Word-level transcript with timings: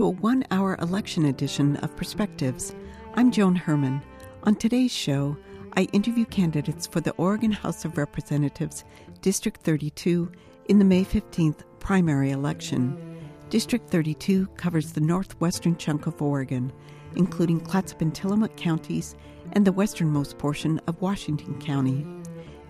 To 0.00 0.06
a 0.06 0.10
one 0.12 0.46
hour 0.50 0.78
election 0.80 1.26
edition 1.26 1.76
of 1.76 1.94
Perspectives. 1.94 2.74
I'm 3.16 3.30
Joan 3.30 3.54
Herman. 3.54 4.00
On 4.44 4.54
today's 4.54 4.90
show, 4.90 5.36
I 5.76 5.82
interview 5.92 6.24
candidates 6.24 6.86
for 6.86 7.02
the 7.02 7.12
Oregon 7.18 7.52
House 7.52 7.84
of 7.84 7.98
Representatives, 7.98 8.86
District 9.20 9.60
32, 9.60 10.32
in 10.70 10.78
the 10.78 10.86
May 10.86 11.04
15th 11.04 11.64
primary 11.80 12.30
election. 12.30 13.20
District 13.50 13.90
32 13.90 14.46
covers 14.56 14.92
the 14.92 15.02
northwestern 15.02 15.76
chunk 15.76 16.06
of 16.06 16.22
Oregon, 16.22 16.72
including 17.14 17.60
Clatsop 17.60 18.00
and 18.00 18.14
Tillamook 18.14 18.56
counties 18.56 19.16
and 19.52 19.66
the 19.66 19.72
westernmost 19.72 20.38
portion 20.38 20.80
of 20.86 21.02
Washington 21.02 21.60
County. 21.60 22.06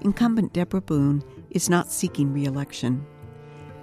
Incumbent 0.01 0.53
Deborah 0.53 0.81
Boone 0.81 1.23
is 1.51 1.71
not 1.71 1.93
seeking 1.93 2.33
re 2.33 2.47
election. 2.47 3.07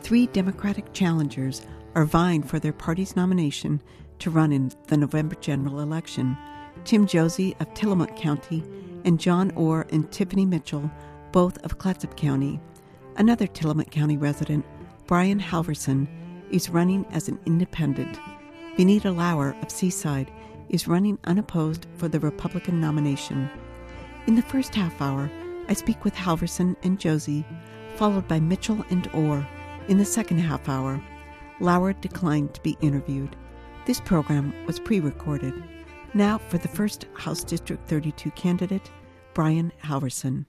Three 0.02 0.28
Democratic 0.28 0.92
challengers 0.92 1.62
are 1.98 2.06
vying 2.06 2.44
for 2.44 2.60
their 2.60 2.72
party's 2.72 3.16
nomination 3.16 3.82
to 4.20 4.30
run 4.30 4.52
in 4.52 4.72
the 4.86 4.96
November 4.96 5.34
general 5.42 5.80
election. 5.80 6.38
Tim 6.86 7.08
Josi 7.08 7.60
of 7.60 7.74
Tillamook 7.74 8.16
County 8.16 8.64
and 9.04 9.20
John 9.20 9.50
Orr 9.56 9.88
and 9.92 10.12
Tiffany 10.12 10.46
Mitchell, 10.46 10.92
both 11.32 11.58
of 11.66 11.80
Clatsop 11.80 12.16
County. 12.16 12.60
Another 13.16 13.48
Tillamook 13.48 13.90
County 13.90 14.16
resident, 14.16 14.64
Brian 15.08 15.40
Halverson, 15.40 16.08
is 16.52 16.70
running 16.70 17.04
as 17.14 17.30
an 17.30 17.40
independent. 17.48 18.20
Vineeta 18.78 19.12
Lower 19.16 19.56
of 19.64 19.72
Seaside 19.72 20.32
is 20.70 20.88
running 20.88 21.18
unopposed 21.24 21.88
for 21.96 22.08
the 22.08 22.20
Republican 22.20 22.80
nomination. 22.80 23.50
In 24.28 24.36
the 24.36 24.44
first 24.44 24.76
half 24.76 25.02
hour, 25.02 25.32
I 25.68 25.74
speak 25.74 26.06
with 26.06 26.14
Halverson 26.14 26.76
and 26.84 27.00
Josi, 27.00 27.44
followed 27.96 28.28
by 28.28 28.40
Mitchell 28.40 28.86
and 28.92 29.10
Orr. 29.16 29.48
In 29.88 29.98
the 29.98 30.06
second 30.06 30.38
half 30.38 30.70
hour, 30.70 31.02
Lower 31.60 31.94
declined 31.94 32.54
to 32.54 32.62
be 32.62 32.78
interviewed. 32.82 33.36
This 33.86 34.00
program 34.00 34.54
was 34.66 34.80
pre 34.80 35.00
recorded. 35.00 35.54
Now 36.14 36.38
for 36.38 36.58
the 36.58 36.68
first 36.68 37.08
House 37.16 37.44
District 37.44 37.88
32 37.88 38.32
candidate, 38.32 38.92
Brian 39.34 39.72
Halverson. 39.84 40.46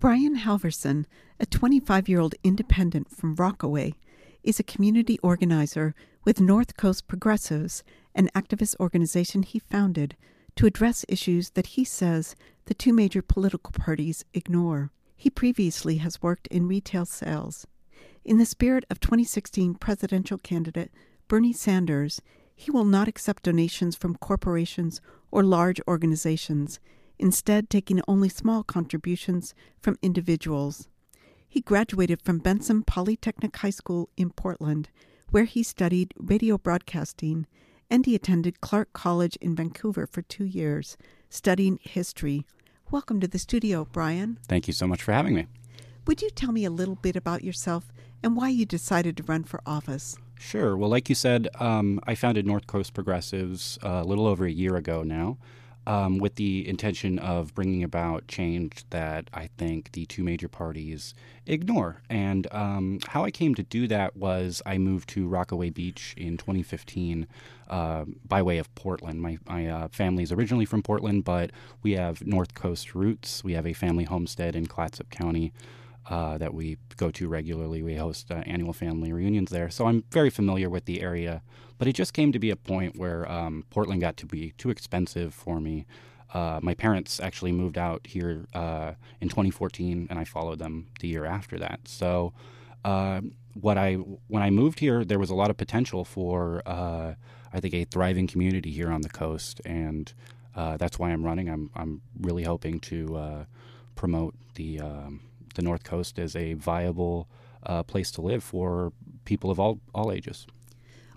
Brian 0.00 0.36
Halverson, 0.36 1.04
a 1.40 1.46
25 1.46 2.08
year 2.08 2.20
old 2.20 2.34
independent 2.44 3.10
from 3.10 3.34
Rockaway, 3.34 3.94
is 4.42 4.58
a 4.58 4.64
community 4.64 5.18
organizer 5.22 5.94
with 6.24 6.40
North 6.40 6.76
Coast 6.76 7.08
Progressives, 7.08 7.82
an 8.14 8.30
activist 8.34 8.76
organization 8.80 9.42
he 9.42 9.58
founded 9.58 10.16
to 10.56 10.66
address 10.66 11.04
issues 11.08 11.50
that 11.50 11.68
he 11.68 11.84
says 11.84 12.34
the 12.66 12.74
two 12.74 12.92
major 12.92 13.22
political 13.22 13.72
parties 13.72 14.24
ignore. 14.34 14.90
He 15.16 15.30
previously 15.30 15.96
has 15.96 16.22
worked 16.22 16.46
in 16.48 16.68
retail 16.68 17.04
sales. 17.04 17.66
In 18.24 18.38
the 18.38 18.44
spirit 18.44 18.84
of 18.90 19.00
2016 19.00 19.74
presidential 19.74 20.38
candidate 20.38 20.90
Bernie 21.28 21.52
Sanders, 21.52 22.20
he 22.54 22.70
will 22.70 22.84
not 22.84 23.08
accept 23.08 23.44
donations 23.44 23.96
from 23.96 24.16
corporations 24.16 25.00
or 25.30 25.42
large 25.42 25.80
organizations, 25.86 26.80
instead, 27.18 27.70
taking 27.70 28.02
only 28.08 28.28
small 28.28 28.62
contributions 28.62 29.54
from 29.80 29.98
individuals. 30.02 30.88
He 31.48 31.60
graduated 31.60 32.20
from 32.22 32.38
Benson 32.38 32.82
Polytechnic 32.82 33.56
High 33.56 33.70
School 33.70 34.10
in 34.16 34.30
Portland, 34.30 34.90
where 35.30 35.44
he 35.44 35.62
studied 35.62 36.12
radio 36.18 36.58
broadcasting, 36.58 37.46
and 37.90 38.04
he 38.04 38.14
attended 38.14 38.60
Clark 38.60 38.92
College 38.92 39.36
in 39.36 39.54
Vancouver 39.54 40.06
for 40.06 40.22
two 40.22 40.44
years, 40.44 40.96
studying 41.30 41.78
history. 41.82 42.44
Welcome 42.90 43.20
to 43.20 43.28
the 43.28 43.38
studio, 43.38 43.86
Brian. 43.90 44.38
Thank 44.48 44.66
you 44.66 44.74
so 44.74 44.86
much 44.86 45.02
for 45.02 45.12
having 45.12 45.34
me. 45.34 45.46
Would 46.06 46.22
you 46.22 46.30
tell 46.30 46.52
me 46.52 46.64
a 46.64 46.70
little 46.70 46.96
bit 46.96 47.16
about 47.16 47.44
yourself 47.44 47.92
and 48.22 48.36
why 48.36 48.48
you 48.48 48.66
decided 48.66 49.16
to 49.16 49.22
run 49.22 49.44
for 49.44 49.60
office. 49.66 50.16
Sure. 50.38 50.76
Well, 50.76 50.90
like 50.90 51.08
you 51.08 51.14
said, 51.14 51.48
um, 51.58 52.00
I 52.06 52.14
founded 52.14 52.46
North 52.46 52.66
Coast 52.66 52.94
Progressives 52.94 53.78
uh, 53.82 54.02
a 54.02 54.04
little 54.04 54.26
over 54.26 54.44
a 54.44 54.50
year 54.50 54.76
ago 54.76 55.02
now. 55.02 55.38
Um, 55.86 56.18
with 56.18 56.34
the 56.34 56.68
intention 56.68 57.18
of 57.18 57.54
bringing 57.54 57.82
about 57.82 58.28
change 58.28 58.84
that 58.90 59.30
I 59.32 59.48
think 59.56 59.92
the 59.92 60.04
two 60.04 60.22
major 60.22 60.46
parties 60.46 61.14
ignore. 61.46 62.02
And 62.10 62.46
um, 62.52 62.98
how 63.08 63.24
I 63.24 63.30
came 63.30 63.54
to 63.54 63.62
do 63.62 63.88
that 63.88 64.14
was 64.14 64.60
I 64.66 64.76
moved 64.76 65.08
to 65.10 65.26
Rockaway 65.26 65.70
Beach 65.70 66.12
in 66.18 66.36
2015 66.36 67.26
uh, 67.70 68.04
by 68.26 68.42
way 68.42 68.58
of 68.58 68.74
Portland. 68.74 69.22
My, 69.22 69.38
my 69.48 69.66
uh, 69.66 69.88
family 69.88 70.22
is 70.22 70.30
originally 70.30 70.66
from 70.66 70.82
Portland, 70.82 71.24
but 71.24 71.52
we 71.82 71.92
have 71.92 72.26
North 72.26 72.52
Coast 72.52 72.94
roots. 72.94 73.42
We 73.42 73.54
have 73.54 73.66
a 73.66 73.72
family 73.72 74.04
homestead 74.04 74.54
in 74.54 74.66
Clatsop 74.66 75.08
County 75.08 75.54
uh, 76.08 76.38
that 76.38 76.54
we 76.54 76.78
go 76.96 77.10
to 77.10 77.28
regularly. 77.28 77.82
We 77.82 77.96
host 77.96 78.30
uh, 78.30 78.42
annual 78.46 78.72
family 78.72 79.12
reunions 79.12 79.50
there, 79.50 79.68
so 79.68 79.86
I'm 79.86 80.04
very 80.10 80.30
familiar 80.30 80.70
with 80.70 80.86
the 80.86 81.02
area. 81.02 81.42
But 81.76 81.86
it 81.86 81.92
just 81.92 82.14
came 82.14 82.32
to 82.32 82.38
be 82.38 82.50
a 82.50 82.56
point 82.56 82.96
where 82.96 83.30
um, 83.30 83.64
Portland 83.70 84.00
got 84.00 84.16
to 84.18 84.26
be 84.26 84.52
too 84.58 84.70
expensive 84.70 85.34
for 85.34 85.60
me. 85.60 85.86
Uh, 86.32 86.60
my 86.62 86.74
parents 86.74 87.20
actually 87.20 87.52
moved 87.52 87.78
out 87.78 88.06
here 88.06 88.46
uh, 88.54 88.94
in 89.20 89.28
2014, 89.28 90.08
and 90.10 90.18
I 90.18 90.24
followed 90.24 90.58
them 90.58 90.88
the 91.00 91.08
year 91.08 91.24
after 91.24 91.58
that. 91.58 91.80
So, 91.86 92.32
uh, 92.84 93.20
what 93.54 93.76
I 93.76 93.94
when 93.94 94.42
I 94.42 94.50
moved 94.50 94.80
here, 94.80 95.04
there 95.04 95.18
was 95.18 95.30
a 95.30 95.34
lot 95.34 95.50
of 95.50 95.56
potential 95.56 96.04
for 96.04 96.62
uh, 96.64 97.14
I 97.52 97.60
think 97.60 97.74
a 97.74 97.84
thriving 97.84 98.26
community 98.26 98.70
here 98.70 98.90
on 98.90 99.02
the 99.02 99.08
coast, 99.08 99.60
and 99.64 100.12
that's 100.54 100.98
why 100.98 101.10
I'm 101.10 101.22
running. 101.22 101.48
I'm 101.48 101.70
I'm 101.74 102.00
really 102.18 102.44
hoping 102.44 102.80
to 102.80 103.46
promote 103.94 104.34
the 104.54 104.80
um, 104.80 105.20
the 105.58 105.62
North 105.62 105.82
Coast 105.82 106.18
as 106.20 106.36
a 106.36 106.54
viable 106.54 107.28
uh, 107.66 107.82
place 107.82 108.12
to 108.12 108.22
live 108.22 108.44
for 108.44 108.92
people 109.24 109.50
of 109.50 109.58
all, 109.58 109.80
all 109.92 110.12
ages. 110.12 110.46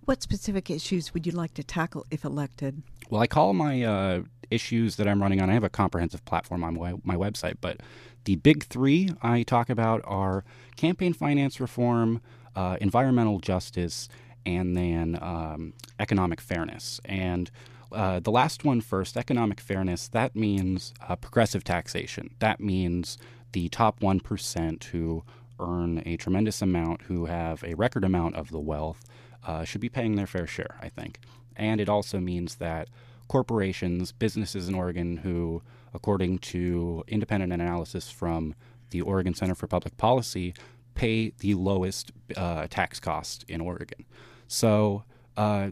What 0.05 0.23
specific 0.23 0.71
issues 0.71 1.13
would 1.13 1.27
you 1.27 1.31
like 1.31 1.53
to 1.53 1.63
tackle 1.63 2.07
if 2.09 2.25
elected? 2.25 2.81
Well, 3.11 3.21
I 3.21 3.27
call 3.27 3.53
my 3.53 3.83
uh, 3.83 4.21
issues 4.49 4.95
that 4.95 5.07
I'm 5.07 5.21
running 5.21 5.41
on, 5.41 5.51
I 5.51 5.53
have 5.53 5.63
a 5.63 5.69
comprehensive 5.69 6.25
platform 6.25 6.63
on 6.63 6.73
my, 6.73 6.95
my 7.03 7.15
website, 7.15 7.57
but 7.61 7.81
the 8.23 8.35
big 8.37 8.63
three 8.63 9.09
I 9.21 9.43
talk 9.43 9.69
about 9.69 10.01
are 10.05 10.43
campaign 10.75 11.13
finance 11.13 11.59
reform, 11.59 12.19
uh, 12.55 12.77
environmental 12.81 13.37
justice, 13.39 14.09
and 14.43 14.75
then 14.75 15.19
um, 15.21 15.73
economic 15.99 16.41
fairness. 16.41 16.99
And 17.05 17.51
uh, 17.91 18.19
the 18.19 18.31
last 18.31 18.65
one 18.65 18.81
first, 18.81 19.17
economic 19.17 19.59
fairness, 19.59 20.07
that 20.07 20.35
means 20.35 20.95
uh, 21.07 21.15
progressive 21.15 21.63
taxation. 21.63 22.33
That 22.39 22.59
means 22.59 23.19
the 23.51 23.69
top 23.69 23.99
1% 23.99 24.83
who 24.85 25.23
earn 25.59 26.01
a 26.05 26.17
tremendous 26.17 26.61
amount, 26.61 27.03
who 27.03 27.25
have 27.25 27.63
a 27.63 27.75
record 27.75 28.03
amount 28.03 28.35
of 28.35 28.49
the 28.49 28.59
wealth, 28.59 29.05
uh, 29.45 29.63
should 29.63 29.81
be 29.81 29.89
paying 29.89 30.15
their 30.15 30.27
fair 30.27 30.47
share, 30.47 30.77
I 30.81 30.89
think. 30.89 31.19
And 31.55 31.79
it 31.79 31.89
also 31.89 32.19
means 32.19 32.55
that 32.55 32.89
corporations, 33.27 34.11
businesses 34.11 34.67
in 34.67 34.75
Oregon 34.75 35.17
who, 35.17 35.61
according 35.93 36.39
to 36.39 37.03
independent 37.07 37.53
analysis 37.53 38.09
from 38.09 38.55
the 38.89 39.01
Oregon 39.01 39.33
Center 39.33 39.55
for 39.55 39.67
Public 39.67 39.97
Policy, 39.97 40.53
pay 40.95 41.31
the 41.39 41.53
lowest 41.55 42.11
uh, 42.35 42.67
tax 42.69 42.99
cost 42.99 43.45
in 43.47 43.61
Oregon. 43.61 44.05
So 44.47 45.03
uh, 45.37 45.71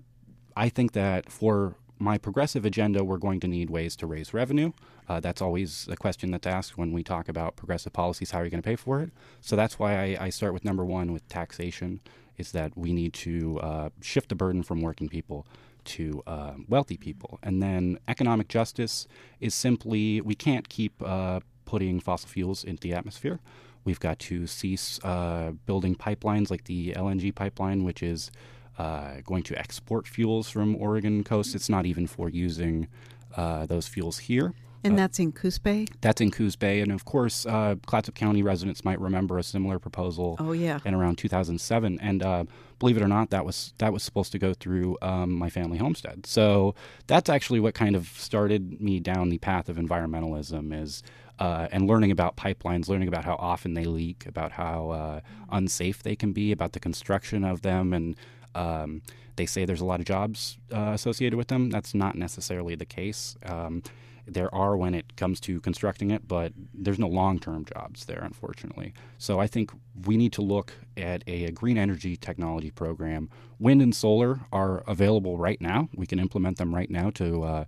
I 0.56 0.70
think 0.70 0.94
that 0.94 1.32
for 1.32 1.76
my 2.00 2.18
progressive 2.18 2.66
agenda, 2.66 3.04
we're 3.04 3.18
going 3.18 3.42
to 3.42 3.48
need 3.48 3.70
ways 3.70 3.96
to 3.98 4.08
raise 4.08 4.34
revenue. 4.34 4.72
Uh, 5.08 5.20
that's 5.20 5.42
always 5.42 5.88
a 5.92 5.98
question 5.98 6.32
that's 6.32 6.48
asked 6.48 6.78
when 6.78 6.94
we 6.94 7.04
talk 7.04 7.28
about 7.28 7.58
progressive 7.58 7.92
policies. 7.92 8.32
How 8.32 8.40
are 8.40 8.46
you 8.46 8.50
going 8.50 8.64
to 8.64 8.68
pay 8.68 8.78
for 8.78 9.02
it? 9.02 9.12
So 9.42 9.56
that's 9.56 9.78
why 9.78 9.96
I, 9.96 10.26
I, 10.26 10.30
start 10.30 10.54
with 10.54 10.64
number 10.64 10.86
one 10.86 11.12
with 11.12 11.28
taxation, 11.28 12.00
is 12.38 12.54
that 12.54 12.78
we 12.78 12.94
need 12.94 13.14
to 13.16 13.60
uh, 13.60 13.90
shift 14.02 14.30
the 14.30 14.36
burden 14.36 14.64
from 14.64 14.82
working 14.82 15.10
people 15.10 15.46
to 15.86 16.24
uh, 16.26 16.54
wealthy 16.68 16.98
people. 16.98 17.40
And 17.44 17.62
then 17.62 18.00
economic 18.08 18.48
justice 18.48 19.08
is 19.40 19.54
simply 19.54 20.22
we 20.22 20.36
can't 20.36 20.70
keep 20.70 20.94
uh, 21.04 21.42
putting 21.66 22.00
fossil 22.00 22.30
fuels 22.30 22.64
into 22.64 22.82
the 22.82 22.94
atmosphere. 22.94 23.40
We've 23.84 24.00
got 24.00 24.20
to 24.20 24.48
cease 24.48 25.00
uh, 25.04 25.52
building 25.66 25.96
pipelines 25.96 26.50
like 26.50 26.66
the 26.66 26.94
LNG 26.94 27.34
pipeline, 27.34 27.84
which 27.84 28.04
is 28.04 28.32
uh, 28.80 29.22
going 29.26 29.44
to 29.44 29.60
export 29.60 30.08
fuels 30.08 30.50
from 30.50 30.76
Oregon 30.76 31.24
coast. 31.24 31.54
It's 31.54 31.70
not 31.70 31.86
even 31.86 32.08
for 32.08 32.30
using 32.30 32.88
uh, 33.36 33.66
those 33.66 33.88
fuels 33.88 34.20
here. 34.20 34.54
And 34.84 34.94
uh, 34.94 34.98
that's 34.98 35.20
in 35.20 35.34
Coos 35.34 35.60
Bay? 35.60 35.86
That's 36.00 36.22
in 36.22 36.32
Coos 36.32 36.56
Bay. 36.56 36.80
And 36.80 36.92
of 36.92 37.04
course, 37.04 37.46
uh, 37.46 37.76
Clatsop 37.86 38.16
County 38.16 38.42
residents 38.42 38.86
might 38.86 39.00
remember 39.00 39.38
a 39.38 39.44
similar 39.44 39.78
proposal 39.78 40.38
oh, 40.40 40.54
yeah. 40.54 40.80
in 40.86 40.94
around 40.94 41.18
2007. 41.18 42.00
And 42.02 42.24
uh, 42.24 42.46
believe 42.80 42.96
it 42.96 43.04
or 43.04 43.10
not, 43.10 43.30
that 43.32 43.46
was 43.46 43.74
that 43.80 43.92
was 43.92 44.04
supposed 44.04 44.32
to 44.32 44.40
go 44.40 44.54
through 44.54 44.98
um, 45.02 45.34
my 45.34 45.50
family 45.50 45.78
homestead. 45.78 46.26
So 46.26 46.76
that's 47.08 47.30
actually 47.30 47.60
what 47.60 47.74
kind 47.74 47.96
of 47.96 48.08
started 48.08 48.80
me 48.80 49.02
down 49.02 49.30
the 49.30 49.40
path 49.40 49.68
of 49.68 49.76
environmentalism 49.76 50.74
is 50.82 51.04
uh, 51.40 51.68
and 51.72 51.88
learning 51.88 52.12
about 52.12 52.38
pipelines, 52.38 52.90
learning 52.90 53.08
about 53.08 53.24
how 53.26 53.36
often 53.36 53.74
they 53.74 53.86
leak, 53.86 54.26
about 54.26 54.54
how 54.54 54.90
uh, 54.90 55.20
unsafe 55.50 56.04
they 56.04 56.16
can 56.16 56.34
be, 56.34 56.52
about 56.52 56.74
the 56.74 56.80
construction 56.80 57.44
of 57.44 57.62
them, 57.62 57.94
and 57.94 58.16
um, 58.56 59.02
they 59.36 59.46
say 59.46 59.66
there's 59.66 59.82
a 59.82 59.86
lot 59.86 60.00
of 60.00 60.06
jobs 60.06 60.58
uh, 60.74 60.92
associated 60.94 61.38
with 61.38 61.48
them. 61.48 61.70
That's 61.70 61.94
not 61.94 62.16
necessarily 62.16 62.76
the 62.76 62.86
case. 62.86 63.38
Um, 63.44 63.84
there 64.28 64.54
are 64.54 64.78
when 64.78 64.94
it 64.94 65.16
comes 65.16 65.40
to 65.42 65.60
constructing 65.62 66.12
it, 66.12 66.28
but 66.28 66.54
there's 66.74 67.00
no 67.00 67.08
long 67.08 67.40
term 67.40 67.66
jobs 67.66 68.06
there, 68.06 68.22
unfortunately. 68.22 68.94
So 69.18 69.40
I 69.40 69.48
think 69.48 69.72
we 70.06 70.18
need 70.18 70.34
to 70.34 70.42
look 70.42 70.74
at 70.98 71.24
a, 71.28 71.46
a, 71.46 71.52
green 71.52 71.78
energy 71.78 72.16
technology 72.16 72.72
program. 72.72 73.30
Wind 73.60 73.82
and 73.82 73.96
solar 73.96 74.42
are 74.52 74.84
available 74.88 75.38
right 75.38 75.60
now. 75.60 75.90
We 75.96 76.06
can 76.06 76.20
implement 76.20 76.58
them 76.58 76.76
right 76.76 76.90
now 76.90 77.10
to 77.12 77.44
uh, 77.44 77.66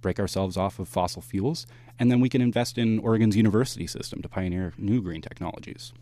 break 0.00 0.18
ourselves 0.18 0.56
off 0.56 0.78
of 0.78 0.88
fossil 0.88 1.22
fuels. 1.22 1.66
And 1.98 2.10
then 2.10 2.20
we 2.20 2.28
can 2.28 2.40
invest 2.40 2.78
in 2.78 2.98
Oregon's 3.00 3.36
university 3.36 3.86
system 3.86 4.22
to 4.22 4.28
pioneer 4.28 4.72
new 4.78 5.02
green 5.02 5.20
technologies. 5.20 5.92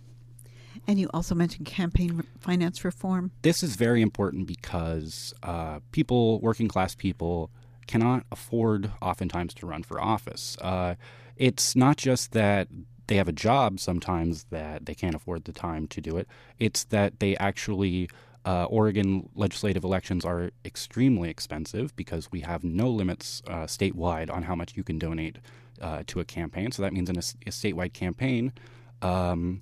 And 0.88 0.99
you 0.99 1.11
also 1.12 1.35
mentioned 1.35 1.67
campaign 1.67 2.23
finance 2.40 2.82
reform. 2.82 3.31
This 3.43 3.62
is 3.62 3.76
very 3.76 4.00
important 4.00 4.46
because 4.46 5.35
uh, 5.43 5.81
people, 5.93 6.40
working 6.40 6.67
class 6.67 6.94
people, 6.94 7.50
cannot 7.87 8.25
afford 8.32 8.90
oftentimes 9.02 9.52
to 9.55 9.67
run 9.67 9.82
for 9.82 10.00
office. 10.00 10.56
Uh, 10.62 10.94
it's 11.37 11.76
not 11.76 11.99
just 11.99 12.32
that 12.32 12.69
they 13.06 13.17
have 13.17 13.29
a 13.29 13.32
job 13.32 13.81
sometimes 13.81 14.44
that 14.44 14.87
they 14.87 14.94
can't 14.94 15.14
afford 15.14 15.44
the 15.44 15.52
time 15.52 15.87
to 15.88 16.00
do 16.00 16.17
it, 16.17 16.26
it's 16.58 16.85
that 16.85 17.20
they 17.20 17.37
actually. 17.37 18.08
Uh, 18.44 18.64
Oregon 18.64 19.29
legislative 19.34 19.84
elections 19.84 20.25
are 20.25 20.52
extremely 20.64 21.29
expensive 21.29 21.94
because 21.96 22.32
we 22.32 22.41
have 22.41 22.64
no 22.64 22.88
limits 22.88 23.43
uh, 23.46 23.64
statewide 23.64 24.32
on 24.32 24.44
how 24.44 24.55
much 24.55 24.75
you 24.75 24.82
can 24.82 24.99
donate 24.99 25.37
uh, 25.82 26.02
to 26.06 26.20
a 26.20 26.25
campaign. 26.25 26.73
So 26.73 26.81
that 26.81 26.94
means 26.94 27.11
in 27.11 27.17
a, 27.17 27.25
a 27.46 27.50
statewide 27.50 27.93
campaign, 27.93 28.55
um, 29.02 29.61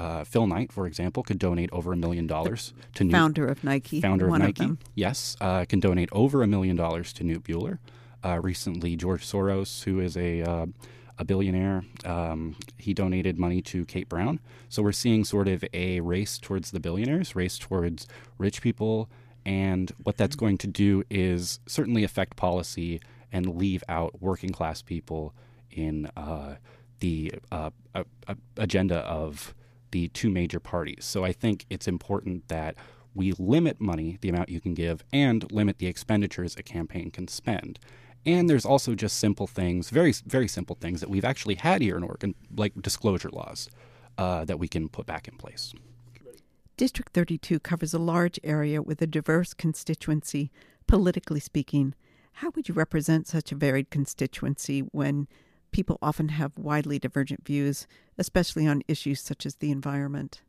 uh, 0.00 0.24
Phil 0.24 0.46
Knight, 0.46 0.72
for 0.72 0.86
example, 0.86 1.22
could 1.22 1.38
donate 1.38 1.70
over 1.72 1.92
a 1.92 1.96
million 1.96 2.26
dollars 2.26 2.72
to 2.94 3.04
Knute, 3.04 3.12
founder 3.12 3.46
of 3.46 3.62
Nike. 3.62 4.00
Founder 4.00 4.28
of 4.28 4.38
Nike, 4.38 4.64
of 4.64 4.78
yes, 4.94 5.36
uh, 5.42 5.66
can 5.66 5.78
donate 5.78 6.08
over 6.10 6.42
a 6.42 6.46
million 6.46 6.74
dollars 6.74 7.12
to 7.14 7.24
Knute 7.24 7.42
Buehler. 7.42 7.78
Uh, 8.24 8.40
recently, 8.42 8.96
George 8.96 9.26
Soros, 9.26 9.84
who 9.84 10.00
is 10.00 10.16
a 10.16 10.40
uh, 10.40 10.66
a 11.18 11.24
billionaire, 11.24 11.84
um, 12.06 12.56
he 12.78 12.94
donated 12.94 13.38
money 13.38 13.60
to 13.60 13.84
Kate 13.84 14.08
Brown. 14.08 14.40
So 14.70 14.82
we're 14.82 14.92
seeing 14.92 15.22
sort 15.22 15.48
of 15.48 15.62
a 15.74 16.00
race 16.00 16.38
towards 16.38 16.70
the 16.70 16.80
billionaires, 16.80 17.36
race 17.36 17.58
towards 17.58 18.06
rich 18.38 18.62
people, 18.62 19.10
and 19.44 19.92
what 20.02 20.16
that's 20.16 20.34
going 20.34 20.56
to 20.58 20.66
do 20.66 21.04
is 21.10 21.60
certainly 21.66 22.04
affect 22.04 22.36
policy 22.36 23.02
and 23.30 23.54
leave 23.54 23.84
out 23.86 24.22
working 24.22 24.50
class 24.50 24.80
people 24.80 25.34
in 25.70 26.10
uh, 26.16 26.54
the 27.00 27.34
uh, 27.52 27.70
agenda 28.56 29.00
of 29.00 29.54
the 29.90 30.08
two 30.08 30.30
major 30.30 30.60
parties. 30.60 31.04
So 31.04 31.24
I 31.24 31.32
think 31.32 31.66
it's 31.70 31.88
important 31.88 32.48
that 32.48 32.76
we 33.14 33.32
limit 33.32 33.80
money, 33.80 34.18
the 34.20 34.28
amount 34.28 34.48
you 34.48 34.60
can 34.60 34.74
give, 34.74 35.04
and 35.12 35.50
limit 35.50 35.78
the 35.78 35.86
expenditures 35.86 36.54
a 36.56 36.62
campaign 36.62 37.10
can 37.10 37.28
spend. 37.28 37.78
And 38.26 38.48
there's 38.48 38.66
also 38.66 38.94
just 38.94 39.18
simple 39.18 39.46
things, 39.46 39.90
very 39.90 40.12
very 40.26 40.48
simple 40.48 40.76
things 40.76 41.00
that 41.00 41.10
we've 41.10 41.24
actually 41.24 41.56
had 41.56 41.80
here 41.80 41.96
in 41.96 42.02
Oregon, 42.02 42.34
like 42.54 42.74
disclosure 42.80 43.30
laws, 43.30 43.68
uh, 44.18 44.44
that 44.44 44.58
we 44.58 44.68
can 44.68 44.88
put 44.88 45.06
back 45.06 45.26
in 45.26 45.36
place. 45.36 45.72
District 46.76 47.12
32 47.12 47.60
covers 47.60 47.92
a 47.92 47.98
large 47.98 48.38
area 48.42 48.80
with 48.80 49.02
a 49.02 49.06
diverse 49.06 49.54
constituency, 49.54 50.50
politically 50.86 51.40
speaking. 51.40 51.94
How 52.34 52.50
would 52.54 52.68
you 52.68 52.74
represent 52.74 53.26
such 53.26 53.52
a 53.52 53.54
varied 53.54 53.90
constituency 53.90 54.80
when 54.80 55.28
people 55.70 55.98
often 56.02 56.30
have 56.30 56.58
widely 56.58 56.98
divergent 56.98 57.46
views, 57.46 57.86
especially 58.18 58.66
on 58.66 58.82
issues 58.88 59.20
such 59.20 59.46
as 59.46 59.56
the 59.56 59.70
environment. 59.70 60.42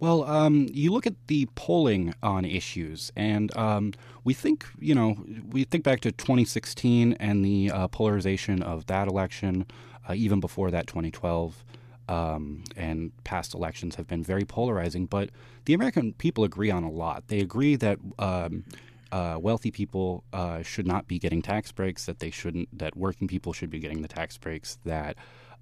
Well, 0.00 0.22
um, 0.24 0.68
you 0.72 0.92
look 0.92 1.08
at 1.08 1.26
the 1.26 1.46
polling 1.56 2.14
on 2.22 2.44
issues, 2.44 3.10
and 3.16 3.54
um, 3.56 3.94
we 4.22 4.32
think, 4.32 4.64
you 4.78 4.94
know, 4.94 5.16
we 5.50 5.64
think 5.64 5.82
back 5.82 6.00
to 6.00 6.12
2016 6.12 7.14
and 7.14 7.44
the 7.44 7.70
uh, 7.72 7.88
polarization 7.88 8.62
of 8.62 8.86
that 8.86 9.08
election, 9.08 9.66
uh, 10.08 10.14
even 10.14 10.38
before 10.38 10.70
that, 10.70 10.86
2012. 10.86 11.64
Um, 12.08 12.64
and 12.74 13.12
past 13.24 13.52
elections 13.52 13.96
have 13.96 14.06
been 14.06 14.22
very 14.22 14.44
polarizing, 14.46 15.04
but 15.04 15.28
the 15.66 15.74
American 15.74 16.14
people 16.14 16.42
agree 16.42 16.70
on 16.70 16.82
a 16.82 16.90
lot. 16.90 17.28
They 17.28 17.40
agree 17.40 17.76
that 17.76 17.98
um, 18.18 18.64
uh, 19.12 19.38
wealthy 19.40 19.70
people 19.70 20.24
uh, 20.32 20.62
should 20.62 20.86
not 20.86 21.06
be 21.06 21.18
getting 21.18 21.42
tax 21.42 21.72
breaks, 21.72 22.06
that 22.06 22.18
they 22.20 22.30
shouldn't, 22.30 22.76
that 22.78 22.96
working 22.96 23.28
people 23.28 23.52
should 23.52 23.70
be 23.70 23.78
getting 23.78 24.02
the 24.02 24.08
tax 24.08 24.36
breaks, 24.36 24.78
that 24.84 25.16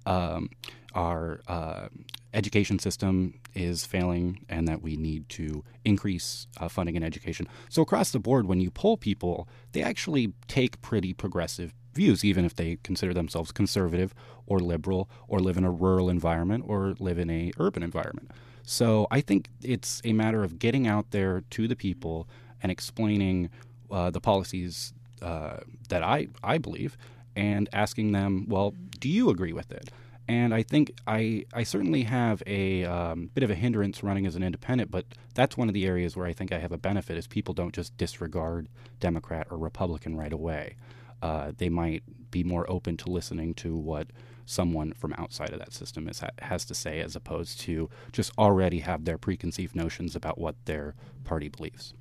um, 0.05 0.49
our 0.93 1.41
uh, 1.47 1.89
education 2.33 2.79
system 2.79 3.35
is 3.53 3.85
failing, 3.85 4.45
and 4.49 4.67
that 4.67 4.81
we 4.81 4.95
need 4.95 5.27
to 5.29 5.63
increase 5.85 6.47
uh, 6.59 6.67
funding 6.67 6.95
in 6.95 7.03
education. 7.03 7.47
So, 7.69 7.81
across 7.81 8.11
the 8.11 8.19
board, 8.19 8.47
when 8.47 8.61
you 8.61 8.71
poll 8.71 8.97
people, 8.97 9.47
they 9.73 9.83
actually 9.83 10.33
take 10.47 10.81
pretty 10.81 11.13
progressive 11.13 11.73
views, 11.93 12.23
even 12.23 12.45
if 12.45 12.55
they 12.55 12.77
consider 12.83 13.13
themselves 13.13 13.51
conservative 13.51 14.13
or 14.45 14.59
liberal, 14.59 15.09
or 15.27 15.39
live 15.39 15.57
in 15.57 15.63
a 15.63 15.71
rural 15.71 16.09
environment 16.09 16.63
or 16.67 16.95
live 16.99 17.19
in 17.19 17.29
a 17.29 17.51
urban 17.59 17.83
environment. 17.83 18.31
So, 18.63 19.07
I 19.11 19.21
think 19.21 19.49
it's 19.61 20.01
a 20.05 20.13
matter 20.13 20.43
of 20.43 20.57
getting 20.57 20.87
out 20.87 21.11
there 21.11 21.41
to 21.51 21.67
the 21.67 21.75
people 21.75 22.27
and 22.61 22.71
explaining 22.71 23.49
uh, 23.91 24.09
the 24.09 24.19
policies 24.19 24.93
uh, 25.21 25.57
that 25.89 26.03
I, 26.03 26.27
I 26.43 26.57
believe 26.57 26.97
and 27.35 27.69
asking 27.71 28.11
them, 28.11 28.45
well, 28.49 28.73
do 28.99 29.07
you 29.09 29.29
agree 29.29 29.53
with 29.53 29.71
it? 29.71 29.91
And 30.27 30.53
I 30.53 30.63
think 30.63 30.91
I, 31.07 31.45
I 31.53 31.63
certainly 31.63 32.03
have 32.03 32.43
a 32.45 32.83
um, 32.83 33.29
bit 33.33 33.43
of 33.43 33.49
a 33.49 33.55
hindrance 33.55 34.03
running 34.03 34.25
as 34.25 34.35
an 34.35 34.43
independent, 34.43 34.91
but 34.91 35.05
that's 35.35 35.55
one 35.55 35.69
of 35.69 35.73
the 35.73 35.85
areas 35.85 36.17
where 36.17 36.25
I 36.25 36.33
think 36.33 36.51
I 36.51 36.59
have 36.59 36.73
a 36.73 36.77
benefit 36.77 37.17
is 37.17 37.27
people 37.27 37.53
don't 37.53 37.73
just 37.73 37.95
disregard 37.97 38.67
Democrat 38.99 39.47
or 39.49 39.57
Republican 39.57 40.17
right 40.17 40.33
away. 40.33 40.75
Uh, 41.21 41.51
they 41.57 41.69
might 41.69 42.03
be 42.29 42.43
more 42.43 42.69
open 42.69 42.97
to 42.97 43.09
listening 43.09 43.53
to 43.55 43.75
what 43.75 44.07
someone 44.45 44.93
from 44.93 45.13
outside 45.17 45.53
of 45.53 45.59
that 45.59 45.73
system 45.73 46.09
is, 46.09 46.21
has 46.39 46.65
to 46.65 46.73
say 46.73 46.99
as 46.99 47.15
opposed 47.15 47.59
to 47.61 47.89
just 48.11 48.31
already 48.37 48.79
have 48.79 49.05
their 49.05 49.17
preconceived 49.17 49.75
notions 49.75 50.15
about 50.15 50.37
what 50.37 50.55
their 50.65 50.95
party 51.23 51.47
believes. 51.47 51.93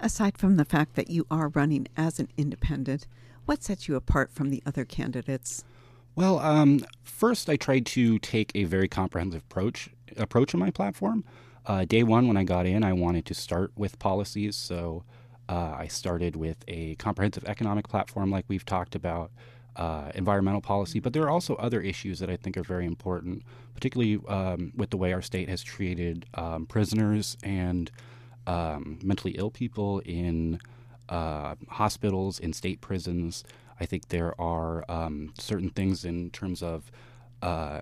Aside 0.00 0.38
from 0.38 0.56
the 0.56 0.64
fact 0.64 0.94
that 0.94 1.10
you 1.10 1.26
are 1.30 1.48
running 1.48 1.88
as 1.96 2.20
an 2.20 2.28
independent, 2.36 3.06
what 3.46 3.64
sets 3.64 3.88
you 3.88 3.96
apart 3.96 4.30
from 4.32 4.50
the 4.50 4.62
other 4.64 4.84
candidates? 4.84 5.64
Well, 6.14 6.38
um, 6.38 6.84
first, 7.02 7.50
I 7.50 7.56
tried 7.56 7.84
to 7.86 8.18
take 8.20 8.52
a 8.54 8.64
very 8.64 8.88
comprehensive 8.88 9.42
approach 9.42 9.90
approach 10.16 10.54
in 10.54 10.60
my 10.60 10.70
platform. 10.70 11.24
Uh, 11.66 11.84
day 11.84 12.02
one, 12.02 12.28
when 12.28 12.36
I 12.36 12.44
got 12.44 12.64
in, 12.66 12.82
I 12.82 12.92
wanted 12.92 13.26
to 13.26 13.34
start 13.34 13.72
with 13.76 13.98
policies, 13.98 14.56
so 14.56 15.04
uh, 15.48 15.74
I 15.76 15.86
started 15.86 16.36
with 16.36 16.64
a 16.66 16.94
comprehensive 16.96 17.44
economic 17.44 17.88
platform, 17.88 18.30
like 18.30 18.44
we've 18.48 18.64
talked 18.64 18.94
about, 18.94 19.30
uh, 19.76 20.10
environmental 20.14 20.60
policy. 20.60 20.98
But 20.98 21.12
there 21.12 21.22
are 21.24 21.30
also 21.30 21.54
other 21.56 21.80
issues 21.80 22.18
that 22.20 22.30
I 22.30 22.36
think 22.36 22.56
are 22.56 22.62
very 22.62 22.86
important, 22.86 23.42
particularly 23.74 24.18
um, 24.28 24.72
with 24.76 24.90
the 24.90 24.96
way 24.96 25.12
our 25.12 25.22
state 25.22 25.48
has 25.48 25.62
treated 25.62 26.26
um, 26.34 26.66
prisoners 26.66 27.36
and 27.42 27.90
um, 28.48 28.98
mentally 29.02 29.34
ill 29.38 29.50
people 29.50 30.00
in 30.00 30.58
uh, 31.08 31.54
hospitals, 31.68 32.40
in 32.40 32.52
state 32.52 32.80
prisons. 32.80 33.44
I 33.78 33.86
think 33.86 34.08
there 34.08 34.38
are 34.40 34.84
um, 34.90 35.32
certain 35.38 35.70
things 35.70 36.04
in 36.04 36.30
terms 36.30 36.62
of 36.62 36.90
uh, 37.42 37.80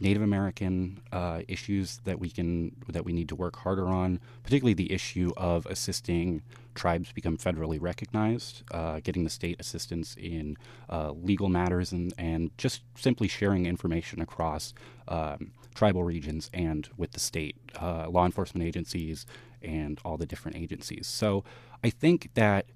Native 0.00 0.22
American 0.22 1.00
uh, 1.12 1.40
issues 1.48 1.98
that 2.04 2.18
we 2.18 2.30
can 2.30 2.76
that 2.88 3.04
we 3.04 3.12
need 3.12 3.28
to 3.30 3.36
work 3.36 3.56
harder 3.56 3.86
on, 3.86 4.20
particularly 4.42 4.74
the 4.74 4.92
issue 4.92 5.32
of 5.36 5.66
assisting 5.66 6.42
tribes 6.74 7.10
become 7.12 7.36
federally 7.36 7.78
recognized, 7.80 8.62
uh, 8.70 9.00
getting 9.02 9.24
the 9.24 9.30
state 9.30 9.56
assistance 9.58 10.14
in 10.16 10.56
uh, 10.88 11.10
legal 11.12 11.48
matters, 11.48 11.90
and, 11.90 12.12
and 12.18 12.50
just 12.58 12.82
simply 12.96 13.26
sharing 13.26 13.66
information 13.66 14.20
across 14.20 14.74
um, 15.08 15.50
tribal 15.78 16.02
regions 16.02 16.50
and 16.52 16.88
with 16.96 17.12
the 17.12 17.20
state 17.20 17.54
uh, 17.80 18.08
law 18.10 18.26
enforcement 18.26 18.66
agencies 18.66 19.24
and 19.62 20.00
all 20.04 20.16
the 20.16 20.26
different 20.26 20.56
agencies. 20.56 21.06
So 21.06 21.44
I 21.84 21.90
think 21.90 22.30
that 22.34 22.66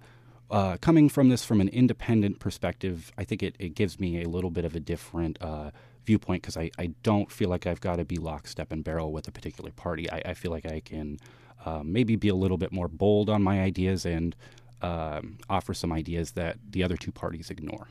uh, 0.53 0.77
coming 0.81 1.09
from 1.09 1.29
this 1.29 1.45
from 1.45 1.61
an 1.61 1.69
independent 1.69 2.39
perspective, 2.39 3.11
I 3.19 3.25
think 3.25 3.43
it, 3.43 3.57
it 3.59 3.75
gives 3.75 3.99
me 3.99 4.23
a 4.23 4.29
little 4.29 4.51
bit 4.51 4.65
of 4.65 4.77
a 4.77 4.81
different 4.81 5.37
uh, 5.41 5.73
viewpoint 6.05 6.43
because 6.43 6.57
I, 6.57 6.71
I 6.79 6.95
don't 7.03 7.33
feel 7.33 7.49
like 7.49 7.67
I've 7.67 7.81
got 7.81 7.97
to 7.97 8.05
be 8.05 8.19
lockstep 8.19 8.71
and 8.71 8.85
barrel 8.85 9.11
with 9.13 9.27
a 9.27 9.33
particular 9.33 9.73
party. 9.73 10.09
I, 10.09 10.23
I 10.27 10.35
feel 10.35 10.53
like 10.53 10.67
I 10.67 10.79
can 10.79 11.19
uh, 11.65 11.83
maybe 11.85 12.15
be 12.15 12.29
a 12.29 12.37
little 12.37 12.59
bit 12.59 12.71
more 12.71 12.87
bold 12.87 13.29
on 13.29 13.43
my 13.43 13.63
ideas 13.63 14.07
and 14.07 14.37
um, 14.81 15.39
offer 15.51 15.75
some 15.75 15.93
ideas 15.93 16.33
that 16.33 16.57
the 16.71 16.85
other 16.85 16.97
two 16.97 17.11
parties 17.11 17.51
ignore. 17.51 17.89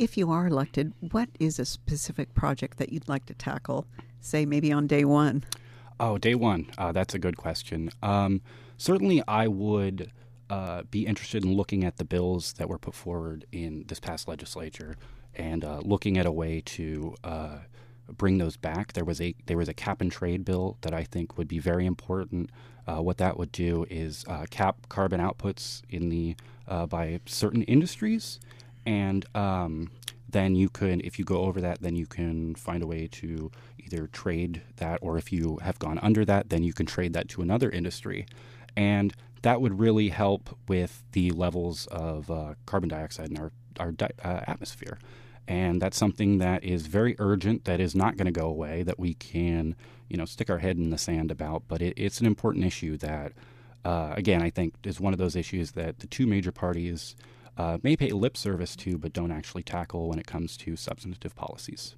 If 0.00 0.16
you 0.16 0.30
are 0.30 0.46
elected, 0.46 0.94
what 1.12 1.28
is 1.38 1.58
a 1.58 1.66
specific 1.66 2.32
project 2.32 2.78
that 2.78 2.90
you'd 2.90 3.06
like 3.06 3.26
to 3.26 3.34
tackle, 3.34 3.84
say 4.18 4.46
maybe 4.46 4.72
on 4.72 4.86
day 4.86 5.04
one? 5.04 5.44
Oh, 6.00 6.16
day 6.16 6.34
one. 6.34 6.68
Uh, 6.78 6.90
that's 6.90 7.14
a 7.14 7.18
good 7.18 7.36
question. 7.36 7.90
Um, 8.02 8.40
certainly, 8.78 9.22
I 9.28 9.46
would 9.46 10.10
uh, 10.48 10.84
be 10.90 11.04
interested 11.04 11.44
in 11.44 11.52
looking 11.52 11.84
at 11.84 11.98
the 11.98 12.06
bills 12.06 12.54
that 12.54 12.66
were 12.66 12.78
put 12.78 12.94
forward 12.94 13.44
in 13.52 13.84
this 13.88 14.00
past 14.00 14.26
legislature 14.26 14.96
and 15.34 15.66
uh, 15.66 15.82
looking 15.84 16.16
at 16.16 16.24
a 16.24 16.32
way 16.32 16.62
to 16.64 17.14
uh, 17.22 17.58
bring 18.08 18.38
those 18.38 18.56
back. 18.56 18.94
There 18.94 19.04
was 19.04 19.20
a 19.20 19.34
there 19.44 19.58
was 19.58 19.68
a 19.68 19.74
cap 19.74 20.00
and 20.00 20.10
trade 20.10 20.46
bill 20.46 20.78
that 20.80 20.94
I 20.94 21.04
think 21.04 21.36
would 21.36 21.46
be 21.46 21.58
very 21.58 21.84
important. 21.84 22.48
Uh, 22.86 23.02
what 23.02 23.18
that 23.18 23.36
would 23.36 23.52
do 23.52 23.84
is 23.90 24.24
uh, 24.26 24.46
cap 24.48 24.88
carbon 24.88 25.20
outputs 25.20 25.82
in 25.90 26.08
the 26.08 26.36
by 26.88 27.20
certain 27.26 27.64
industries 27.64 28.38
and 28.90 29.24
um, 29.36 29.88
then 30.28 30.56
you 30.56 30.68
can, 30.68 31.00
if 31.02 31.16
you 31.16 31.24
go 31.24 31.42
over 31.42 31.60
that, 31.60 31.80
then 31.80 31.94
you 31.94 32.06
can 32.06 32.56
find 32.56 32.82
a 32.82 32.88
way 32.88 33.06
to 33.06 33.52
either 33.78 34.08
trade 34.08 34.62
that, 34.76 34.98
or 35.00 35.16
if 35.16 35.32
you 35.32 35.58
have 35.62 35.78
gone 35.78 35.98
under 36.02 36.24
that, 36.24 36.50
then 36.50 36.64
you 36.64 36.72
can 36.72 36.86
trade 36.86 37.12
that 37.12 37.28
to 37.28 37.40
another 37.40 37.70
industry. 37.70 38.26
And 38.76 39.14
that 39.42 39.60
would 39.60 39.78
really 39.78 40.08
help 40.08 40.58
with 40.66 41.04
the 41.12 41.30
levels 41.30 41.86
of 41.86 42.30
uh, 42.30 42.54
carbon 42.66 42.88
dioxide 42.88 43.30
in 43.30 43.38
our, 43.38 43.52
our 43.78 43.92
di- 43.92 44.18
uh, 44.24 44.40
atmosphere. 44.48 44.98
And 45.46 45.80
that's 45.80 45.96
something 45.96 46.38
that 46.38 46.64
is 46.64 46.88
very 46.88 47.14
urgent, 47.18 47.64
that 47.66 47.80
is 47.80 47.94
not 47.94 48.16
going 48.16 48.32
to 48.32 48.40
go 48.40 48.48
away, 48.48 48.82
that 48.82 48.98
we 48.98 49.14
can, 49.14 49.76
you 50.08 50.16
know, 50.16 50.24
stick 50.24 50.50
our 50.50 50.58
head 50.58 50.76
in 50.78 50.90
the 50.90 50.98
sand 50.98 51.30
about. 51.30 51.62
But 51.68 51.80
it, 51.80 51.94
it's 51.96 52.20
an 52.20 52.26
important 52.26 52.64
issue 52.64 52.96
that, 52.98 53.32
uh, 53.84 54.14
again, 54.16 54.42
I 54.42 54.50
think 54.50 54.74
is 54.84 55.00
one 55.00 55.12
of 55.12 55.18
those 55.18 55.36
issues 55.36 55.72
that 55.72 56.00
the 56.00 56.08
two 56.08 56.26
major 56.26 56.52
parties 56.52 57.14
uh, 57.60 57.76
may 57.82 57.94
pay 57.94 58.10
lip 58.10 58.38
service 58.38 58.74
to, 58.74 58.96
but 58.96 59.12
don't 59.12 59.30
actually 59.30 59.62
tackle 59.62 60.08
when 60.08 60.18
it 60.18 60.26
comes 60.26 60.56
to 60.56 60.76
substantive 60.76 61.36
policies. 61.36 61.94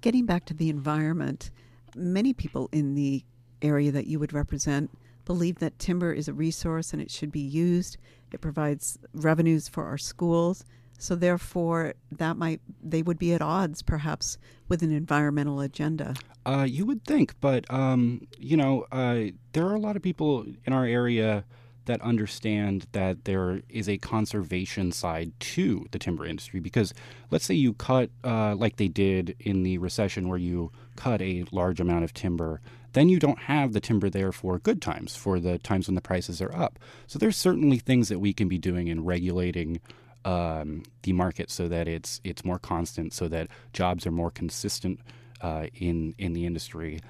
Getting 0.00 0.24
back 0.24 0.46
to 0.46 0.54
the 0.54 0.70
environment, 0.70 1.50
many 1.94 2.32
people 2.32 2.70
in 2.72 2.94
the 2.94 3.22
area 3.60 3.92
that 3.92 4.06
you 4.06 4.18
would 4.18 4.32
represent 4.32 4.90
believe 5.26 5.58
that 5.58 5.78
timber 5.78 6.10
is 6.14 6.26
a 6.26 6.32
resource 6.32 6.94
and 6.94 7.02
it 7.02 7.10
should 7.10 7.30
be 7.30 7.40
used. 7.40 7.98
It 8.32 8.40
provides 8.40 8.98
revenues 9.12 9.68
for 9.68 9.84
our 9.84 9.98
schools. 9.98 10.64
So 10.96 11.14
therefore, 11.14 11.92
that 12.12 12.38
might 12.38 12.62
they 12.82 13.02
would 13.02 13.18
be 13.18 13.34
at 13.34 13.42
odds, 13.42 13.82
perhaps, 13.82 14.38
with 14.68 14.82
an 14.82 14.90
environmental 14.90 15.60
agenda. 15.60 16.14
Uh, 16.46 16.66
you 16.66 16.86
would 16.86 17.04
think, 17.04 17.34
but 17.40 17.70
um, 17.70 18.26
you 18.38 18.56
know, 18.56 18.86
uh, 18.90 19.24
there 19.52 19.66
are 19.66 19.74
a 19.74 19.80
lot 19.80 19.96
of 19.96 20.02
people 20.02 20.46
in 20.64 20.72
our 20.72 20.86
area 20.86 21.44
that 21.88 22.00
understand 22.00 22.86
that 22.92 23.24
there 23.24 23.62
is 23.68 23.88
a 23.88 23.98
conservation 23.98 24.92
side 24.92 25.32
to 25.40 25.86
the 25.90 25.98
timber 25.98 26.24
industry. 26.24 26.60
Because 26.60 26.94
let's 27.30 27.44
say 27.44 27.54
you 27.54 27.74
cut, 27.74 28.10
uh, 28.22 28.54
like 28.54 28.76
they 28.76 28.88
did 28.88 29.34
in 29.40 29.64
the 29.64 29.78
recession, 29.78 30.28
where 30.28 30.38
you 30.38 30.70
cut 30.96 31.20
a 31.20 31.44
large 31.50 31.80
amount 31.80 32.04
of 32.04 32.14
timber, 32.14 32.60
then 32.92 33.08
you 33.08 33.18
don't 33.18 33.40
have 33.40 33.72
the 33.72 33.80
timber 33.80 34.08
there 34.08 34.32
for 34.32 34.58
good 34.58 34.80
times, 34.80 35.16
for 35.16 35.40
the 35.40 35.58
times 35.58 35.88
when 35.88 35.94
the 35.94 36.00
prices 36.00 36.40
are 36.40 36.54
up. 36.54 36.78
So 37.06 37.18
there's 37.18 37.36
certainly 37.36 37.78
things 37.78 38.08
that 38.08 38.20
we 38.20 38.32
can 38.32 38.48
be 38.48 38.58
doing 38.58 38.88
in 38.88 39.04
regulating 39.04 39.80
um, 40.24 40.82
the 41.02 41.12
market 41.12 41.50
so 41.50 41.68
that 41.68 41.88
it's 41.88 42.20
it's 42.24 42.44
more 42.44 42.58
constant, 42.58 43.12
so 43.12 43.28
that 43.28 43.48
jobs 43.72 44.06
are 44.06 44.10
more 44.10 44.30
consistent 44.30 45.00
uh, 45.40 45.66
in 45.74 46.14
in 46.18 46.32
the 46.32 46.44
industry 46.44 47.00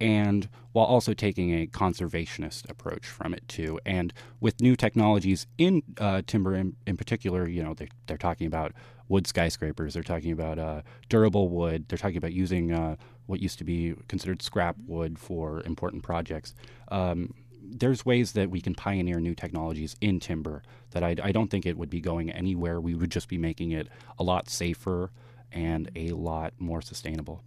and 0.00 0.48
while 0.72 0.86
also 0.86 1.12
taking 1.12 1.52
a 1.52 1.66
conservationist 1.66 2.68
approach 2.70 3.06
from 3.06 3.34
it 3.34 3.46
too. 3.48 3.80
And 3.84 4.12
with 4.40 4.60
new 4.60 4.76
technologies 4.76 5.46
in 5.56 5.82
uh, 5.98 6.22
timber, 6.26 6.54
in, 6.54 6.76
in, 6.86 6.96
particular, 6.96 7.48
you 7.48 7.62
know, 7.62 7.74
they're, 7.74 7.88
they're 8.06 8.16
talking 8.16 8.46
about 8.46 8.72
wood 9.08 9.26
skyscrapers. 9.26 9.94
They're 9.94 10.02
talking 10.02 10.32
about 10.32 10.58
uh, 10.58 10.82
durable 11.08 11.48
wood. 11.48 11.86
They're 11.88 11.98
talking 11.98 12.18
about 12.18 12.32
using 12.32 12.72
uh, 12.72 12.96
what 13.26 13.40
used 13.40 13.58
to 13.58 13.64
be 13.64 13.94
considered 14.06 14.42
scrap 14.42 14.76
wood 14.86 15.18
for 15.18 15.62
important 15.62 16.02
projects. 16.02 16.54
Um, 16.88 17.34
there's 17.60 18.06
ways 18.06 18.32
that 18.32 18.50
we 18.50 18.60
can 18.60 18.74
pioneer 18.74 19.20
new 19.20 19.34
technologies 19.34 19.96
in 20.00 20.20
timber 20.20 20.62
that 20.90 21.02
I, 21.02 21.16
I 21.22 21.32
don't 21.32 21.50
think 21.50 21.66
it 21.66 21.76
would 21.76 21.90
be 21.90 22.00
going 22.00 22.30
anywhere. 22.30 22.80
We 22.80 22.94
would 22.94 23.10
just 23.10 23.28
be 23.28 23.38
making 23.38 23.72
it 23.72 23.88
a 24.18 24.22
lot 24.22 24.48
safer 24.48 25.10
and 25.52 25.90
a 25.96 26.10
lot 26.10 26.54
more 26.58 26.80
sustainable. 26.80 27.42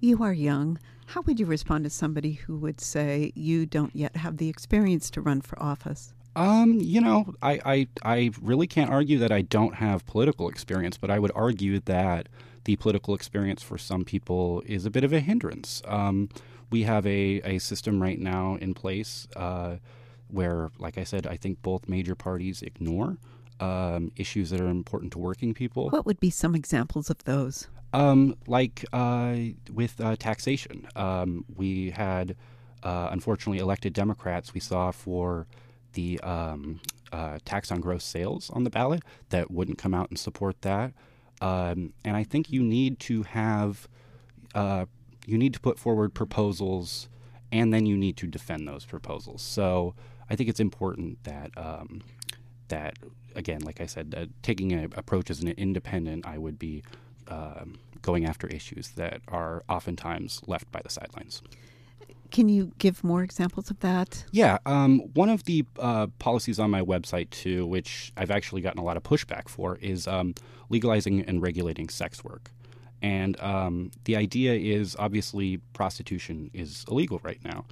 You 0.00 0.22
are 0.22 0.32
young. 0.32 0.78
How 1.08 1.22
would 1.22 1.40
you 1.40 1.46
respond 1.46 1.84
to 1.84 1.90
somebody 1.90 2.32
who 2.32 2.58
would 2.58 2.82
say 2.82 3.32
you 3.34 3.64
don't 3.64 3.96
yet 3.96 4.14
have 4.16 4.36
the 4.36 4.50
experience 4.50 5.08
to 5.12 5.22
run 5.22 5.40
for 5.40 5.60
office? 5.60 6.12
Um, 6.36 6.78
you 6.82 7.00
know, 7.00 7.32
I, 7.40 7.60
I, 7.64 7.88
I 8.04 8.30
really 8.42 8.66
can't 8.66 8.90
argue 8.90 9.18
that 9.20 9.32
I 9.32 9.40
don't 9.40 9.76
have 9.76 10.04
political 10.04 10.50
experience, 10.50 10.98
but 10.98 11.10
I 11.10 11.18
would 11.18 11.32
argue 11.34 11.80
that 11.86 12.28
the 12.64 12.76
political 12.76 13.14
experience 13.14 13.62
for 13.62 13.78
some 13.78 14.04
people 14.04 14.62
is 14.66 14.84
a 14.84 14.90
bit 14.90 15.02
of 15.02 15.14
a 15.14 15.20
hindrance. 15.20 15.80
Um, 15.86 16.28
we 16.70 16.82
have 16.82 17.06
a, 17.06 17.40
a 17.42 17.58
system 17.58 18.02
right 18.02 18.20
now 18.20 18.56
in 18.56 18.74
place 18.74 19.26
uh, 19.34 19.76
where, 20.28 20.70
like 20.78 20.98
I 20.98 21.04
said, 21.04 21.26
I 21.26 21.38
think 21.38 21.62
both 21.62 21.88
major 21.88 22.16
parties 22.16 22.60
ignore 22.60 23.16
um, 23.60 24.12
issues 24.16 24.50
that 24.50 24.60
are 24.60 24.68
important 24.68 25.12
to 25.12 25.18
working 25.18 25.54
people. 25.54 25.88
What 25.88 26.04
would 26.04 26.20
be 26.20 26.28
some 26.28 26.54
examples 26.54 27.08
of 27.08 27.24
those? 27.24 27.68
Um, 27.92 28.36
like 28.46 28.84
uh, 28.92 29.36
with 29.72 30.00
uh, 30.00 30.16
taxation, 30.16 30.88
um, 30.94 31.44
we 31.54 31.90
had 31.90 32.36
uh, 32.82 33.08
unfortunately 33.10 33.58
elected 33.58 33.92
Democrats. 33.92 34.52
We 34.52 34.60
saw 34.60 34.90
for 34.90 35.46
the 35.94 36.20
um, 36.20 36.80
uh, 37.12 37.38
tax 37.44 37.72
on 37.72 37.80
gross 37.80 38.04
sales 38.04 38.50
on 38.50 38.64
the 38.64 38.70
ballot 38.70 39.02
that 39.30 39.50
wouldn't 39.50 39.78
come 39.78 39.94
out 39.94 40.10
and 40.10 40.18
support 40.18 40.60
that. 40.62 40.92
Um, 41.40 41.92
and 42.04 42.16
I 42.16 42.24
think 42.24 42.50
you 42.50 42.62
need 42.62 42.98
to 43.00 43.22
have 43.22 43.88
uh, 44.54 44.86
you 45.26 45.38
need 45.38 45.54
to 45.54 45.60
put 45.60 45.78
forward 45.78 46.14
proposals, 46.14 47.08
and 47.52 47.72
then 47.72 47.86
you 47.86 47.96
need 47.96 48.16
to 48.18 48.26
defend 48.26 48.66
those 48.66 48.84
proposals. 48.84 49.42
So 49.42 49.94
I 50.28 50.36
think 50.36 50.48
it's 50.48 50.60
important 50.60 51.22
that 51.24 51.52
um, 51.56 52.02
that 52.68 52.98
again, 53.34 53.60
like 53.60 53.80
I 53.80 53.86
said, 53.86 54.30
taking 54.42 54.72
an 54.72 54.92
approach 54.96 55.30
as 55.30 55.40
an 55.40 55.48
independent, 55.48 56.26
I 56.26 56.38
would 56.38 56.58
be 56.58 56.82
um, 57.28 57.78
going 58.02 58.24
after 58.24 58.46
issues 58.46 58.90
that 58.90 59.20
are 59.28 59.62
oftentimes 59.68 60.40
left 60.46 60.70
by 60.72 60.80
the 60.82 60.90
sidelines. 60.90 61.42
Can 62.30 62.48
you 62.48 62.72
give 62.78 63.02
more 63.02 63.22
examples 63.22 63.70
of 63.70 63.80
that? 63.80 64.24
Yeah. 64.32 64.58
Um, 64.66 65.00
one 65.14 65.30
of 65.30 65.44
the 65.44 65.64
uh, 65.78 66.08
policies 66.18 66.58
on 66.58 66.70
my 66.70 66.82
website, 66.82 67.30
too, 67.30 67.66
which 67.66 68.12
I've 68.16 68.30
actually 68.30 68.60
gotten 68.60 68.78
a 68.78 68.84
lot 68.84 68.98
of 68.98 69.02
pushback 69.02 69.48
for, 69.48 69.76
is 69.76 70.06
um, 70.06 70.34
legalizing 70.68 71.22
and 71.22 71.40
regulating 71.40 71.88
sex 71.88 72.22
work. 72.22 72.50
And 73.00 73.40
um, 73.40 73.92
the 74.04 74.16
idea 74.16 74.54
is 74.54 74.96
obviously 74.98 75.58
prostitution 75.72 76.50
is 76.52 76.84
illegal 76.88 77.20
right 77.22 77.42
now. 77.44 77.64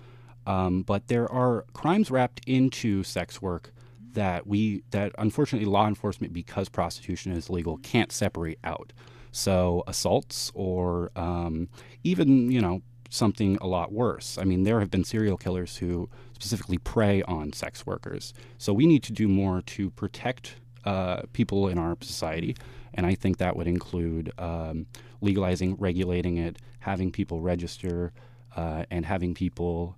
Um, 0.47 0.83
but 0.83 1.09
there 1.09 1.31
are 1.31 1.65
crimes 1.75 2.11
wrapped 2.11 2.41
into 2.47 3.03
sex 3.03 3.43
work 3.43 3.73
that 4.13 4.47
we 4.47 4.83
that 4.93 5.13
unfortunately 5.19 5.69
law 5.69 5.87
enforcement 5.87 6.33
because 6.33 6.69
prostitution 6.69 7.33
is 7.33 7.51
legal 7.51 7.77
can't 7.79 8.11
separate 8.11 8.59
out 8.65 8.93
so 9.37 9.85
assaults 9.87 10.51
or 10.55 11.11
um, 11.15 11.69
even, 12.03 12.51
you 12.51 12.61
know, 12.61 12.81
something 13.11 13.59
a 13.61 13.67
lot 13.67 13.93
worse. 13.93 14.39
I 14.39 14.45
mean, 14.45 14.65
there 14.65 14.81
have 14.81 14.91
been 14.91 15.05
serial 15.05 15.37
killers 15.37 15.77
who 15.77 16.09
specifically 16.33 16.79
prey 16.79 17.23
on 17.23 17.53
sex 17.53 17.85
workers. 17.85 18.33
So 18.57 18.73
we 18.73 18.87
need 18.87 19.03
to 19.05 19.13
do 19.13 19.29
more 19.29 19.61
to 19.63 19.91
protect 19.91 20.57
uh, 20.85 21.23
people 21.35 21.69
in 21.69 21.79
our 21.79 21.99
society. 22.01 22.57
And 22.95 23.05
I 23.05 23.15
think 23.15 23.37
that 23.37 23.57
would 23.57 23.67
include 23.67 24.33
um, 24.39 24.87
legalizing, 25.21 25.77
regulating 25.77 26.39
it, 26.39 26.57
having 26.81 27.13
people 27.13 27.41
register, 27.41 28.13
uh, 28.57 28.85
and 28.91 29.05
having 29.05 29.35
people, 29.35 29.97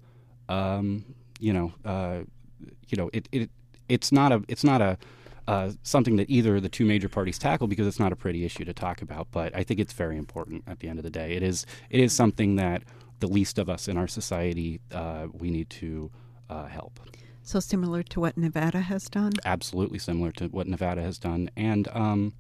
um, 0.49 1.05
you 1.39 1.53
know, 1.53 1.73
uh, 1.85 2.21
you 2.89 2.97
know, 2.97 3.09
it, 3.13 3.29
it 3.31 3.51
it's 3.89 4.11
not 4.11 4.33
a 4.33 4.43
it's 4.49 4.65
not 4.65 4.81
a 4.83 4.99
uh, 5.49 5.73
something 5.83 6.17
that 6.17 6.29
either 6.29 6.61
the 6.61 6.69
two 6.69 6.85
major 6.85 7.09
parties 7.09 7.39
tackle 7.39 7.67
because 7.67 7.87
it's 7.87 7.99
not 7.99 8.13
a 8.13 8.17
pretty 8.17 8.45
issue 8.45 8.65
to 8.67 8.75
talk 8.75 9.01
about. 9.01 9.29
But 9.31 9.57
I 9.57 9.63
think 9.65 9.81
it's 9.81 9.95
very 9.95 10.19
important 10.19 10.63
at 10.67 10.81
the 10.81 10.89
end 10.89 10.99
of 10.99 11.05
the 11.05 11.11
day. 11.11 11.33
It 11.33 11.43
is 11.43 11.65
it 11.89 12.01
is 12.01 12.13
something 12.13 12.57
that 12.57 12.83
the 13.21 13.27
least 13.27 13.59
of 13.59 13.71
us 13.71 13.89
in 13.89 13.97
our 13.97 14.07
society 14.07 14.81
uh, 14.93 15.27
we 15.33 15.51
need 15.51 15.71
to 15.71 16.11
uh, 16.51 16.67
help. 16.67 17.01
So 17.43 17.61
similar 17.61 18.03
to 18.03 18.21
what 18.21 18.37
Nevada 18.37 18.81
has 18.81 19.09
done. 19.09 19.33
Absolutely 19.47 19.99
similar 19.99 20.33
to 20.33 20.49
what 20.49 20.67
Nevada 20.67 21.01
has 21.01 21.19
done, 21.19 21.49
and 21.57 21.89
um, 21.93 22.35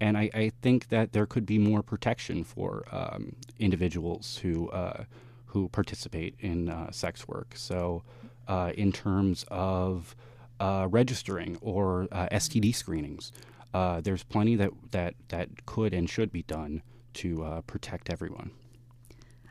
and 0.00 0.16
I, 0.16 0.30
I, 0.32 0.52
think 0.62 0.88
that 0.88 1.12
there 1.12 1.26
could 1.26 1.44
be 1.44 1.58
more 1.58 1.82
protection 1.82 2.42
for 2.42 2.84
um, 2.90 3.36
individuals 3.58 4.38
who 4.38 4.70
uh, 4.70 5.04
who 5.44 5.68
participate 5.68 6.36
in 6.40 6.70
uh, 6.70 6.90
sex 6.90 7.28
work. 7.28 7.52
So 7.54 8.02
uh, 8.48 8.72
in 8.74 8.92
terms 8.92 9.44
of 9.48 10.16
uh, 10.60 10.86
registering 10.90 11.58
or 11.60 12.08
uh, 12.12 12.28
STD 12.32 12.74
screenings. 12.74 13.32
Uh, 13.74 14.00
there's 14.00 14.22
plenty 14.22 14.56
that, 14.56 14.70
that, 14.90 15.14
that 15.28 15.66
could 15.66 15.92
and 15.92 16.08
should 16.08 16.32
be 16.32 16.42
done 16.42 16.82
to 17.14 17.44
uh, 17.44 17.60
protect 17.62 18.10
everyone. 18.10 18.50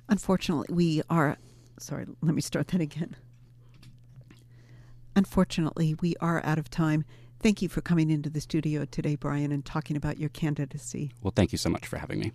Unfortunately, 0.10 0.68
we 0.74 1.02
are. 1.10 1.38
Sorry, 1.80 2.06
let 2.22 2.36
me 2.36 2.42
start 2.42 2.68
that 2.70 2.82
again. 2.82 3.16
Unfortunately, 5.16 5.96
we 6.02 6.16
are 6.22 6.44
out 6.46 6.58
of 6.58 6.70
time. 6.70 7.06
Thank 7.40 7.62
you 7.62 7.70
for 7.70 7.82
coming 7.82 8.10
into 8.10 8.30
the 8.30 8.42
studio 8.42 8.86
today, 8.86 9.16
Brian, 9.16 9.52
and 9.52 9.66
talking 9.66 9.96
about 9.96 10.20
your 10.20 10.30
candidacy. 10.30 11.12
Well, 11.22 11.34
thank 11.36 11.52
you 11.52 11.58
so 11.58 11.70
much 11.70 11.86
for 11.86 11.98
having 11.98 12.20
me. 12.20 12.32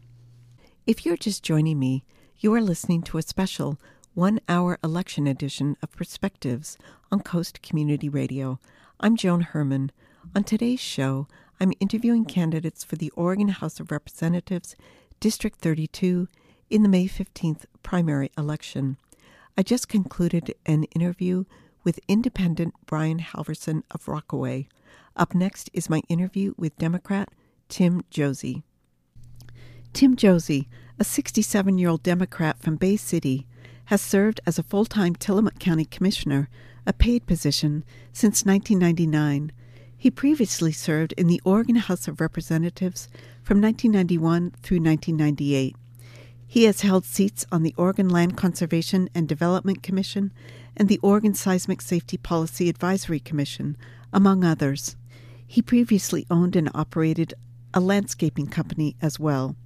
If 0.87 1.05
you're 1.05 1.17
just 1.17 1.43
joining 1.43 1.79
me, 1.79 2.05
you 2.39 2.55
are 2.55 2.61
listening 2.61 3.03
to 3.03 3.19
a 3.19 3.23
special 3.23 3.79
one 4.15 4.41
hour 4.49 4.77
election 4.83 5.29
edition 5.29 5.77
of 5.83 5.93
Perspectives 5.93 6.77
on 7.13 7.21
Coast 7.21 7.63
Community 7.63 8.09
Radio. 8.09 8.59
I'm 8.99 9.17
Joan 9.17 9.43
Herman. 9.43 9.93
On 10.35 10.43
today's 10.43 10.81
show, 10.81 11.29
I'm 11.61 11.73
interviewing 11.79 12.25
candidates 12.25 12.83
for 12.83 12.97
the 12.97 13.13
Oregon 13.15 13.49
House 13.49 13.79
of 13.79 13.93
Representatives, 13.93 14.75
District 15.21 15.57
32, 15.61 16.27
in 16.71 16.83
the 16.83 16.89
May 16.89 17.07
15th 17.07 17.67
primary 17.85 18.33
election. 18.37 18.97
I 19.57 19.63
just 19.63 19.89
concluded 19.89 20.55
an 20.67 20.85
interview 20.85 21.45
with 21.85 22.01
independent 22.09 22.75
Brian 22.87 23.21
Halverson 23.21 23.85
of 23.93 24.09
Rockaway. 24.09 24.69
Up 25.15 25.37
next 25.37 25.71
is 25.73 25.89
my 25.89 26.03
interview 26.09 26.55
with 26.57 26.77
Democrat 26.79 27.29
Tim 27.69 28.03
Josi. 28.11 28.65
Tim 29.93 30.17
Josi, 30.17 30.67
a 30.99 31.05
67 31.05 31.79
year 31.79 31.89
old 31.89 32.03
Democrat 32.03 32.59
from 32.59 32.75
Bay 32.75 32.97
City, 32.97 33.47
has 33.91 34.01
served 34.01 34.41
as 34.47 34.57
a 34.57 34.63
full 34.63 34.85
time 34.85 35.17
Tillamook 35.17 35.59
County 35.59 35.85
Commissioner, 35.85 36.49
a 36.87 36.93
paid 36.93 37.27
position, 37.27 37.83
since 38.13 38.45
1999. 38.45 39.51
He 39.99 40.13
previously 40.13 40.71
served 40.71 41.13
in 41.15 41.27
the 41.27 41.43
Oregon 41.45 41.75
House 41.75 42.07
of 42.07 42.21
Representatives 42.21 43.09
from 43.43 43.61
1991 43.61 44.53
through 44.63 44.79
1998. 44.79 45.75
He 46.47 46.65
has 46.65 46.83
held 46.83 47.05
seats 47.05 47.45
on 47.51 47.65
the 47.65 47.75
Oregon 47.77 48.09
Land 48.09 48.37
Conservation 48.37 49.11
and 49.13 49.27
Development 49.27 49.83
Commission 49.83 50.33
and 50.77 50.89
the 50.89 51.01
Oregon 51.03 51.35
Seismic 51.35 51.83
Safety 51.83 52.17
Policy 52.17 52.69
Advisory 52.69 53.19
Commission, 53.19 53.77
among 54.13 54.45
others. 54.45 54.95
He 55.45 55.63
previously 55.63 56.29
owned 56.31 56.55
and 56.55 56.71
operated 56.77 57.35
a 57.75 57.81
landscaping 57.81 58.47
company 58.47 58.95
as 59.03 59.19
well. 59.19 59.57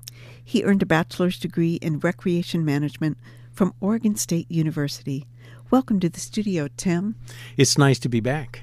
He 0.43 0.65
earned 0.65 0.83
a 0.83 0.87
bachelor's 0.87 1.39
degree 1.39 1.75
in 1.75 1.99
recreation 1.99 2.65
management 2.65 3.19
from 3.55 3.73
Oregon 3.81 4.17
State 4.17 4.51
University. 4.51 5.27
Welcome 5.71 6.01
to 6.01 6.09
the 6.09 6.21
studio, 6.21 6.69
Tim. 6.77 7.15
It's 7.57 7.79
nice 7.79 7.99
to 8.01 8.09
be 8.09 8.21
back. 8.21 8.63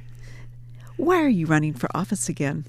Why 0.97 1.21
are 1.21 1.29
you 1.29 1.45
running 1.47 1.73
for 1.73 1.89
office 1.95 2.29
again? 2.29 2.65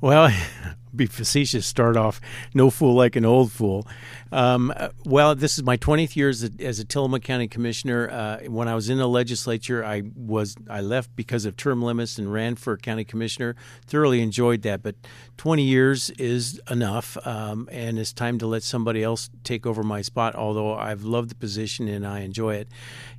Well, 0.00 0.30
be 0.94 1.06
facetious, 1.06 1.66
start 1.66 1.96
off 1.96 2.20
no 2.54 2.70
fool 2.70 2.94
like 2.94 3.16
an 3.16 3.24
old 3.24 3.52
fool. 3.52 3.86
Um, 4.32 4.72
well, 5.04 5.34
this 5.34 5.58
is 5.58 5.64
my 5.64 5.76
20th 5.76 6.14
year 6.14 6.28
as 6.28 6.44
a, 6.44 6.50
as 6.60 6.78
a 6.78 6.84
Tillamook 6.84 7.22
County 7.22 7.48
Commissioner. 7.48 8.08
Uh, 8.10 8.38
when 8.48 8.68
I 8.68 8.74
was 8.74 8.88
in 8.88 8.98
the 8.98 9.08
legislature, 9.08 9.84
I 9.84 10.02
was 10.14 10.56
I 10.68 10.80
left 10.80 11.14
because 11.16 11.44
of 11.44 11.56
term 11.56 11.82
limits 11.82 12.18
and 12.18 12.32
ran 12.32 12.54
for 12.54 12.76
County 12.76 13.04
Commissioner. 13.04 13.56
Thoroughly 13.86 14.22
enjoyed 14.22 14.62
that, 14.62 14.82
but 14.82 14.94
20 15.36 15.62
years 15.62 16.10
is 16.10 16.60
enough, 16.70 17.16
um, 17.26 17.68
and 17.72 17.98
it's 17.98 18.12
time 18.12 18.38
to 18.38 18.46
let 18.46 18.62
somebody 18.62 19.02
else 19.02 19.30
take 19.42 19.66
over 19.66 19.82
my 19.82 20.02
spot. 20.02 20.36
Although 20.36 20.74
I've 20.74 21.02
loved 21.02 21.30
the 21.30 21.34
position 21.34 21.88
and 21.88 22.06
I 22.06 22.20
enjoy 22.20 22.54
it. 22.54 22.68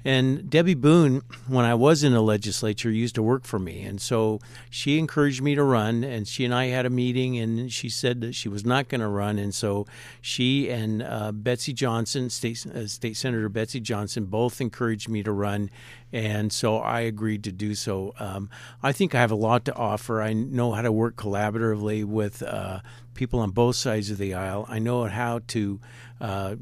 And 0.03 0.49
Debbie 0.49 0.73
Boone, 0.73 1.21
when 1.47 1.65
I 1.65 1.75
was 1.75 2.03
in 2.03 2.13
the 2.13 2.21
legislature, 2.21 2.89
used 2.89 3.15
to 3.15 3.23
work 3.23 3.43
for 3.43 3.59
me, 3.59 3.83
and 3.83 4.01
so 4.01 4.39
she 4.69 4.97
encouraged 4.97 5.41
me 5.41 5.55
to 5.55 5.63
run. 5.63 6.03
And 6.03 6.27
she 6.27 6.45
and 6.45 6.55
I 6.55 6.67
had 6.67 6.85
a 6.85 6.89
meeting, 6.89 7.37
and 7.37 7.60
she 7.69 7.89
said 7.89 8.21
that 8.21 8.33
she 8.33 8.49
was 8.49 8.65
not 8.65 8.87
going 8.87 9.01
to 9.01 9.07
run, 9.07 9.37
and 9.37 9.53
so 9.53 9.85
she 10.21 10.69
and 10.69 11.03
uh, 11.03 11.31
Betsy 11.31 11.73
Johnson, 11.73 12.29
State, 12.29 12.65
uh, 12.65 12.87
State 12.87 13.17
Senator 13.17 13.49
Betsy 13.49 13.79
Johnson, 13.79 14.25
both 14.25 14.61
encouraged 14.61 15.09
me 15.09 15.23
to 15.23 15.31
run, 15.31 15.69
and 16.11 16.51
so 16.51 16.77
I 16.77 17.01
agreed 17.01 17.43
to 17.45 17.51
do 17.51 17.75
so. 17.75 18.13
Um, 18.19 18.49
I 18.81 18.91
think 18.91 19.15
I 19.15 19.19
have 19.19 19.31
a 19.31 19.35
lot 19.35 19.65
to 19.65 19.75
offer. 19.75 20.21
I 20.21 20.33
know 20.33 20.71
how 20.71 20.81
to 20.81 20.91
work 20.91 21.15
collaboratively 21.15 22.05
with 22.05 22.41
uh, 22.43 22.79
people 23.13 23.39
on 23.39 23.51
both 23.51 23.75
sides 23.75 24.09
of 24.09 24.17
the 24.17 24.33
aisle. 24.33 24.65
I 24.69 24.79
know 24.79 25.05
how 25.05 25.41
to 25.47 25.79
uh, 26.19 26.55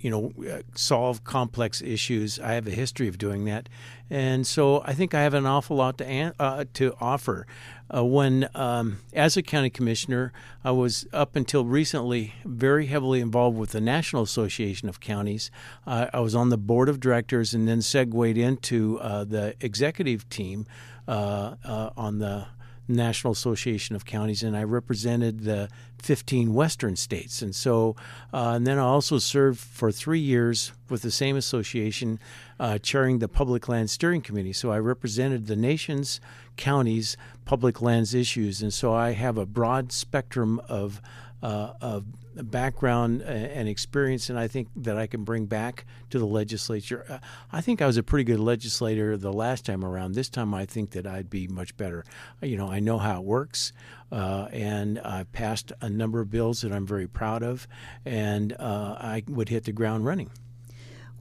you 0.00 0.10
know, 0.10 0.32
uh, 0.50 0.62
solve 0.74 1.24
complex 1.24 1.80
issues. 1.82 2.38
I 2.38 2.52
have 2.52 2.66
a 2.66 2.72
history 2.72 3.08
of 3.08 3.18
doing 3.18 3.44
that, 3.46 3.68
and 4.10 4.46
so 4.46 4.82
I 4.84 4.92
think 4.92 5.14
I 5.14 5.22
have 5.22 5.34
an 5.34 5.46
awful 5.46 5.76
lot 5.76 5.98
to 5.98 6.34
uh, 6.38 6.64
to 6.74 6.94
offer. 7.00 7.46
Uh, 7.94 8.04
when, 8.04 8.48
um, 8.54 8.98
as 9.12 9.36
a 9.36 9.42
county 9.42 9.70
commissioner, 9.70 10.32
I 10.64 10.72
was 10.72 11.06
up 11.12 11.36
until 11.36 11.64
recently 11.64 12.34
very 12.44 12.86
heavily 12.86 13.20
involved 13.20 13.56
with 13.56 13.70
the 13.70 13.80
National 13.80 14.22
Association 14.22 14.88
of 14.88 14.98
Counties. 14.98 15.52
Uh, 15.86 16.06
I 16.12 16.18
was 16.18 16.34
on 16.34 16.48
the 16.48 16.58
board 16.58 16.88
of 16.88 16.98
directors, 16.98 17.54
and 17.54 17.68
then 17.68 17.82
segued 17.82 18.36
into 18.36 18.98
uh, 19.00 19.24
the 19.24 19.54
executive 19.60 20.28
team 20.28 20.66
uh, 21.06 21.54
on 21.96 22.18
the 22.18 22.48
National 22.88 23.32
Association 23.32 23.96
of 23.96 24.04
Counties, 24.04 24.42
and 24.42 24.56
I 24.56 24.62
represented 24.62 25.40
the 25.40 25.68
15 25.98 26.54
Western 26.54 26.96
states. 26.96 27.42
And 27.42 27.54
so, 27.54 27.96
uh, 28.32 28.52
and 28.54 28.66
then 28.66 28.78
I 28.78 28.82
also 28.82 29.18
served 29.18 29.58
for 29.58 29.90
three 29.90 30.20
years 30.20 30.72
with 30.88 31.02
the 31.02 31.10
same 31.10 31.36
association, 31.36 32.20
uh, 32.60 32.78
chairing 32.78 33.18
the 33.18 33.28
Public 33.28 33.68
Land 33.68 33.90
Steering 33.90 34.22
Committee. 34.22 34.52
So 34.52 34.70
I 34.70 34.78
represented 34.78 35.46
the 35.46 35.56
nation's 35.56 36.20
counties' 36.56 37.16
public 37.44 37.82
lands 37.82 38.14
issues, 38.14 38.62
and 38.62 38.72
so 38.72 38.94
I 38.94 39.12
have 39.12 39.36
a 39.36 39.46
broad 39.46 39.92
spectrum 39.92 40.60
of 40.68 41.00
uh, 41.42 41.72
of 41.80 42.04
background 42.34 43.22
and 43.22 43.68
experience, 43.68 44.28
and 44.30 44.38
I 44.38 44.48
think 44.48 44.68
that 44.76 44.96
I 44.96 45.06
can 45.06 45.24
bring 45.24 45.46
back 45.46 45.86
to 46.10 46.18
the 46.18 46.26
legislature. 46.26 47.04
Uh, 47.08 47.18
I 47.52 47.60
think 47.60 47.80
I 47.80 47.86
was 47.86 47.96
a 47.96 48.02
pretty 48.02 48.24
good 48.24 48.40
legislator 48.40 49.16
the 49.16 49.32
last 49.32 49.64
time 49.64 49.84
around. 49.84 50.14
This 50.14 50.28
time, 50.28 50.54
I 50.54 50.66
think 50.66 50.90
that 50.90 51.06
I'd 51.06 51.30
be 51.30 51.48
much 51.48 51.76
better. 51.76 52.04
You 52.42 52.56
know, 52.56 52.68
I 52.68 52.80
know 52.80 52.98
how 52.98 53.20
it 53.20 53.24
works, 53.24 53.72
uh, 54.12 54.48
and 54.52 54.98
I've 54.98 55.32
passed 55.32 55.72
a 55.80 55.88
number 55.88 56.20
of 56.20 56.30
bills 56.30 56.62
that 56.62 56.72
I'm 56.72 56.86
very 56.86 57.06
proud 57.06 57.42
of, 57.42 57.66
and 58.04 58.52
uh, 58.58 58.96
I 58.98 59.22
would 59.28 59.48
hit 59.48 59.64
the 59.64 59.72
ground 59.72 60.04
running. 60.04 60.30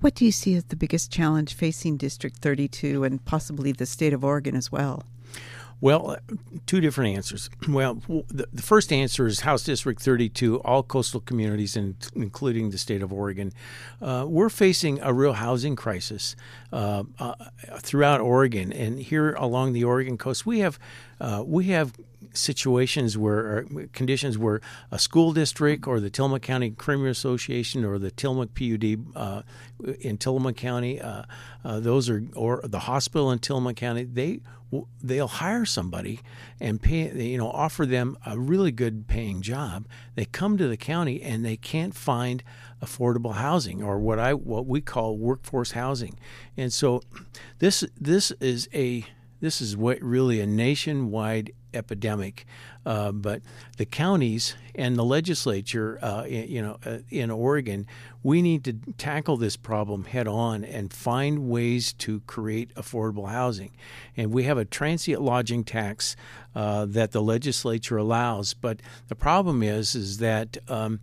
What 0.02 0.16
do 0.16 0.26
you 0.26 0.32
see 0.32 0.56
as 0.56 0.66
the 0.66 0.76
biggest 0.76 1.12
challenge 1.12 1.54
facing 1.54 1.98
District 1.98 2.38
32 2.38 3.04
and 3.04 3.24
possibly 3.24 3.72
the 3.72 3.86
state 3.86 4.14
of 4.14 4.24
Oregon 4.24 4.56
as 4.56 4.72
well? 4.72 5.04
Well, 5.82 6.18
two 6.66 6.82
different 6.82 7.16
answers. 7.16 7.50
Well, 7.68 8.02
the, 8.30 8.48
the, 8.54 8.62
first 8.62 8.94
answer 8.94 9.28
is 9.28 9.42
House 9.42 9.64
District 9.64 10.02
32, 10.02 10.62
all 10.62 10.82
coastal 10.82 11.20
communities, 11.20 11.76
and 11.76 11.96
including 12.16 12.70
the 12.70 12.78
state 12.78 13.02
of 13.02 13.12
Oregon. 13.12 13.52
Uh, 14.02 14.26
we're 14.28 14.50
facing 14.50 15.02
a 15.02 15.12
real 15.12 15.34
housing 15.34 15.76
crisis 15.76 16.38
uh, 16.76 17.04
uh, 17.20 17.34
throughout 17.80 18.20
Oregon, 18.20 18.74
and 18.74 19.00
here 19.00 19.32
along 19.36 19.72
the 19.72 19.86
Oregon 19.86 20.18
coast, 20.18 20.46
we 20.46 20.60
have 20.60 20.78
uh, 21.22 21.42
we 21.46 21.66
have 21.68 21.94
situations 22.34 23.18
where 23.18 23.66
conditions 23.94 24.38
where 24.38 24.60
a 24.92 25.00
school 25.00 25.32
district 25.32 25.88
or 25.88 26.02
the 26.02 26.10
Tillamook 26.10 26.42
County 26.42 26.72
Creamery 26.72 27.12
Association 27.12 27.86
or 27.86 27.98
the 27.98 28.12
Tillamook 28.12 28.54
PUD 28.56 29.06
uh, 29.16 29.44
in 30.02 30.18
Tillamook 30.18 30.58
County, 30.58 31.00
uh, 31.00 31.24
those 31.64 32.10
are 32.10 32.22
or 32.36 32.60
the 32.66 32.80
hospital 32.80 33.32
in 33.32 33.40
Tillamook 33.40 33.78
County, 33.78 34.04
they 34.04 34.42
they'll 35.02 35.28
hire 35.28 35.64
somebody 35.64 36.20
and 36.60 36.82
pay 36.82 37.10
you 37.14 37.38
know 37.38 37.50
offer 37.50 37.86
them 37.86 38.18
a 38.26 38.38
really 38.38 38.72
good 38.72 39.08
paying 39.08 39.42
job. 39.42 39.88
They 40.16 40.26
come 40.26 40.58
to 40.58 40.68
the 40.68 40.76
county 40.76 41.22
and 41.22 41.46
they 41.46 41.56
can't 41.56 41.96
find 41.96 42.44
affordable 42.82 43.34
housing 43.34 43.82
or 43.82 44.00
what 44.00 44.20
I 44.20 44.34
what 44.34 44.66
we 44.66 44.82
call 44.82 45.18
workforce 45.18 45.72
housing, 45.72 46.18
and 46.58 46.72
so 46.72 47.02
this 47.60 47.84
this 48.00 48.32
is 48.40 48.70
a 48.74 49.06
this 49.42 49.62
is 49.62 49.76
what 49.78 50.02
really 50.02 50.40
a 50.40 50.48
nationwide 50.48 51.52
epidemic. 51.74 52.46
Uh, 52.86 53.12
but 53.12 53.42
the 53.78 53.86
counties 53.86 54.56
and 54.76 54.96
the 54.96 55.04
legislature, 55.04 56.00
uh, 56.02 56.24
in, 56.24 56.50
you 56.50 56.62
know, 56.62 56.78
uh, 56.86 57.00
in 57.10 57.32
Oregon, 57.32 57.88
we 58.24 58.42
need 58.42 58.64
to 58.64 58.74
tackle 58.98 59.38
this 59.38 59.58
problem 59.58 60.06
head 60.06 60.28
on 60.28 60.64
and 60.64 60.94
find 60.94 61.50
ways 61.50 61.94
to 61.94 62.22
create 62.22 62.74
affordable 62.76 63.30
housing. 63.30 63.72
And 64.16 64.32
we 64.32 64.44
have 64.44 64.58
a 64.58 64.66
transient 64.66 65.22
lodging 65.22 65.64
tax 65.64 66.16
uh, 66.56 66.86
that 66.86 67.12
the 67.12 67.22
legislature 67.22 67.98
allows, 67.98 68.54
but 68.54 68.82
the 69.08 69.16
problem 69.16 69.62
is 69.62 69.96
is 69.96 70.18
that. 70.20 70.58
Um, 70.68 71.00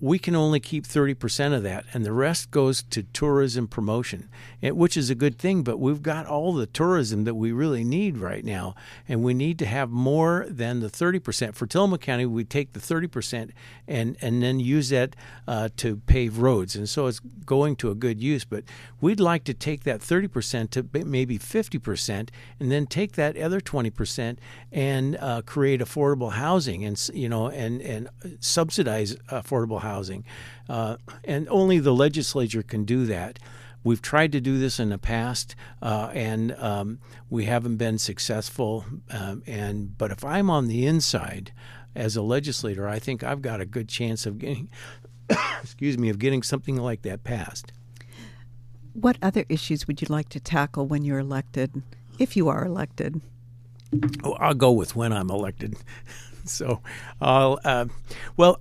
we 0.00 0.18
can 0.18 0.34
only 0.34 0.60
keep 0.60 0.86
30% 0.86 1.54
of 1.54 1.62
that, 1.62 1.84
and 1.92 2.06
the 2.06 2.12
rest 2.12 2.50
goes 2.50 2.82
to 2.84 3.02
tourism 3.02 3.68
promotion, 3.68 4.30
which 4.62 4.96
is 4.96 5.10
a 5.10 5.14
good 5.14 5.38
thing. 5.38 5.62
But 5.62 5.78
we've 5.78 6.02
got 6.02 6.26
all 6.26 6.54
the 6.54 6.66
tourism 6.66 7.24
that 7.24 7.34
we 7.34 7.52
really 7.52 7.84
need 7.84 8.16
right 8.16 8.44
now, 8.44 8.74
and 9.06 9.22
we 9.22 9.34
need 9.34 9.58
to 9.58 9.66
have 9.66 9.90
more 9.90 10.46
than 10.48 10.80
the 10.80 10.88
30%. 10.88 11.54
For 11.54 11.66
Tillamook 11.66 12.00
County, 12.00 12.24
we 12.24 12.44
take 12.44 12.72
the 12.72 12.80
30% 12.80 13.50
and, 13.86 14.16
and 14.22 14.42
then 14.42 14.58
use 14.58 14.88
that 14.88 15.14
uh, 15.46 15.68
to 15.76 15.96
pave 15.96 16.38
roads, 16.38 16.74
and 16.74 16.88
so 16.88 17.06
it's 17.06 17.20
going 17.20 17.76
to 17.76 17.90
a 17.90 17.94
good 17.94 18.22
use. 18.22 18.44
But 18.44 18.64
we'd 19.02 19.20
like 19.20 19.44
to 19.44 19.54
take 19.54 19.84
that 19.84 20.00
30% 20.00 20.70
to 20.70 21.04
maybe 21.04 21.38
50%, 21.38 22.28
and 22.58 22.72
then 22.72 22.86
take 22.86 23.12
that 23.12 23.36
other 23.36 23.60
20% 23.60 24.38
and 24.72 25.16
uh, 25.18 25.42
create 25.44 25.80
affordable 25.80 26.32
housing, 26.32 26.86
and 26.86 27.10
you 27.12 27.28
know, 27.28 27.48
and 27.48 27.82
and 27.82 28.08
subsidize 28.40 29.14
affordable 29.28 29.80
housing 29.80 29.89
housing. 29.90 30.24
Uh, 30.68 30.96
and 31.24 31.48
only 31.48 31.78
the 31.78 31.92
legislature 31.92 32.62
can 32.62 32.84
do 32.84 33.04
that. 33.06 33.38
We've 33.82 34.02
tried 34.02 34.32
to 34.32 34.40
do 34.40 34.58
this 34.58 34.78
in 34.78 34.90
the 34.90 34.98
past, 34.98 35.56
uh, 35.80 36.10
and 36.12 36.52
um, 36.58 36.98
we 37.30 37.46
haven't 37.46 37.76
been 37.76 37.98
successful. 37.98 38.84
Um, 39.10 39.42
and 39.46 39.96
but 39.96 40.10
if 40.10 40.22
I'm 40.22 40.50
on 40.50 40.68
the 40.68 40.86
inside 40.86 41.52
as 41.94 42.14
a 42.14 42.22
legislator, 42.22 42.86
I 42.86 42.98
think 42.98 43.24
I've 43.24 43.40
got 43.40 43.60
a 43.60 43.66
good 43.66 43.88
chance 43.88 44.26
of 44.26 44.38
getting, 44.38 44.68
excuse 45.62 45.96
me, 45.96 46.10
of 46.10 46.18
getting 46.18 46.42
something 46.42 46.76
like 46.76 47.02
that 47.02 47.24
passed. 47.24 47.72
What 48.92 49.16
other 49.22 49.44
issues 49.48 49.86
would 49.86 50.02
you 50.02 50.08
like 50.10 50.28
to 50.30 50.40
tackle 50.40 50.86
when 50.86 51.02
you're 51.04 51.20
elected, 51.20 51.82
if 52.18 52.36
you 52.36 52.48
are 52.48 52.66
elected? 52.66 53.22
Oh, 54.22 54.34
I'll 54.34 54.54
go 54.54 54.72
with 54.72 54.94
when 54.94 55.12
I'm 55.12 55.30
elected. 55.30 55.76
so, 56.44 56.82
I'll 57.20 57.58
uh, 57.64 57.86
well, 58.36 58.60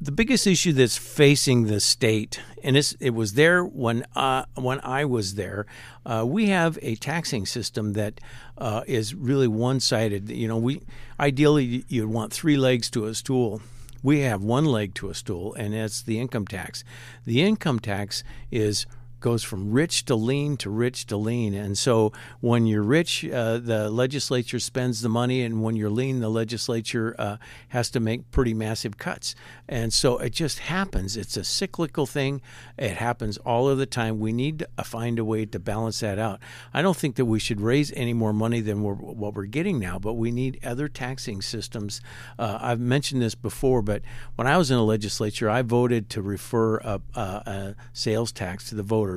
the 0.00 0.12
biggest 0.12 0.46
issue 0.46 0.72
that's 0.72 0.96
facing 0.96 1.64
the 1.64 1.80
state, 1.80 2.40
and 2.62 2.76
it 2.76 3.14
was 3.14 3.32
there 3.34 3.64
when 3.64 4.04
uh, 4.14 4.44
when 4.54 4.80
I 4.82 5.04
was 5.04 5.34
there, 5.34 5.66
uh, 6.06 6.24
we 6.26 6.46
have 6.48 6.78
a 6.82 6.94
taxing 6.96 7.46
system 7.46 7.94
that 7.94 8.20
uh, 8.58 8.82
is 8.86 9.14
really 9.14 9.48
one 9.48 9.80
sided. 9.80 10.30
You 10.30 10.48
know, 10.48 10.58
we 10.58 10.82
ideally 11.18 11.84
you'd 11.88 12.08
want 12.08 12.32
three 12.32 12.56
legs 12.56 12.90
to 12.90 13.06
a 13.06 13.14
stool. 13.14 13.62
we 14.02 14.20
have 14.20 14.42
one 14.42 14.66
leg 14.66 14.94
to 14.94 15.08
a 15.08 15.14
stool, 15.14 15.54
and 15.54 15.72
that's 15.74 16.02
the 16.02 16.20
income 16.20 16.46
tax. 16.46 16.84
The 17.24 17.42
income 17.42 17.80
tax 17.80 18.22
is 18.50 18.86
goes 19.24 19.42
from 19.42 19.72
rich 19.72 20.04
to 20.04 20.14
lean 20.14 20.54
to 20.58 20.68
rich 20.68 21.06
to 21.06 21.16
lean. 21.16 21.54
And 21.54 21.78
so 21.78 22.12
when 22.42 22.66
you're 22.66 22.82
rich, 22.82 23.24
uh, 23.24 23.56
the 23.56 23.88
legislature 23.88 24.60
spends 24.60 25.00
the 25.00 25.08
money, 25.08 25.40
and 25.40 25.62
when 25.62 25.76
you're 25.76 25.88
lean, 25.88 26.20
the 26.20 26.28
legislature 26.28 27.16
uh, 27.18 27.38
has 27.68 27.88
to 27.92 28.00
make 28.00 28.30
pretty 28.30 28.52
massive 28.52 28.98
cuts. 28.98 29.34
And 29.66 29.94
so 29.94 30.18
it 30.18 30.34
just 30.34 30.58
happens. 30.58 31.16
It's 31.16 31.38
a 31.38 31.42
cyclical 31.42 32.04
thing. 32.04 32.42
It 32.76 32.98
happens 32.98 33.38
all 33.38 33.66
of 33.66 33.78
the 33.78 33.86
time. 33.86 34.20
We 34.20 34.30
need 34.30 34.58
to 34.58 34.84
find 34.84 35.18
a 35.18 35.24
way 35.24 35.46
to 35.46 35.58
balance 35.58 36.00
that 36.00 36.18
out. 36.18 36.38
I 36.74 36.82
don't 36.82 36.96
think 36.96 37.16
that 37.16 37.24
we 37.24 37.38
should 37.38 37.62
raise 37.62 37.92
any 37.92 38.12
more 38.12 38.34
money 38.34 38.60
than 38.60 38.82
we're, 38.82 38.92
what 38.92 39.32
we're 39.32 39.46
getting 39.46 39.78
now, 39.78 39.98
but 39.98 40.14
we 40.14 40.32
need 40.32 40.60
other 40.62 40.86
taxing 40.86 41.40
systems. 41.40 42.02
Uh, 42.38 42.58
I've 42.60 42.78
mentioned 42.78 43.22
this 43.22 43.34
before, 43.34 43.80
but 43.80 44.02
when 44.36 44.46
I 44.46 44.58
was 44.58 44.70
in 44.70 44.76
the 44.76 44.84
legislature, 44.84 45.48
I 45.48 45.62
voted 45.62 46.10
to 46.10 46.20
refer 46.20 46.76
a, 46.80 47.00
a, 47.14 47.20
a 47.20 47.76
sales 47.94 48.30
tax 48.30 48.68
to 48.68 48.74
the 48.74 48.82
voters 48.82 49.13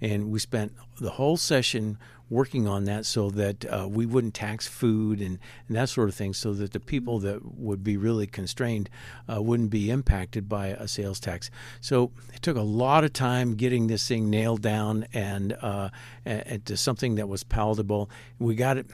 And 0.00 0.30
we 0.30 0.38
spent 0.38 0.74
the 1.00 1.10
whole 1.10 1.36
session 1.36 1.98
working 2.30 2.68
on 2.68 2.84
that 2.84 3.04
so 3.04 3.28
that 3.28 3.64
uh, 3.64 3.88
we 3.90 4.06
wouldn't 4.06 4.34
tax 4.34 4.68
food 4.68 5.20
and, 5.20 5.38
and, 5.66 5.76
that 5.76 5.88
sort 5.88 6.08
of 6.08 6.14
thing, 6.14 6.32
so 6.32 6.54
that 6.54 6.72
the 6.72 6.78
people 6.78 7.18
that 7.18 7.58
would 7.58 7.82
be 7.82 7.96
really 7.96 8.26
constrained 8.26 8.88
uh, 9.30 9.42
wouldn't 9.42 9.70
be 9.70 9.90
impacted 9.90 10.48
by 10.48 10.68
a 10.68 10.86
sales 10.86 11.18
tax. 11.18 11.50
So 11.80 12.12
it 12.32 12.40
took 12.40 12.56
a 12.56 12.62
lot 12.62 13.02
of 13.02 13.12
time 13.12 13.56
getting 13.56 13.88
this 13.88 14.06
thing 14.06 14.30
nailed 14.30 14.62
down 14.62 15.06
and, 15.12 15.56
uh, 15.60 15.90
and 16.24 16.64
to 16.66 16.76
something 16.76 17.16
that 17.16 17.28
was 17.28 17.42
palatable. 17.42 18.08
We 18.38 18.54
got 18.54 18.78
it. 18.78 18.86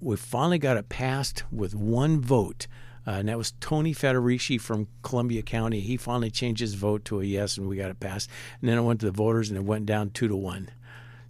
We 0.00 0.16
finally 0.16 0.58
got 0.58 0.76
it 0.76 0.88
passed 0.88 1.44
with 1.52 1.74
one 1.74 2.20
vote. 2.20 2.66
Uh, 3.08 3.12
and 3.12 3.28
that 3.30 3.38
was 3.38 3.52
Tony 3.52 3.94
Federici 3.94 4.60
from 4.60 4.86
Columbia 5.00 5.40
County. 5.40 5.80
He 5.80 5.96
finally 5.96 6.30
changed 6.30 6.60
his 6.60 6.74
vote 6.74 7.06
to 7.06 7.22
a 7.22 7.24
yes, 7.24 7.56
and 7.56 7.66
we 7.66 7.76
got 7.78 7.90
it 7.90 8.00
passed. 8.00 8.28
And 8.60 8.68
then 8.68 8.76
it 8.76 8.82
went 8.82 9.00
to 9.00 9.06
the 9.06 9.12
voters, 9.12 9.48
and 9.48 9.56
it 9.56 9.64
went 9.64 9.86
down 9.86 10.10
two 10.10 10.28
to 10.28 10.36
one. 10.36 10.68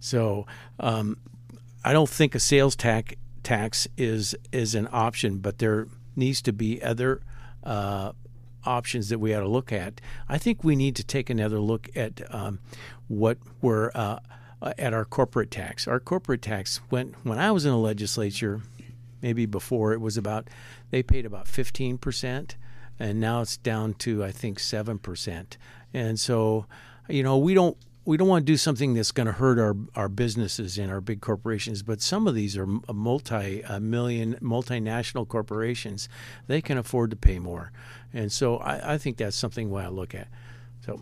So 0.01 0.45
um, 0.77 1.17
I 1.85 1.93
don't 1.93 2.09
think 2.09 2.35
a 2.35 2.39
sales 2.39 2.75
tax 2.75 3.15
tax 3.43 3.87
is 3.95 4.35
is 4.51 4.75
an 4.75 4.89
option, 4.91 5.37
but 5.37 5.59
there 5.59 5.87
needs 6.17 6.41
to 6.41 6.51
be 6.51 6.83
other 6.83 7.21
uh, 7.63 8.11
options 8.65 9.07
that 9.07 9.19
we 9.19 9.33
ought 9.33 9.39
to 9.39 9.47
look 9.47 9.71
at. 9.71 10.01
I 10.27 10.37
think 10.37 10.65
we 10.65 10.75
need 10.75 10.97
to 10.97 11.03
take 11.05 11.29
another 11.29 11.61
look 11.61 11.87
at 11.95 12.21
um, 12.33 12.59
what 13.07 13.37
we're 13.61 13.89
uh, 13.95 14.19
at 14.77 14.93
our 14.93 15.05
corporate 15.05 15.49
tax. 15.49 15.87
Our 15.87 16.01
corporate 16.01 16.41
tax 16.41 16.81
went 16.91 17.15
when 17.23 17.39
I 17.39 17.51
was 17.51 17.63
in 17.63 17.71
the 17.71 17.77
legislature 17.77 18.63
maybe 19.21 19.45
before 19.45 19.93
it 19.93 20.01
was 20.01 20.17
about 20.17 20.49
they 20.91 21.03
paid 21.03 21.25
about 21.25 21.45
15% 21.45 22.55
and 22.99 23.19
now 23.19 23.41
it's 23.41 23.57
down 23.57 23.93
to 23.95 24.23
I 24.23 24.31
think 24.31 24.59
7%. 24.59 25.57
And 25.93 26.19
so, 26.19 26.65
you 27.07 27.23
know, 27.23 27.37
we 27.37 27.53
don't 27.53 27.77
we 28.05 28.17
don't 28.17 28.27
want 28.27 28.43
to 28.43 28.51
do 28.51 28.57
something 28.57 28.95
that's 28.95 29.11
going 29.11 29.27
to 29.27 29.33
hurt 29.33 29.59
our, 29.59 29.75
our 29.95 30.09
businesses 30.09 30.79
and 30.79 30.91
our 30.91 30.99
big 30.99 31.21
corporations, 31.21 31.83
but 31.83 32.01
some 32.01 32.27
of 32.27 32.33
these 32.33 32.57
are 32.57 32.65
multi 32.65 33.63
million, 33.79 34.35
multinational 34.41 35.27
corporations. 35.27 36.09
They 36.47 36.59
can 36.59 36.77
afford 36.77 37.11
to 37.11 37.15
pay 37.15 37.37
more. 37.37 37.71
And 38.11 38.31
so 38.31 38.57
I, 38.57 38.93
I 38.93 38.97
think 38.97 39.17
that's 39.17 39.35
something 39.35 39.69
we 39.69 39.81
ought 39.81 39.89
to 39.89 39.91
look 39.91 40.15
at. 40.15 40.27
So 40.83 41.01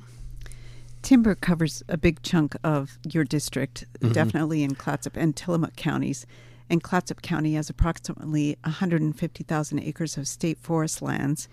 timber 1.01 1.33
covers 1.33 1.81
a 1.87 1.97
big 1.97 2.21
chunk 2.23 2.55
of 2.61 2.99
your 3.09 3.23
district, 3.23 3.85
mm-hmm. 3.99 4.11
definitely 4.11 4.63
in 4.63 4.75
Clatsop 4.75 5.15
and 5.15 5.33
Tillamook 5.33 5.77
counties 5.77 6.25
and 6.69 6.83
Clatsop 6.83 7.21
County 7.21 7.53
has 7.53 7.69
approximately 7.69 8.57
150,000 8.63 9.79
acres 9.79 10.17
of 10.17 10.27
state 10.27 10.57
forest 10.57 11.01
lands. 11.01 11.47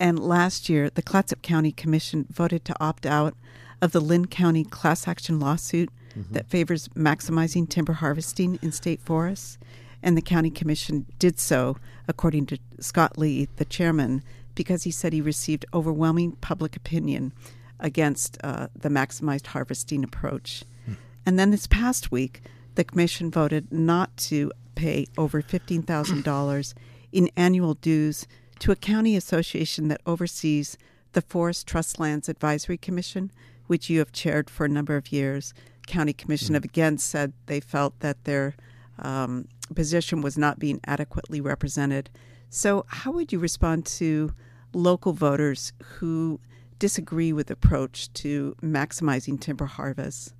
And 0.00 0.18
last 0.18 0.68
year, 0.68 0.90
the 0.90 1.02
Clatsop 1.02 1.42
County 1.42 1.72
Commission 1.72 2.26
voted 2.30 2.64
to 2.64 2.76
opt 2.80 3.06
out 3.06 3.34
of 3.80 3.92
the 3.92 4.00
Linn 4.00 4.26
County 4.26 4.64
class 4.64 5.06
action 5.06 5.38
lawsuit 5.38 5.90
mm-hmm. 6.16 6.32
that 6.32 6.48
favors 6.48 6.88
maximizing 6.88 7.68
timber 7.68 7.92
harvesting 7.94 8.58
in 8.62 8.72
state 8.72 9.00
forests. 9.00 9.58
And 10.02 10.16
the 10.16 10.22
county 10.22 10.50
commission 10.50 11.06
did 11.18 11.38
so, 11.38 11.78
according 12.08 12.46
to 12.46 12.58
Scott 12.78 13.16
Lee, 13.16 13.48
the 13.56 13.64
chairman, 13.64 14.22
because 14.54 14.82
he 14.82 14.90
said 14.90 15.12
he 15.12 15.20
received 15.20 15.64
overwhelming 15.72 16.32
public 16.32 16.76
opinion 16.76 17.32
against 17.80 18.38
uh, 18.44 18.68
the 18.76 18.88
maximized 18.88 19.46
harvesting 19.48 20.04
approach. 20.04 20.64
Mm. 20.88 20.96
And 21.24 21.38
then 21.38 21.50
this 21.50 21.66
past 21.66 22.12
week, 22.12 22.42
the 22.74 22.84
commission 22.84 23.30
voted 23.30 23.72
not 23.72 24.16
to 24.16 24.50
pay 24.74 25.06
over 25.16 25.42
$15,000 25.42 26.74
in 27.12 27.30
annual 27.36 27.74
dues 27.74 28.26
to 28.58 28.72
a 28.72 28.76
county 28.76 29.16
association 29.16 29.88
that 29.88 30.00
oversees 30.06 30.76
the 31.12 31.22
Forest 31.22 31.66
Trust 31.66 32.00
Lands 32.00 32.28
Advisory 32.28 32.76
Commission, 32.76 33.30
which 33.66 33.88
you 33.88 33.98
have 34.00 34.12
chaired 34.12 34.50
for 34.50 34.66
a 34.66 34.68
number 34.68 34.96
of 34.96 35.12
years. 35.12 35.54
County 35.86 36.12
Commission 36.12 36.48
mm-hmm. 36.48 36.54
have 36.54 36.64
again 36.64 36.98
said 36.98 37.32
they 37.46 37.60
felt 37.60 37.98
that 38.00 38.24
their 38.24 38.54
um, 38.98 39.48
position 39.74 40.20
was 40.20 40.36
not 40.36 40.58
being 40.58 40.80
adequately 40.86 41.40
represented. 41.40 42.10
So, 42.50 42.84
how 42.88 43.12
would 43.12 43.32
you 43.32 43.38
respond 43.38 43.86
to 43.86 44.32
local 44.72 45.12
voters 45.12 45.72
who 45.82 46.40
disagree 46.78 47.32
with 47.32 47.48
the 47.48 47.54
approach 47.54 48.12
to 48.14 48.56
maximizing 48.62 49.40
timber 49.40 49.66
harvest? 49.66 50.34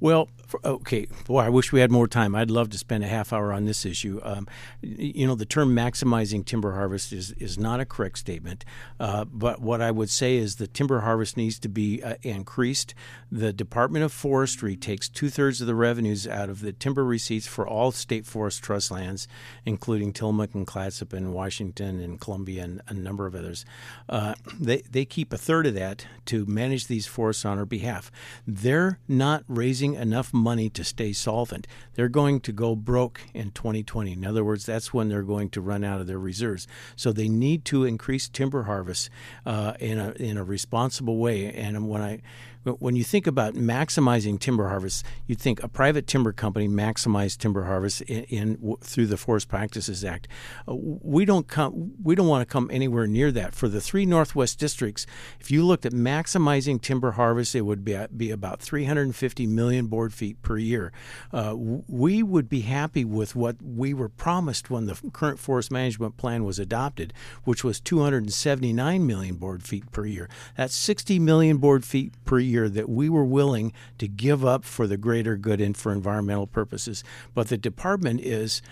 Well, 0.00 0.28
okay, 0.64 1.06
boy, 1.26 1.40
I 1.40 1.48
wish 1.48 1.72
we 1.72 1.80
had 1.80 1.90
more 1.90 2.06
time. 2.06 2.34
I'd 2.34 2.50
love 2.50 2.70
to 2.70 2.78
spend 2.78 3.04
a 3.04 3.08
half 3.08 3.32
hour 3.32 3.52
on 3.52 3.64
this 3.64 3.84
issue. 3.84 4.20
Um, 4.22 4.46
you 4.80 5.26
know, 5.26 5.34
the 5.34 5.44
term 5.44 5.74
maximizing 5.74 6.44
timber 6.44 6.74
harvest 6.74 7.12
is, 7.12 7.32
is 7.32 7.58
not 7.58 7.80
a 7.80 7.84
correct 7.84 8.18
statement, 8.18 8.64
uh, 9.00 9.24
but 9.24 9.60
what 9.60 9.80
I 9.80 9.90
would 9.90 10.10
say 10.10 10.36
is 10.36 10.56
the 10.56 10.66
timber 10.66 11.00
harvest 11.00 11.36
needs 11.36 11.58
to 11.60 11.68
be 11.68 12.02
uh, 12.02 12.14
increased. 12.22 12.94
The 13.30 13.52
Department 13.52 14.04
of 14.04 14.12
Forestry 14.12 14.76
takes 14.76 15.08
two 15.08 15.30
thirds 15.30 15.60
of 15.60 15.66
the 15.66 15.74
revenues 15.74 16.26
out 16.26 16.48
of 16.48 16.60
the 16.60 16.72
timber 16.72 17.04
receipts 17.04 17.46
for 17.46 17.66
all 17.66 17.90
state 17.90 18.24
forest 18.24 18.62
trust 18.62 18.90
lands, 18.90 19.26
including 19.64 20.12
Tillamook 20.12 20.54
and 20.54 20.66
Clatsop 20.66 21.12
and 21.12 21.32
Washington 21.34 22.00
and 22.00 22.20
Columbia 22.20 22.62
and 22.62 22.82
a 22.86 22.94
number 22.94 23.26
of 23.26 23.34
others. 23.34 23.64
Uh, 24.08 24.34
they, 24.58 24.78
they 24.90 25.04
keep 25.04 25.32
a 25.32 25.38
third 25.38 25.66
of 25.66 25.74
that 25.74 26.06
to 26.26 26.46
manage 26.46 26.86
these 26.86 27.06
forests 27.06 27.44
on 27.44 27.58
our 27.58 27.66
behalf. 27.66 28.10
They're 28.46 28.98
not 29.08 29.47
raising 29.48 29.94
enough 29.94 30.32
money 30.32 30.68
to 30.70 30.84
stay 30.84 31.12
solvent. 31.12 31.66
They're 31.94 32.08
going 32.08 32.40
to 32.40 32.52
go 32.52 32.76
broke 32.76 33.22
in 33.34 33.50
2020. 33.50 34.12
In 34.12 34.26
other 34.26 34.44
words, 34.44 34.66
that's 34.66 34.92
when 34.92 35.08
they're 35.08 35.22
going 35.22 35.50
to 35.50 35.60
run 35.60 35.82
out 35.82 36.00
of 36.00 36.06
their 36.06 36.18
reserves. 36.18 36.66
So 36.94 37.12
they 37.12 37.28
need 37.28 37.64
to 37.66 37.84
increase 37.84 38.28
timber 38.28 38.64
harvest 38.64 39.10
uh, 39.46 39.74
in 39.80 39.98
a 39.98 40.10
in 40.12 40.36
a 40.36 40.44
responsible 40.44 41.18
way. 41.18 41.52
And 41.52 41.88
when 41.88 42.02
I 42.02 42.20
when 42.64 42.96
you 42.96 43.04
think 43.04 43.26
about 43.26 43.54
maximizing 43.54 44.38
timber 44.38 44.68
harvest, 44.68 45.04
you 45.26 45.34
think 45.34 45.62
a 45.62 45.68
private 45.68 46.06
timber 46.06 46.32
company 46.32 46.68
maximize 46.68 47.36
timber 47.36 47.64
harvest 47.64 48.02
in, 48.02 48.24
in 48.24 48.76
through 48.80 49.06
the 49.06 49.16
Forest 49.16 49.48
Practices 49.48 50.04
Act. 50.04 50.28
Uh, 50.68 50.74
we 50.74 51.24
don't 51.24 51.48
come. 51.48 51.92
We 52.02 52.14
don't 52.14 52.26
want 52.26 52.46
to 52.46 52.52
come 52.52 52.68
anywhere 52.72 53.06
near 53.06 53.30
that. 53.32 53.54
For 53.54 53.68
the 53.68 53.80
three 53.80 54.06
Northwest 54.06 54.58
districts, 54.58 55.06
if 55.40 55.50
you 55.50 55.64
looked 55.64 55.86
at 55.86 55.92
maximizing 55.92 56.80
timber 56.80 57.12
harvest, 57.12 57.54
it 57.54 57.62
would 57.62 57.84
be 57.84 57.98
be 58.16 58.30
about 58.30 58.60
350 58.60 59.46
million 59.46 59.86
board 59.86 60.12
feet 60.12 60.40
per 60.42 60.58
year. 60.58 60.92
Uh, 61.32 61.54
we 61.56 62.22
would 62.22 62.48
be 62.48 62.62
happy 62.62 63.04
with 63.04 63.34
what 63.34 63.56
we 63.62 63.94
were 63.94 64.08
promised 64.08 64.70
when 64.70 64.86
the 64.86 65.00
current 65.12 65.38
forest 65.38 65.70
management 65.70 66.16
plan 66.16 66.44
was 66.44 66.58
adopted, 66.58 67.12
which 67.44 67.64
was 67.64 67.80
279 67.80 69.06
million 69.06 69.36
board 69.36 69.62
feet 69.62 69.90
per 69.92 70.04
year. 70.04 70.28
That's 70.56 70.74
60 70.74 71.18
million 71.18 71.58
board 71.58 71.84
feet 71.84 72.12
per 72.24 72.38
year 72.38 72.47
year 72.48 72.68
that 72.68 72.88
we 72.88 73.08
were 73.08 73.24
willing 73.24 73.72
to 73.98 74.08
give 74.08 74.44
up 74.44 74.64
for 74.64 74.86
the 74.86 74.96
greater 74.96 75.36
good 75.36 75.60
and 75.60 75.76
for 75.76 75.92
environmental 75.92 76.46
purposes. 76.46 77.04
But 77.34 77.48
the 77.48 77.58
department 77.58 78.20
is 78.20 78.62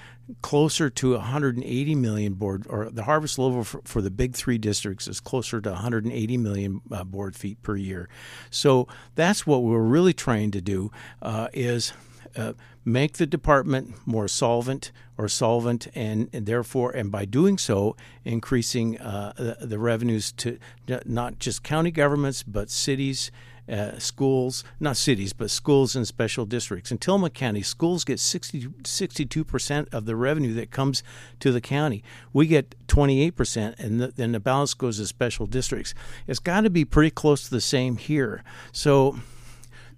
closer 0.43 0.91
to 0.91 1.13
180 1.13 1.95
million 1.95 2.35
board, 2.35 2.67
or 2.69 2.91
the 2.91 3.05
harvest 3.05 3.39
level 3.39 3.63
for, 3.63 3.81
for 3.85 4.03
the 4.03 4.11
big 4.11 4.35
three 4.35 4.59
districts 4.59 5.07
is 5.07 5.21
closer 5.21 5.61
to 5.61 5.71
180 5.71 6.37
million 6.37 6.81
uh, 6.91 7.05
board 7.05 7.37
feet 7.37 7.63
per 7.63 7.77
year. 7.77 8.09
So 8.51 8.89
that's 9.15 9.47
what 9.47 9.63
we're 9.63 9.79
really 9.81 10.13
trying 10.13 10.51
to 10.53 10.61
do 10.61 10.91
uh, 11.23 11.49
is 11.53 11.93
uh, 12.37 12.53
make 12.85 13.15
the 13.15 13.27
department 13.27 13.95
more 14.07 14.29
solvent 14.29 14.93
or 15.17 15.29
solvent, 15.29 15.89
and, 15.95 16.29
and 16.33 16.45
therefore, 16.45 16.91
and 16.91 17.11
by 17.11 17.25
doing 17.25 17.57
so, 17.57 17.97
increasing 18.25 18.99
uh, 18.99 19.33
the, 19.37 19.67
the, 19.67 19.79
revenues 19.79 20.33
to 20.33 20.59
not 21.07 21.39
just 21.39 21.63
county 21.63 21.91
governments 21.91 22.43
but 22.43 22.69
cities 22.69 23.31
uh, 23.69 23.99
schools, 23.99 24.65
not 24.79 24.97
cities, 24.97 25.33
but 25.33 25.51
schools 25.51 25.97
in 25.97 26.05
special 26.05 26.47
districts. 26.47 26.91
In 26.91 26.99
Tillamook 26.99 27.35
County, 27.35 27.63
schools 27.63 28.05
get 28.05 28.21
60, 28.21 28.67
62% 28.83 29.93
of 29.93 30.07
the 30.07 30.17
revenue 30.17 30.55
that 30.55 30.71
comes 30.71 31.03
to 31.41 31.53
the 31.53 31.61
county. 31.61 32.03
We 32.33 32.47
get 32.47 32.75
28%, 32.87 33.79
and 33.79 34.01
the, 34.01 34.09
then 34.09 34.33
the 34.33 34.41
balance 34.41 34.75
goes 34.75 34.99
to 34.99 35.07
special 35.07 35.47
districts. 35.47 35.95
It's 36.27 36.39
got 36.39 36.63
to 36.63 36.71
be 36.71 36.85
pretty 36.85 37.11
close 37.11 37.45
to 37.45 37.51
the 37.51 37.61
same 37.61 37.97
here. 37.97 38.43
So 38.73 39.19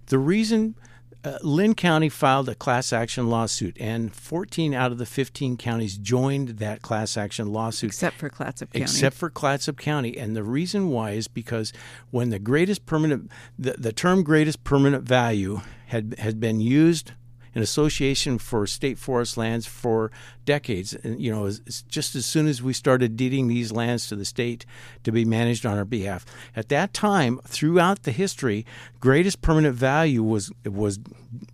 the 0.07 0.18
reason 0.18 0.74
uh, 1.28 1.38
Linn 1.42 1.74
County 1.74 2.08
filed 2.08 2.48
a 2.48 2.54
class 2.54 2.92
action 2.92 3.28
lawsuit, 3.28 3.76
and 3.78 4.14
14 4.14 4.74
out 4.74 4.92
of 4.92 4.98
the 4.98 5.06
15 5.06 5.56
counties 5.56 5.98
joined 5.98 6.58
that 6.58 6.82
class 6.82 7.16
action 7.16 7.52
lawsuit. 7.52 7.90
Except 7.90 8.16
for 8.16 8.28
Clatsop 8.28 8.72
County. 8.72 8.82
Except 8.82 9.16
for 9.16 9.30
Clatsop 9.30 9.78
County. 9.78 10.16
And 10.16 10.34
the 10.34 10.42
reason 10.42 10.88
why 10.88 11.12
is 11.12 11.28
because 11.28 11.72
when 12.10 12.30
the 12.30 12.38
greatest 12.38 12.86
permanent, 12.86 13.30
the, 13.58 13.74
the 13.78 13.92
term 13.92 14.22
greatest 14.22 14.64
permanent 14.64 15.04
value 15.04 15.60
had, 15.86 16.14
had 16.18 16.40
been 16.40 16.60
used 16.60 17.12
an 17.54 17.62
association 17.62 18.38
for 18.38 18.66
state 18.66 18.98
forest 18.98 19.37
lands 19.37 19.66
for 19.66 20.11
decades. 20.44 20.94
And, 20.94 21.20
you 21.20 21.30
know, 21.30 21.50
just 21.88 22.14
as 22.14 22.26
soon 22.26 22.46
as 22.46 22.62
we 22.62 22.72
started 22.72 23.16
deeding 23.16 23.48
these 23.48 23.72
lands 23.72 24.06
to 24.08 24.16
the 24.16 24.24
state 24.24 24.64
to 25.04 25.12
be 25.12 25.24
managed 25.24 25.66
on 25.66 25.78
our 25.78 25.84
behalf. 25.84 26.24
At 26.54 26.68
that 26.68 26.92
time, 26.92 27.40
throughout 27.44 28.02
the 28.02 28.12
history, 28.12 28.64
greatest 29.00 29.40
permanent 29.40 29.74
value 29.74 30.22
was 30.22 30.50
was 30.64 30.98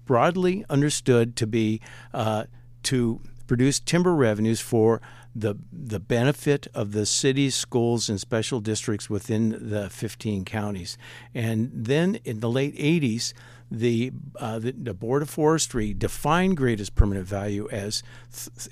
broadly 0.04 0.64
understood 0.68 1.37
to 1.37 1.46
be 1.46 1.80
uh, 2.12 2.44
to 2.85 3.20
produce 3.46 3.80
timber 3.80 4.14
revenues 4.14 4.61
for 4.61 5.00
the 5.35 5.57
the 5.72 5.98
benefit 5.98 6.68
of 6.74 6.92
the 6.92 7.04
cities, 7.04 7.54
schools, 7.54 8.09
and 8.09 8.20
special 8.20 8.61
districts 8.61 9.11
within 9.11 9.70
the 9.70 9.90
15 9.90 10.44
counties. 10.44 10.96
And 11.35 11.70
then 11.74 12.16
in 12.24 12.40
the 12.40 12.50
late 12.50 12.76
80s, 12.76 13.33
the, 13.74 14.12
uh, 14.38 14.58
the, 14.58 14.72
the 14.72 14.94
Board 14.94 15.22
of 15.22 15.30
Forestry 15.30 15.92
defined 15.92 16.56
greatest 16.56 16.94
permanent 16.94 17.26
value 17.26 17.68
as 17.70 18.02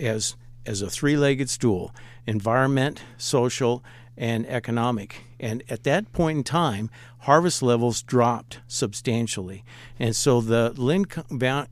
as 0.01 0.37
as 0.65 0.81
a 0.81 0.89
three-legged 0.89 1.51
stool: 1.51 1.93
environment, 2.27 3.03
social, 3.19 3.83
and 4.17 4.47
economic. 4.47 5.25
And 5.41 5.65
at 5.69 5.83
that 5.85 6.13
point 6.13 6.39
in 6.39 6.45
time, 6.45 6.89
harvest 7.21 7.63
levels 7.63 8.03
dropped 8.03 8.61
substantially. 8.69 9.65
And 9.99 10.15
so 10.15 10.41
the 10.41 10.73
Linn, 10.77 11.07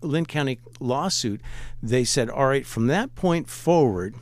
Linn 0.01 0.27
County 0.27 0.59
lawsuit, 0.81 1.41
they 1.83 2.05
said, 2.05 2.29
all 2.29 2.47
right, 2.47 2.67
from 2.67 2.89
that 2.89 3.15
point 3.15 3.49
forward, 3.49 4.17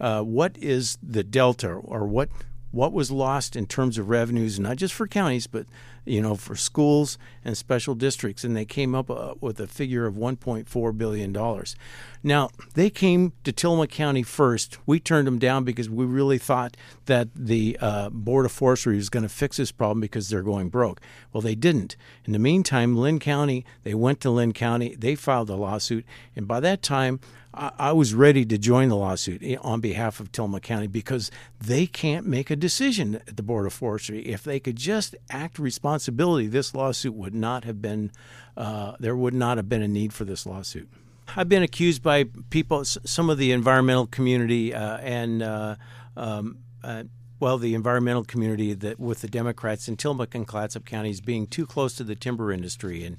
uh, 0.00 0.22
what 0.22 0.56
is 0.58 0.98
the 1.02 1.24
delta 1.24 1.70
or 1.70 2.06
what 2.06 2.28
what 2.70 2.92
was 2.92 3.10
lost 3.10 3.54
in 3.54 3.66
terms 3.66 3.98
of 3.98 4.08
revenues, 4.08 4.58
not 4.58 4.76
just 4.76 4.92
for 4.92 5.06
counties, 5.06 5.46
but 5.46 5.64
you 6.04 6.20
know, 6.20 6.34
for 6.34 6.54
schools 6.54 7.18
and 7.44 7.56
special 7.56 7.94
districts, 7.94 8.44
and 8.44 8.56
they 8.56 8.64
came 8.64 8.94
up 8.94 9.10
uh, 9.10 9.34
with 9.40 9.60
a 9.60 9.66
figure 9.66 10.06
of 10.06 10.14
1.4 10.14 10.98
billion 10.98 11.32
dollars. 11.32 11.76
Now 12.22 12.50
they 12.74 12.90
came 12.90 13.32
to 13.44 13.52
Tillamook 13.52 13.90
County 13.90 14.22
first. 14.22 14.78
We 14.86 15.00
turned 15.00 15.26
them 15.26 15.38
down 15.38 15.64
because 15.64 15.88
we 15.88 16.04
really 16.04 16.38
thought 16.38 16.76
that 17.06 17.28
the 17.34 17.76
uh, 17.80 18.10
Board 18.10 18.46
of 18.46 18.52
Forestry 18.52 18.96
was 18.96 19.10
going 19.10 19.22
to 19.22 19.28
fix 19.28 19.56
this 19.56 19.72
problem 19.72 20.00
because 20.00 20.28
they're 20.28 20.42
going 20.42 20.68
broke. 20.68 21.00
Well, 21.32 21.40
they 21.40 21.54
didn't. 21.54 21.96
In 22.24 22.32
the 22.32 22.38
meantime, 22.38 22.96
Linn 22.96 23.18
County, 23.18 23.64
they 23.82 23.94
went 23.94 24.20
to 24.20 24.30
Linn 24.30 24.52
County, 24.52 24.94
they 24.96 25.14
filed 25.14 25.50
a 25.50 25.56
lawsuit, 25.56 26.04
and 26.34 26.48
by 26.48 26.60
that 26.60 26.82
time. 26.82 27.20
I 27.56 27.92
was 27.92 28.14
ready 28.14 28.44
to 28.46 28.58
join 28.58 28.88
the 28.88 28.96
lawsuit 28.96 29.42
on 29.60 29.80
behalf 29.80 30.18
of 30.18 30.32
Tillamook 30.32 30.62
County 30.62 30.88
because 30.88 31.30
they 31.60 31.86
can't 31.86 32.26
make 32.26 32.50
a 32.50 32.56
decision 32.56 33.16
at 33.28 33.36
the 33.36 33.42
Board 33.42 33.66
of 33.66 33.72
Forestry. 33.72 34.26
If 34.26 34.42
they 34.42 34.58
could 34.58 34.76
just 34.76 35.14
act 35.30 35.58
responsibility, 35.58 36.48
this 36.48 36.74
lawsuit 36.74 37.14
would 37.14 37.34
not 37.34 37.64
have 37.64 37.80
been, 37.80 38.10
uh, 38.56 38.94
there 38.98 39.14
would 39.14 39.34
not 39.34 39.56
have 39.56 39.68
been 39.68 39.82
a 39.82 39.88
need 39.88 40.12
for 40.12 40.24
this 40.24 40.46
lawsuit. 40.46 40.88
I've 41.36 41.48
been 41.48 41.62
accused 41.62 42.02
by 42.02 42.24
people, 42.50 42.84
some 42.84 43.30
of 43.30 43.38
the 43.38 43.52
environmental 43.52 44.06
community 44.06 44.74
uh, 44.74 44.98
and, 44.98 45.42
uh, 45.42 45.76
um, 46.16 46.58
uh, 46.82 47.04
well, 47.40 47.58
the 47.58 47.74
environmental 47.74 48.24
community 48.24 48.72
that 48.74 48.98
with 48.98 49.20
the 49.20 49.28
Democrats 49.28 49.86
in 49.86 49.96
Tillamook 49.96 50.34
and 50.34 50.46
Clatsop 50.46 50.84
counties 50.84 51.20
being 51.20 51.46
too 51.46 51.66
close 51.66 51.94
to 51.96 52.04
the 52.04 52.14
timber 52.14 52.50
industry 52.50 53.04
and 53.04 53.16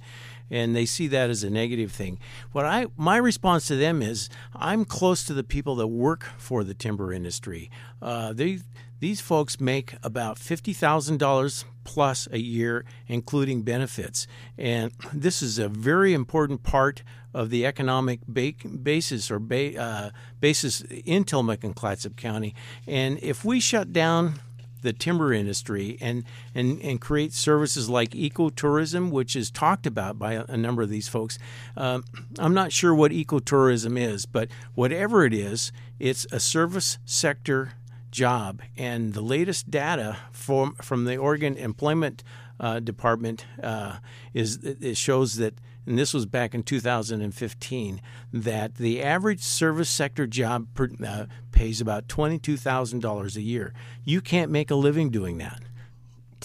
and 0.49 0.75
they 0.75 0.85
see 0.85 1.07
that 1.07 1.29
as 1.29 1.43
a 1.43 1.49
negative 1.49 1.91
thing. 1.91 2.19
What 2.51 2.65
I 2.65 2.87
my 2.97 3.17
response 3.17 3.67
to 3.67 3.75
them 3.75 4.01
is 4.01 4.29
I'm 4.55 4.85
close 4.85 5.23
to 5.25 5.33
the 5.33 5.43
people 5.43 5.75
that 5.75 5.87
work 5.87 6.23
for 6.37 6.63
the 6.63 6.73
timber 6.73 7.11
industry. 7.13 7.69
Uh, 8.01 8.33
they 8.33 8.59
these 8.99 9.21
folks 9.21 9.59
make 9.59 9.95
about 10.03 10.37
fifty 10.39 10.73
thousand 10.73 11.17
dollars 11.19 11.65
plus 11.83 12.27
a 12.31 12.39
year, 12.39 12.83
including 13.07 13.61
benefits, 13.61 14.27
and 14.57 14.91
this 15.13 15.41
is 15.41 15.59
a 15.59 15.69
very 15.69 16.13
important 16.13 16.63
part 16.63 17.03
of 17.33 17.49
the 17.49 17.65
economic 17.65 18.21
ba- 18.27 18.53
basis 18.81 19.29
or 19.29 19.39
ba- 19.39 19.77
uh, 19.79 20.09
basis 20.39 20.81
in 20.81 21.25
Tillamook 21.25 21.63
and 21.65 21.75
Clatsop 21.75 22.15
County. 22.15 22.55
And 22.87 23.19
if 23.21 23.43
we 23.43 23.59
shut 23.59 23.91
down 23.91 24.35
the 24.85 24.93
timber 24.93 25.33
industry 25.33 25.97
and, 25.99 26.23
and, 26.53 26.79
and 26.81 27.01
create 27.01 27.33
services 27.33 27.89
like 27.89 28.11
ecotourism, 28.11 29.11
which 29.11 29.35
is 29.35 29.51
talked 29.51 29.85
about 29.85 30.17
by 30.17 30.45
a, 30.47 30.55
number 30.55 30.81
of 30.81 30.89
these 30.89 31.09
folks. 31.09 31.37
Um, 31.75 32.05
I'm 32.39 32.53
not 32.53 32.71
sure 32.71 32.95
what 32.95 33.11
ecotourism 33.11 33.99
is, 33.99 34.25
but 34.25 34.47
whatever 34.73 35.25
it 35.25 35.33
is, 35.33 35.73
it's 35.99 36.25
a 36.31 36.39
service 36.39 36.97
sector 37.03 37.73
job. 38.11 38.61
And 38.77 39.13
the 39.13 39.21
latest 39.21 39.69
data 39.69 40.17
from, 40.31 40.75
from 40.75 41.03
the 41.03 41.17
Oregon 41.17 41.57
Employment 41.57 42.23
uh, 42.59 42.79
Department 42.79 43.45
uh, 43.61 43.97
is 44.33 44.63
it 44.63 44.97
shows 44.97 45.35
that 45.35 45.59
and 45.85 45.99
this 45.99 46.13
was 46.13 46.25
back 46.25 46.55
in 46.55 46.63
2015, 46.63 48.01
that 48.33 48.75
the 48.75 49.03
average 49.03 49.41
service 49.41 49.89
sector 49.89 50.25
job 50.25 50.67
per, 50.73 50.89
uh, 51.05 51.25
pays 51.51 51.79
about 51.79 52.07
$22,000 52.07 53.35
a 53.35 53.41
year. 53.41 53.73
You 54.03 54.21
can't 54.21 54.51
make 54.51 54.71
a 54.71 54.75
living 54.75 55.11
doing 55.11 55.37
that. 55.37 55.61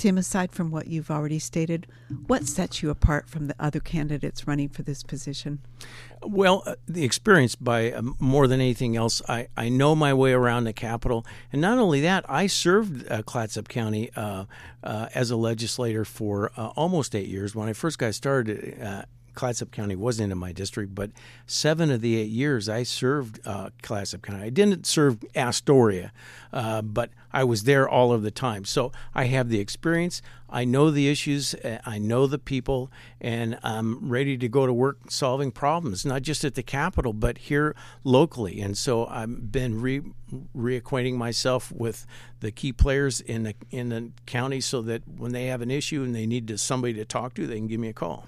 Tim, 0.00 0.16
aside 0.16 0.50
from 0.50 0.70
what 0.70 0.86
you've 0.86 1.10
already 1.10 1.38
stated, 1.38 1.86
what 2.26 2.46
sets 2.46 2.82
you 2.82 2.88
apart 2.88 3.28
from 3.28 3.48
the 3.48 3.54
other 3.60 3.80
candidates 3.80 4.46
running 4.46 4.70
for 4.70 4.82
this 4.82 5.02
position? 5.02 5.58
Well, 6.22 6.62
uh, 6.64 6.76
the 6.88 7.04
experience 7.04 7.54
by 7.54 7.92
uh, 7.92 8.00
more 8.18 8.46
than 8.46 8.62
anything 8.62 8.96
else, 8.96 9.20
I, 9.28 9.48
I 9.58 9.68
know 9.68 9.94
my 9.94 10.14
way 10.14 10.32
around 10.32 10.64
the 10.64 10.72
Capitol. 10.72 11.26
And 11.52 11.60
not 11.60 11.76
only 11.76 12.00
that, 12.00 12.24
I 12.30 12.46
served 12.46 13.12
uh, 13.12 13.22
Clatsop 13.24 13.68
County 13.68 14.10
uh, 14.16 14.46
uh 14.82 15.08
as 15.14 15.30
a 15.30 15.36
legislator 15.36 16.06
for 16.06 16.50
almost 16.56 17.14
eight 17.14 17.28
years. 17.28 17.54
When 17.54 17.68
I 17.68 17.74
first 17.74 17.98
got 17.98 18.14
started, 18.14 18.78
Clatsop 19.34 19.70
County 19.70 19.96
wasn't 19.96 20.32
in 20.32 20.38
my 20.38 20.52
district, 20.52 20.94
but 20.94 21.10
seven 21.46 21.90
of 21.90 22.00
the 22.00 22.16
eight 22.16 22.30
years 22.30 22.68
I 22.68 22.82
served 22.82 23.40
uh, 23.46 23.70
Clatsop 23.82 24.22
County. 24.22 24.44
I 24.44 24.50
didn't 24.50 24.86
serve 24.86 25.18
Astoria, 25.34 26.12
uh, 26.52 26.82
but 26.82 27.10
I 27.32 27.44
was 27.44 27.64
there 27.64 27.88
all 27.88 28.12
of 28.12 28.22
the 28.22 28.30
time. 28.30 28.64
So 28.64 28.92
I 29.14 29.24
have 29.24 29.48
the 29.48 29.60
experience. 29.60 30.20
I 30.48 30.64
know 30.64 30.90
the 30.90 31.08
issues. 31.08 31.54
Uh, 31.54 31.78
I 31.86 31.98
know 31.98 32.26
the 32.26 32.38
people, 32.38 32.90
and 33.20 33.56
I'm 33.62 34.08
ready 34.08 34.36
to 34.38 34.48
go 34.48 34.66
to 34.66 34.72
work 34.72 34.98
solving 35.08 35.52
problems, 35.52 36.04
not 36.04 36.22
just 36.22 36.44
at 36.44 36.54
the 36.54 36.62
Capitol, 36.62 37.12
but 37.12 37.38
here 37.38 37.76
locally. 38.02 38.60
And 38.60 38.76
so 38.76 39.06
I've 39.06 39.52
been 39.52 39.80
re- 39.80 40.02
reacquainting 40.56 41.14
myself 41.14 41.70
with 41.70 42.04
the 42.40 42.50
key 42.50 42.72
players 42.72 43.20
in 43.20 43.44
the 43.44 43.54
in 43.70 43.90
the 43.90 44.10
county, 44.26 44.60
so 44.60 44.82
that 44.82 45.02
when 45.06 45.32
they 45.32 45.46
have 45.46 45.62
an 45.62 45.70
issue 45.70 46.02
and 46.02 46.14
they 46.14 46.26
need 46.26 46.48
to, 46.48 46.58
somebody 46.58 46.94
to 46.94 47.04
talk 47.04 47.34
to, 47.34 47.46
they 47.46 47.56
can 47.56 47.68
give 47.68 47.80
me 47.80 47.88
a 47.88 47.92
call. 47.92 48.26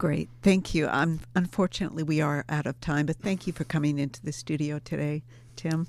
Great. 0.00 0.30
Thank 0.40 0.74
you. 0.74 0.88
Um, 0.88 1.20
unfortunately, 1.34 2.02
we 2.02 2.22
are 2.22 2.46
out 2.48 2.64
of 2.64 2.80
time, 2.80 3.04
but 3.04 3.16
thank 3.16 3.46
you 3.46 3.52
for 3.52 3.64
coming 3.64 3.98
into 3.98 4.24
the 4.24 4.32
studio 4.32 4.78
today, 4.78 5.22
Tim. 5.56 5.88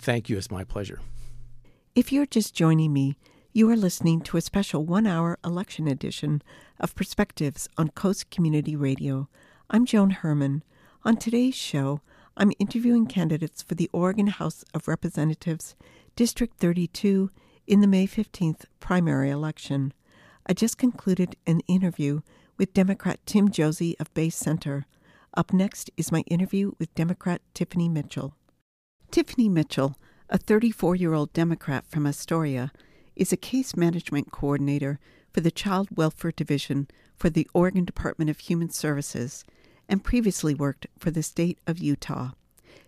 Thank 0.00 0.28
you. 0.28 0.36
It's 0.36 0.50
my 0.50 0.64
pleasure. 0.64 0.98
If 1.94 2.10
you're 2.10 2.26
just 2.26 2.56
joining 2.56 2.92
me, 2.92 3.16
you 3.52 3.70
are 3.70 3.76
listening 3.76 4.20
to 4.22 4.36
a 4.36 4.40
special 4.40 4.84
one 4.84 5.06
hour 5.06 5.38
election 5.44 5.86
edition 5.86 6.42
of 6.80 6.96
Perspectives 6.96 7.68
on 7.78 7.90
Coast 7.90 8.30
Community 8.30 8.74
Radio. 8.74 9.28
I'm 9.70 9.86
Joan 9.86 10.10
Herman. 10.10 10.64
On 11.04 11.16
today's 11.16 11.54
show, 11.54 12.00
I'm 12.36 12.50
interviewing 12.58 13.06
candidates 13.06 13.62
for 13.62 13.76
the 13.76 13.88
Oregon 13.92 14.26
House 14.26 14.64
of 14.74 14.88
Representatives, 14.88 15.76
District 16.16 16.58
32, 16.58 17.30
in 17.68 17.80
the 17.80 17.86
May 17.86 18.08
15th 18.08 18.64
primary 18.80 19.30
election. 19.30 19.92
I 20.48 20.52
just 20.52 20.78
concluded 20.78 21.36
an 21.46 21.60
interview 21.68 22.22
with 22.56 22.74
Democrat 22.74 23.20
Tim 23.26 23.48
Josi 23.48 23.94
of 24.00 24.12
Bay 24.14 24.30
Center. 24.30 24.86
Up 25.34 25.52
next 25.52 25.90
is 25.96 26.12
my 26.12 26.20
interview 26.22 26.72
with 26.78 26.94
Democrat 26.94 27.42
Tiffany 27.54 27.88
Mitchell. 27.88 28.34
Tiffany 29.10 29.48
Mitchell, 29.48 29.96
a 30.30 30.38
34 30.38 30.96
year 30.96 31.12
old 31.12 31.32
Democrat 31.32 31.84
from 31.86 32.06
Astoria, 32.06 32.72
is 33.14 33.32
a 33.32 33.36
case 33.36 33.76
management 33.76 34.32
coordinator 34.32 34.98
for 35.32 35.40
the 35.40 35.50
Child 35.50 35.88
Welfare 35.96 36.32
Division 36.32 36.88
for 37.16 37.30
the 37.30 37.48
Oregon 37.54 37.84
Department 37.84 38.30
of 38.30 38.40
Human 38.40 38.70
Services 38.70 39.44
and 39.88 40.04
previously 40.04 40.54
worked 40.54 40.86
for 40.98 41.10
the 41.10 41.22
state 41.22 41.58
of 41.66 41.78
Utah. 41.78 42.30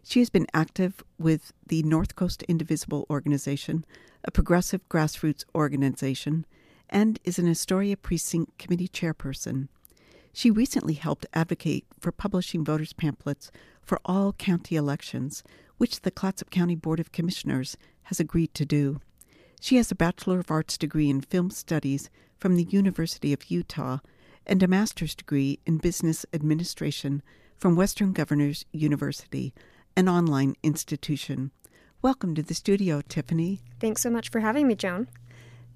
She 0.02 0.20
has 0.20 0.31
been 0.31 0.46
active 0.54 1.04
with 1.18 1.52
the 1.66 1.83
North 1.83 2.16
Coast 2.16 2.42
Indivisible 2.44 3.07
Organization, 3.11 3.85
a 4.24 4.31
progressive 4.31 4.87
grassroots 4.88 5.44
organization, 5.54 6.46
and 6.90 7.18
is 7.24 7.38
an 7.38 7.48
Astoria 7.48 7.96
Precinct 7.96 8.57
Committee 8.59 8.88
chairperson. 8.88 9.68
She 10.33 10.51
recently 10.51 10.94
helped 10.94 11.27
advocate 11.35 11.85
for 11.98 12.12
publishing 12.12 12.64
voters' 12.64 12.92
pamphlets 12.92 13.51
for 13.83 14.01
all 14.05 14.33
county 14.33 14.77
elections, 14.77 15.42
which 15.79 16.03
the 16.03 16.11
Clatsop 16.11 16.51
County 16.51 16.74
Board 16.74 17.01
of 17.01 17.12
Commissioners 17.12 17.77
has 18.05 18.20
agreed 18.20 18.55
to 18.55 18.64
do. 18.64 19.01
She 19.61 19.77
has 19.77 19.90
a 19.90 19.96
Bachelor 19.96 20.38
of 20.38 20.51
Arts 20.51 20.79
degree 20.79 21.11
in 21.11 21.20
Film 21.20 21.51
Studies 21.51 22.11
from 22.38 22.57
the 22.57 22.64
University 22.64 23.33
of 23.33 23.51
Utah 23.51 23.98
and 24.46 24.62
a 24.62 24.68
master's 24.68 25.14
degree 25.14 25.59
in 25.66 25.79
business 25.79 26.24
administration 26.33 27.22
from 27.57 27.74
Western 27.74 28.12
Governors 28.12 28.64
University, 28.72 29.53
an 29.96 30.09
online 30.09 30.55
institution. 30.62 31.51
Welcome 32.01 32.37
to 32.37 32.42
the 32.42 32.55
studio, 32.55 33.03
Tiffany. 33.09 33.61
Thanks 33.81 34.03
so 34.03 34.11
much 34.11 34.31
for 34.31 34.38
having 34.38 34.68
me, 34.68 34.77
Joan. 34.77 35.09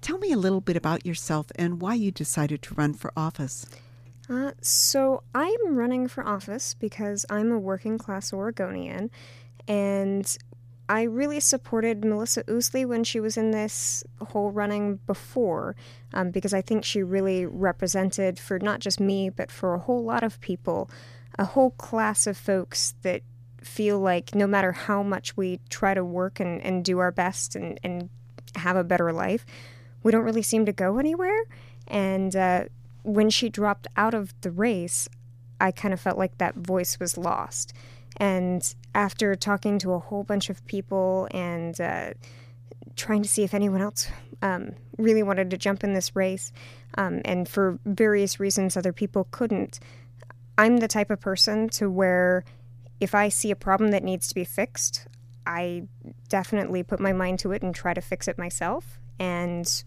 Tell 0.03 0.17
me 0.17 0.33
a 0.33 0.37
little 0.37 0.59
bit 0.59 0.75
about 0.75 1.05
yourself 1.05 1.47
and 1.55 1.79
why 1.79 1.93
you 1.93 2.11
decided 2.11 2.61
to 2.63 2.73
run 2.75 2.93
for 2.93 3.13
office. 3.15 3.65
Uh, 4.29 4.51
so, 4.59 5.23
I'm 5.33 5.75
running 5.75 6.09
for 6.09 6.27
office 6.27 6.73
because 6.73 7.25
I'm 7.29 7.53
a 7.53 7.57
working 7.57 7.97
class 7.97 8.33
Oregonian, 8.33 9.09
and 9.65 10.37
I 10.89 11.03
really 11.03 11.39
supported 11.39 12.03
Melissa 12.03 12.43
Ousley 12.43 12.85
when 12.85 13.05
she 13.05 13.21
was 13.21 13.37
in 13.37 13.51
this 13.51 14.03
whole 14.19 14.51
running 14.51 14.97
before, 15.07 15.77
um, 16.13 16.31
because 16.31 16.53
I 16.53 16.61
think 16.61 16.83
she 16.83 17.01
really 17.01 17.45
represented, 17.45 18.39
for 18.39 18.59
not 18.59 18.81
just 18.81 18.99
me, 18.99 19.29
but 19.29 19.49
for 19.49 19.73
a 19.73 19.79
whole 19.79 20.03
lot 20.03 20.23
of 20.23 20.41
people, 20.41 20.89
a 21.39 21.45
whole 21.45 21.71
class 21.71 22.27
of 22.27 22.35
folks 22.35 22.93
that 23.03 23.21
feel 23.61 23.99
like 23.99 24.35
no 24.35 24.47
matter 24.47 24.73
how 24.73 25.01
much 25.01 25.37
we 25.37 25.61
try 25.69 25.93
to 25.93 26.03
work 26.03 26.41
and, 26.41 26.61
and 26.61 26.83
do 26.83 26.99
our 26.99 27.11
best 27.11 27.55
and, 27.55 27.79
and 27.85 28.09
have 28.55 28.75
a 28.75 28.83
better 28.83 29.13
life, 29.13 29.45
we 30.03 30.11
don't 30.11 30.23
really 30.23 30.41
seem 30.41 30.65
to 30.65 30.73
go 30.73 30.99
anywhere. 30.99 31.43
And 31.87 32.35
uh, 32.35 32.65
when 33.03 33.29
she 33.29 33.49
dropped 33.49 33.87
out 33.97 34.13
of 34.13 34.33
the 34.41 34.51
race, 34.51 35.09
I 35.59 35.71
kind 35.71 35.93
of 35.93 35.99
felt 35.99 36.17
like 36.17 36.37
that 36.37 36.55
voice 36.55 36.99
was 36.99 37.17
lost. 37.17 37.73
And 38.17 38.73
after 38.93 39.35
talking 39.35 39.79
to 39.79 39.93
a 39.93 39.99
whole 39.99 40.23
bunch 40.23 40.49
of 40.49 40.65
people 40.67 41.27
and 41.31 41.79
uh, 41.79 42.11
trying 42.95 43.23
to 43.23 43.29
see 43.29 43.43
if 43.43 43.53
anyone 43.53 43.81
else 43.81 44.07
um, 44.41 44.73
really 44.97 45.23
wanted 45.23 45.49
to 45.51 45.57
jump 45.57 45.83
in 45.83 45.93
this 45.93 46.15
race, 46.15 46.51
um, 46.95 47.21
and 47.25 47.49
for 47.49 47.79
various 47.85 48.39
reasons 48.39 48.77
other 48.77 48.93
people 48.93 49.27
couldn't, 49.31 49.79
I'm 50.57 50.77
the 50.77 50.87
type 50.87 51.09
of 51.09 51.19
person 51.19 51.69
to 51.69 51.89
where 51.89 52.45
if 52.99 53.15
I 53.15 53.29
see 53.29 53.49
a 53.49 53.55
problem 53.55 53.91
that 53.91 54.03
needs 54.03 54.27
to 54.27 54.35
be 54.35 54.43
fixed, 54.43 55.07
I 55.45 55.87
definitely 56.29 56.83
put 56.83 56.99
my 56.99 57.11
mind 57.11 57.39
to 57.39 57.51
it 57.51 57.63
and 57.63 57.73
try 57.73 57.93
to 57.93 58.01
fix 58.01 58.27
it 58.27 58.37
myself. 58.37 58.99
And 59.19 59.83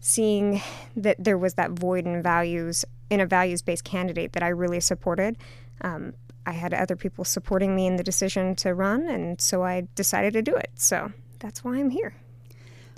seeing 0.00 0.60
that 0.96 1.22
there 1.22 1.38
was 1.38 1.54
that 1.54 1.70
void 1.70 2.06
in 2.06 2.22
values 2.22 2.84
in 3.10 3.20
a 3.20 3.26
values 3.26 3.62
based 3.62 3.84
candidate 3.84 4.32
that 4.32 4.42
I 4.42 4.48
really 4.48 4.80
supported, 4.80 5.36
um, 5.82 6.14
I 6.46 6.52
had 6.52 6.74
other 6.74 6.96
people 6.96 7.24
supporting 7.24 7.76
me 7.76 7.86
in 7.86 7.96
the 7.96 8.02
decision 8.02 8.56
to 8.56 8.74
run, 8.74 9.06
and 9.06 9.40
so 9.40 9.62
I 9.62 9.86
decided 9.94 10.32
to 10.32 10.42
do 10.42 10.54
it. 10.56 10.70
So 10.74 11.12
that's 11.38 11.62
why 11.62 11.78
I'm 11.78 11.90
here. 11.90 12.14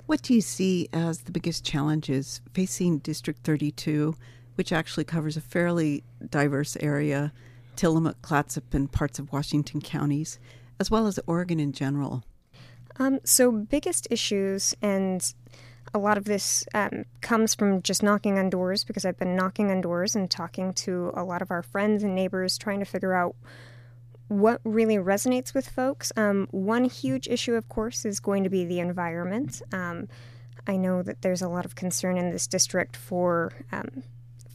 What 0.05 0.21
do 0.21 0.33
you 0.33 0.41
see 0.41 0.87
as 0.93 1.19
the 1.21 1.31
biggest 1.31 1.65
challenges 1.65 2.41
facing 2.53 2.99
District 2.99 3.43
32, 3.43 4.15
which 4.55 4.71
actually 4.71 5.03
covers 5.03 5.35
a 5.35 5.41
fairly 5.41 6.03
diverse 6.29 6.77
area, 6.79 7.33
Tillamook, 7.75 8.21
Clatsop, 8.21 8.73
and 8.73 8.91
parts 8.91 9.19
of 9.19 9.31
Washington 9.31 9.81
counties, 9.81 10.39
as 10.79 10.89
well 10.89 11.07
as 11.07 11.19
Oregon 11.27 11.59
in 11.59 11.71
general? 11.71 12.23
Um, 12.97 13.19
so, 13.23 13.51
biggest 13.51 14.07
issues, 14.09 14.75
and 14.81 15.33
a 15.93 15.99
lot 15.99 16.17
of 16.17 16.25
this 16.25 16.65
um, 16.73 17.05
comes 17.21 17.55
from 17.55 17.81
just 17.81 18.03
knocking 18.03 18.37
on 18.37 18.49
doors 18.49 18.83
because 18.83 19.05
I've 19.05 19.17
been 19.17 19.35
knocking 19.35 19.71
on 19.71 19.81
doors 19.81 20.15
and 20.15 20.29
talking 20.29 20.73
to 20.73 21.11
a 21.13 21.23
lot 21.23 21.41
of 21.41 21.51
our 21.51 21.63
friends 21.63 22.03
and 22.03 22.15
neighbors, 22.15 22.57
trying 22.57 22.79
to 22.79 22.85
figure 22.85 23.13
out 23.13 23.35
what 24.27 24.59
really 24.63 24.95
resonates 24.95 25.53
with 25.53 25.69
folks. 25.69 26.11
Um, 26.15 26.47
one 26.51 26.85
huge 26.85 27.27
issue, 27.27 27.53
of 27.53 27.69
course, 27.69 28.05
is 28.05 28.19
going 28.19 28.43
to 28.43 28.49
be 28.49 28.65
the 28.65 28.79
environment. 28.79 29.61
Um, 29.71 30.07
I 30.67 30.77
know 30.77 31.03
that 31.03 31.21
there's 31.21 31.41
a 31.41 31.49
lot 31.49 31.65
of 31.65 31.75
concern 31.75 32.17
in 32.17 32.31
this 32.31 32.47
district 32.47 32.95
for 32.95 33.53
um, 33.71 34.03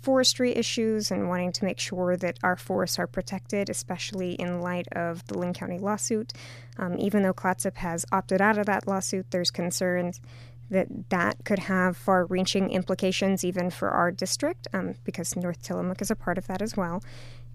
forestry 0.00 0.56
issues 0.56 1.10
and 1.10 1.28
wanting 1.28 1.52
to 1.52 1.64
make 1.64 1.78
sure 1.78 2.16
that 2.16 2.38
our 2.42 2.56
forests 2.56 2.98
are 2.98 3.06
protected, 3.06 3.68
especially 3.68 4.32
in 4.32 4.60
light 4.60 4.88
of 4.92 5.26
the 5.26 5.38
Linn 5.38 5.52
County 5.52 5.78
lawsuit. 5.78 6.32
Um, 6.78 6.96
even 6.98 7.22
though 7.22 7.34
Clatsop 7.34 7.76
has 7.76 8.06
opted 8.10 8.40
out 8.40 8.58
of 8.58 8.66
that 8.66 8.86
lawsuit, 8.86 9.30
there's 9.30 9.50
concerns 9.50 10.20
that 10.70 11.10
that 11.10 11.44
could 11.44 11.58
have 11.58 11.96
far-reaching 11.96 12.70
implications 12.70 13.44
even 13.44 13.70
for 13.70 13.90
our 13.90 14.10
district 14.10 14.68
um, 14.72 14.94
because 15.04 15.36
North 15.36 15.62
Tillamook 15.62 16.00
is 16.00 16.10
a 16.10 16.16
part 16.16 16.38
of 16.38 16.46
that 16.46 16.62
as 16.62 16.76
well, 16.76 17.02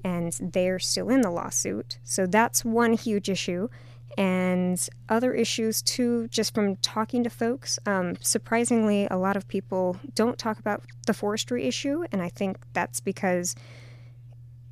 and 0.03 0.33
they're 0.39 0.79
still 0.79 1.09
in 1.09 1.21
the 1.21 1.31
lawsuit. 1.31 1.97
So 2.03 2.27
that's 2.27 2.65
one 2.65 2.93
huge 2.93 3.29
issue. 3.29 3.69
And 4.17 4.87
other 5.09 5.33
issues 5.33 5.81
too, 5.81 6.27
just 6.29 6.53
from 6.53 6.77
talking 6.77 7.23
to 7.23 7.29
folks. 7.29 7.79
Um, 7.85 8.15
surprisingly, 8.21 9.07
a 9.11 9.17
lot 9.17 9.35
of 9.35 9.47
people 9.47 9.97
don't 10.13 10.37
talk 10.37 10.59
about 10.59 10.83
the 11.05 11.13
forestry 11.13 11.65
issue, 11.65 12.05
and 12.11 12.21
I 12.21 12.29
think 12.29 12.57
that's 12.73 13.01
because 13.01 13.55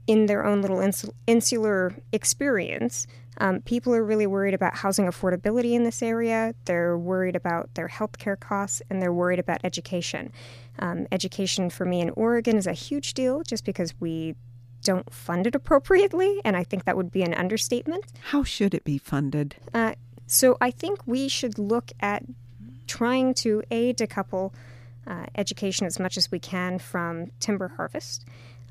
in 0.08 0.26
their 0.26 0.46
own 0.46 0.62
little 0.62 0.82
insular 1.28 1.96
experience, 2.12 3.08
um, 3.38 3.62
people 3.62 3.94
are 3.96 4.04
really 4.04 4.28
worried 4.28 4.54
about 4.54 4.76
housing 4.76 5.06
affordability 5.06 5.74
in 5.74 5.84
this 5.84 6.02
area. 6.02 6.54
They're 6.66 6.98
worried 6.98 7.36
about 7.36 7.74
their 7.76 7.88
healthcare 7.88 8.40
costs 8.40 8.82
and 8.90 9.02
they're 9.02 9.14
worried 9.14 9.40
about 9.40 9.62
education. 9.64 10.32
Um, 10.80 11.08
education 11.12 11.70
for 11.70 11.86
me 11.86 12.02
in 12.02 12.10
Oregon 12.12 12.58
is 12.58 12.68
a 12.68 12.74
huge 12.74 13.14
deal 13.14 13.42
just 13.44 13.66
because 13.66 13.94
we 14.00 14.36
don't 14.84 15.12
fund 15.14 15.48
it 15.48 15.56
appropriately, 15.56 16.40
and 16.44 16.56
I 16.56 16.64
think 16.64 16.86
that 16.86 16.98
would 16.98 17.12
be 17.12 17.24
an 17.24 17.34
understatement. 17.34 18.06
How 18.32 18.44
should 18.44 18.74
it 18.74 18.84
be 18.84 18.98
funded? 18.98 19.56
Uh, 19.74 19.96
so 20.28 20.58
I 20.62 20.72
think 20.72 21.00
we 21.06 21.28
should 21.28 21.58
look 21.58 21.92
at 22.00 22.24
trying 22.88 23.34
to 23.36 23.64
a 23.72 23.94
decouple 23.94 24.54
uh, 25.08 25.26
education 25.36 25.86
as 25.86 26.00
much 26.00 26.18
as 26.18 26.32
we 26.32 26.40
can 26.40 26.80
from 26.80 27.32
timber 27.40 27.70
harvest. 27.70 28.26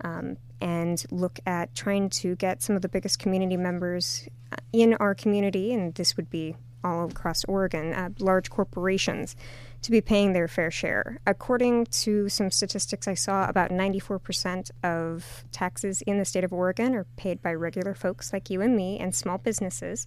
Um, 0.05 0.37
and 0.61 1.05
look 1.11 1.39
at 1.45 1.75
trying 1.75 2.09
to 2.09 2.37
get 2.37 2.63
some 2.63 2.77
of 2.77 2.83
the 2.83 2.89
biggest 2.89 3.19
community 3.19 3.57
members 3.57 4.29
uh, 4.53 4.57
in 4.73 4.95
our 4.95 5.15
community, 5.15 5.75
and 5.75 5.95
this 5.95 6.17
would 6.17 6.31
be 6.31 6.57
all 6.85 7.09
across 7.09 7.45
Oregon, 7.45 7.93
uh, 7.93 8.11
large 8.19 8.49
corporations, 8.51 9.37
to 9.83 9.91
be 9.91 10.01
paying 10.01 10.33
their 10.33 10.49
fair 10.49 10.71
share. 10.71 11.19
According 11.27 11.87
to 11.87 12.29
some 12.29 12.51
statistics 12.51 13.09
I 13.09 13.15
saw, 13.15 13.49
about 13.49 13.71
94% 13.71 14.71
of 14.83 15.45
taxes 15.51 16.03
in 16.03 16.19
the 16.19 16.25
state 16.25 16.45
of 16.45 16.53
Oregon 16.53 16.95
are 16.95 17.07
paid 17.17 17.43
by 17.43 17.53
regular 17.53 17.95
folks 17.95 18.33
like 18.33 18.49
you 18.49 18.61
and 18.61 18.77
me 18.77 18.99
and 18.99 19.15
small 19.15 19.39
businesses. 19.39 20.07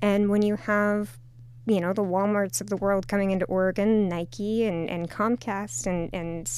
And 0.00 0.28
when 0.28 0.42
you 0.42 0.56
have 0.56 1.18
you 1.66 1.80
know 1.80 1.92
the 1.92 2.04
Walmarts 2.04 2.60
of 2.60 2.70
the 2.70 2.76
world 2.76 3.08
coming 3.08 3.32
into 3.32 3.44
Oregon, 3.46 4.08
Nike 4.08 4.64
and, 4.64 4.88
and 4.88 5.10
Comcast 5.10 5.86
and, 5.86 6.08
and 6.12 6.50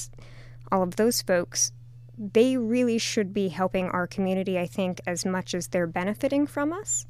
all 0.71 0.83
of 0.83 0.95
those 0.95 1.21
folks, 1.21 1.71
they 2.17 2.57
really 2.57 2.99
should 2.99 3.33
be 3.33 3.47
helping 3.47 3.89
our 3.89 4.05
community, 4.05 4.59
I 4.59 4.67
think, 4.67 5.01
as 5.07 5.25
much 5.25 5.55
as 5.55 5.67
they're 5.67 5.87
benefiting 5.87 6.45
from 6.45 6.71
us. 6.71 7.05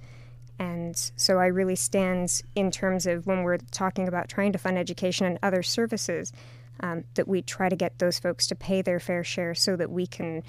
And 0.59 0.95
so 1.15 1.39
I 1.39 1.47
really 1.47 1.77
stand 1.77 2.41
in 2.53 2.69
terms 2.69 3.07
of 3.07 3.25
when 3.25 3.43
we're 3.43 3.57
talking 3.71 4.07
about 4.07 4.27
trying 4.27 4.51
to 4.51 4.57
fund 4.57 4.77
education 4.77 5.25
and 5.25 5.39
other 5.41 5.63
services, 5.63 6.33
um, 6.81 7.05
that 7.15 7.27
we 7.27 7.41
try 7.41 7.69
to 7.69 7.75
get 7.75 7.99
those 7.99 8.19
folks 8.19 8.47
to 8.47 8.55
pay 8.55 8.81
their 8.81 8.99
fair 8.99 9.23
share 9.23 9.55
so 9.55 9.75
that 9.75 9.89
we 9.89 10.05
can 10.05 10.43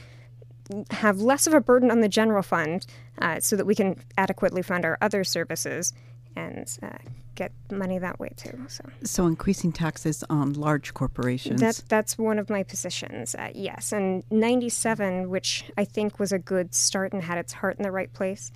have 0.91 1.21
less 1.21 1.47
of 1.47 1.55
a 1.55 1.61
burden 1.61 1.91
on 1.91 2.01
the 2.01 2.09
general 2.09 2.43
fund 2.43 2.87
uh, 3.21 3.41
so 3.41 3.57
that 3.57 3.67
we 3.67 3.75
can 3.75 3.97
adequately 4.17 4.63
fund 4.63 4.85
our 4.85 4.97
other 5.01 5.25
services 5.25 5.93
and 6.37 6.79
uh, 6.83 6.91
get 7.35 7.53
money 7.71 7.99
that 7.99 8.21
way 8.21 8.31
too. 8.37 8.57
So, 8.69 8.85
so 9.03 9.27
increasing 9.27 9.73
taxes 9.73 10.23
on 10.31 10.53
large 10.53 10.95
corporations. 10.95 11.61
That's 11.61 11.81
that's 11.83 12.17
one 12.17 12.39
of 12.39 12.49
my 12.49 12.63
positions. 12.63 13.35
Uh, 13.35 13.51
yes, 13.55 13.93
and 13.93 14.23
'97, 14.31 15.29
which 15.29 15.65
I 15.77 15.85
think 15.85 16.21
was 16.21 16.33
a 16.33 16.39
good 16.39 16.75
start 16.75 17.13
and 17.13 17.23
had 17.23 17.39
its 17.39 17.53
heart 17.53 17.79
in 17.79 17.83
the 17.83 17.91
right 17.91 18.13
place, 18.13 18.53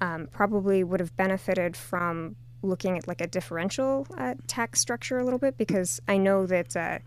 um, 0.00 0.28
probably 0.30 0.84
would 0.84 1.00
have 1.00 1.16
benefited 1.16 1.76
from 1.76 2.36
looking 2.62 2.96
at 2.96 3.06
like 3.06 3.20
a 3.20 3.26
differential 3.26 4.06
uh, 4.16 4.34
tax 4.46 4.80
structure 4.80 5.18
a 5.18 5.24
little 5.24 5.38
bit 5.38 5.58
because 5.58 6.00
I 6.08 6.16
know 6.16 6.46
that. 6.46 6.76
Uh, 6.76 6.98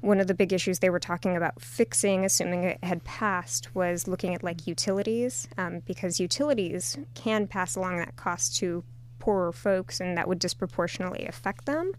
one 0.00 0.18
of 0.18 0.26
the 0.26 0.34
big 0.34 0.52
issues 0.52 0.78
they 0.78 0.88
were 0.88 0.98
talking 0.98 1.36
about 1.36 1.60
fixing, 1.60 2.24
assuming 2.24 2.64
it 2.64 2.82
had 2.82 3.04
passed, 3.04 3.74
was 3.74 4.08
looking 4.08 4.34
at 4.34 4.42
like 4.42 4.66
utilities, 4.66 5.46
um, 5.58 5.80
because 5.80 6.18
utilities 6.18 6.96
can 7.14 7.46
pass 7.46 7.76
along 7.76 7.98
that 7.98 8.16
cost 8.16 8.56
to 8.56 8.82
poorer 9.18 9.52
folks 9.52 10.00
and 10.00 10.16
that 10.16 10.26
would 10.26 10.38
disproportionately 10.38 11.26
affect 11.26 11.66
them. 11.66 11.92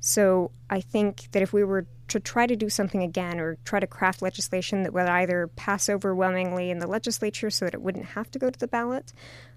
So 0.00 0.50
I 0.68 0.82
think 0.82 1.30
that 1.32 1.42
if 1.42 1.54
we 1.54 1.64
were 1.64 1.86
to 2.08 2.20
try 2.20 2.46
to 2.46 2.54
do 2.54 2.68
something 2.68 3.02
again 3.02 3.40
or 3.40 3.56
try 3.64 3.80
to 3.80 3.86
craft 3.86 4.20
legislation 4.20 4.82
that 4.82 4.92
would 4.92 5.06
either 5.06 5.48
pass 5.56 5.88
overwhelmingly 5.88 6.70
in 6.70 6.78
the 6.78 6.86
legislature 6.86 7.48
so 7.48 7.64
that 7.64 7.72
it 7.72 7.80
wouldn't 7.80 8.04
have 8.04 8.30
to 8.32 8.38
go 8.38 8.50
to 8.50 8.58
the 8.58 8.68
ballot, 8.68 9.14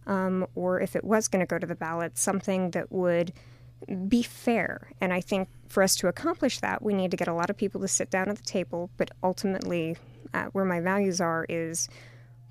um, 0.07 0.47
or 0.55 0.81
if 0.81 0.95
it 0.95 1.03
was 1.03 1.27
going 1.27 1.41
to 1.41 1.45
go 1.45 1.59
to 1.59 1.67
the 1.67 1.75
ballot, 1.75 2.17
something 2.17 2.71
that 2.71 2.91
would 2.91 3.33
be 4.07 4.23
fair. 4.23 4.89
And 4.99 5.13
I 5.13 5.21
think 5.21 5.49
for 5.67 5.83
us 5.83 5.95
to 5.97 6.07
accomplish 6.07 6.59
that, 6.61 6.81
we 6.81 6.93
need 6.93 7.11
to 7.11 7.17
get 7.17 7.27
a 7.27 7.33
lot 7.33 7.49
of 7.49 7.57
people 7.57 7.79
to 7.81 7.87
sit 7.87 8.09
down 8.09 8.29
at 8.29 8.37
the 8.37 8.43
table. 8.43 8.89
But 8.97 9.11
ultimately, 9.21 9.97
uh, 10.33 10.45
where 10.45 10.65
my 10.65 10.79
values 10.79 11.21
are 11.21 11.45
is 11.47 11.87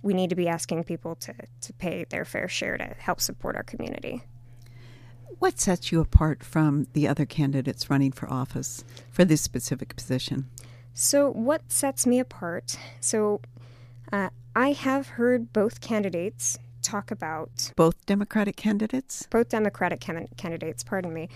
we 0.03 0.15
need 0.15 0.31
to 0.31 0.37
be 0.37 0.47
asking 0.47 0.85
people 0.85 1.17
to, 1.17 1.35
to 1.63 1.73
pay 1.73 2.05
their 2.05 2.25
fair 2.25 2.47
share 2.47 2.79
to 2.79 2.95
help 2.99 3.21
support 3.21 3.57
our 3.57 3.65
community. 3.65 4.23
What 5.39 5.59
sets 5.59 5.91
you 5.91 6.01
apart 6.01 6.45
from 6.45 6.87
the 6.93 7.09
other 7.09 7.27
candidates 7.27 7.91
running 7.91 8.13
for 8.13 8.31
office 8.31 8.85
for 9.11 9.25
this 9.25 9.43
specific 9.43 9.97
position? 9.97 10.49
So, 10.95 11.31
what 11.31 11.71
sets 11.71 12.07
me 12.07 12.19
apart? 12.21 12.79
So, 13.01 13.43
uh, 14.11 14.31
I 14.55 14.73
have 14.73 15.09
heard 15.09 15.53
both 15.53 15.83
candidates 15.83 16.59
talk 16.87 17.11
about 17.11 17.73
both 17.77 18.07
Democratic 18.07 18.57
candidates. 18.57 19.27
Both 19.31 19.49
Democratic 19.49 20.01
can- 20.01 20.29
candidates, 20.37 20.85
pardon 20.85 21.13
me. 21.13 21.29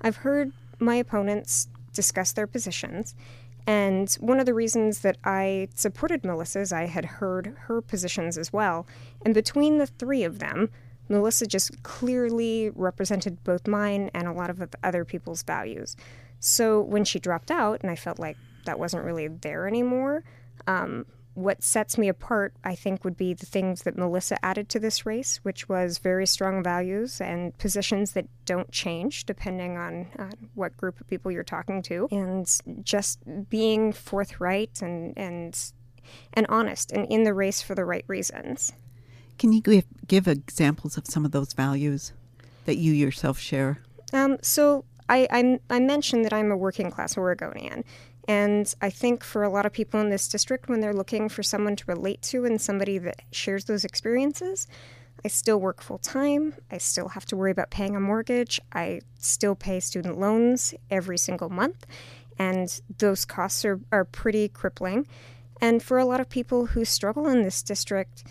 I've 0.00 0.16
heard 0.16 0.52
my 0.78 0.96
opponents 0.96 1.68
discuss 1.92 2.32
their 2.32 2.46
positions, 2.46 3.14
and 3.66 4.12
one 4.20 4.38
of 4.38 4.46
the 4.46 4.54
reasons 4.54 5.00
that 5.00 5.16
I 5.24 5.68
supported 5.74 6.24
Melissa 6.24 6.60
is 6.60 6.72
I 6.72 6.86
had 6.86 7.04
heard 7.04 7.54
her 7.62 7.80
positions 7.80 8.38
as 8.38 8.52
well. 8.52 8.86
And 9.24 9.34
between 9.34 9.78
the 9.78 9.86
three 9.86 10.22
of 10.22 10.38
them, 10.38 10.70
Melissa 11.08 11.46
just 11.46 11.82
clearly 11.82 12.70
represented 12.74 13.42
both 13.44 13.66
mine 13.66 14.10
and 14.14 14.28
a 14.28 14.32
lot 14.32 14.50
of 14.50 14.62
other 14.82 15.04
people's 15.04 15.42
values. 15.42 15.96
So 16.38 16.80
when 16.80 17.04
she 17.04 17.18
dropped 17.18 17.50
out, 17.50 17.80
and 17.82 17.90
I 17.90 17.96
felt 17.96 18.18
like 18.18 18.36
that 18.66 18.78
wasn't 18.78 19.04
really 19.04 19.28
there 19.28 19.66
anymore. 19.66 20.22
Um, 20.66 21.06
what 21.36 21.62
sets 21.62 21.98
me 21.98 22.08
apart, 22.08 22.54
I 22.64 22.74
think, 22.74 23.04
would 23.04 23.16
be 23.16 23.34
the 23.34 23.46
things 23.46 23.82
that 23.82 23.96
Melissa 23.96 24.42
added 24.44 24.68
to 24.70 24.80
this 24.80 25.04
race, 25.04 25.38
which 25.42 25.68
was 25.68 25.98
very 25.98 26.26
strong 26.26 26.62
values 26.62 27.20
and 27.20 27.56
positions 27.58 28.12
that 28.12 28.26
don't 28.46 28.72
change 28.72 29.26
depending 29.26 29.76
on 29.76 30.08
uh, 30.18 30.30
what 30.54 30.76
group 30.78 30.98
of 30.98 31.06
people 31.06 31.30
you're 31.30 31.44
talking 31.44 31.82
to, 31.82 32.08
and 32.10 32.50
just 32.82 33.20
being 33.50 33.92
forthright 33.92 34.80
and 34.80 35.12
and 35.16 35.72
and 36.32 36.46
honest 36.48 36.90
and 36.92 37.06
in 37.08 37.24
the 37.24 37.34
race 37.34 37.60
for 37.60 37.74
the 37.74 37.84
right 37.84 38.04
reasons. 38.06 38.72
Can 39.38 39.52
you 39.52 39.60
give, 39.60 39.84
give 40.06 40.26
examples 40.26 40.96
of 40.96 41.06
some 41.06 41.26
of 41.26 41.32
those 41.32 41.52
values 41.52 42.12
that 42.64 42.76
you 42.76 42.92
yourself 42.92 43.38
share? 43.38 43.82
Um, 44.12 44.38
so 44.40 44.84
I, 45.08 45.26
I, 45.30 45.60
I 45.68 45.80
mentioned 45.80 46.24
that 46.24 46.32
I'm 46.32 46.50
a 46.50 46.56
working 46.56 46.90
class 46.90 47.18
Oregonian, 47.18 47.84
and 48.28 48.74
I 48.80 48.90
think 48.90 49.22
for 49.22 49.42
a 49.42 49.48
lot 49.48 49.66
of 49.66 49.72
people 49.72 50.00
in 50.00 50.10
this 50.10 50.28
district, 50.28 50.68
when 50.68 50.80
they're 50.80 50.92
looking 50.92 51.28
for 51.28 51.42
someone 51.42 51.76
to 51.76 51.84
relate 51.86 52.22
to 52.22 52.44
and 52.44 52.60
somebody 52.60 52.98
that 52.98 53.22
shares 53.30 53.66
those 53.66 53.84
experiences, 53.84 54.66
I 55.24 55.28
still 55.28 55.58
work 55.58 55.80
full 55.82 55.98
time. 55.98 56.54
I 56.70 56.78
still 56.78 57.08
have 57.08 57.24
to 57.26 57.36
worry 57.36 57.50
about 57.50 57.70
paying 57.70 57.96
a 57.96 58.00
mortgage. 58.00 58.60
I 58.72 59.00
still 59.18 59.54
pay 59.54 59.80
student 59.80 60.18
loans 60.18 60.74
every 60.90 61.18
single 61.18 61.48
month. 61.48 61.86
And 62.38 62.80
those 62.98 63.24
costs 63.24 63.64
are, 63.64 63.80
are 63.90 64.04
pretty 64.04 64.48
crippling. 64.48 65.06
And 65.60 65.82
for 65.82 65.98
a 65.98 66.04
lot 66.04 66.20
of 66.20 66.28
people 66.28 66.66
who 66.66 66.84
struggle 66.84 67.28
in 67.28 67.42
this 67.42 67.62
district, 67.62 68.24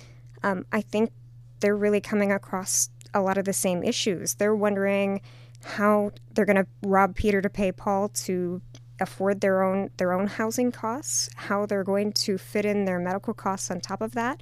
um, 0.44 0.66
I 0.72 0.82
think 0.82 1.12
they're 1.60 1.76
really 1.76 2.02
coming 2.02 2.32
across 2.32 2.90
a 3.14 3.22
lot 3.22 3.38
of 3.38 3.46
the 3.46 3.54
same 3.54 3.84
issues. 3.84 4.36
They're 4.36 4.56
wondering 4.56 5.22
how 5.64 6.12
they're 6.34 6.46
going 6.46 6.58
to 6.58 6.68
rob 6.84 7.16
Peter 7.16 7.42
to 7.42 7.50
pay 7.50 7.72
Paul 7.72 8.10
to 8.10 8.62
afford 9.00 9.42
their 9.42 9.64
own 9.64 9.90
their 9.98 10.14
own 10.14 10.28
housing 10.28 10.72
costs, 10.72 11.30
how 11.36 11.66
they're 11.66 11.84
going 11.84 12.12
to 12.14 12.38
fit 12.38 12.66
in 12.66 12.86
their 12.86 13.00
medical 13.00 13.34
costs 13.34 13.70
on 13.70 13.80
top 13.82 14.02
of 14.02 14.14
that. 14.14 14.42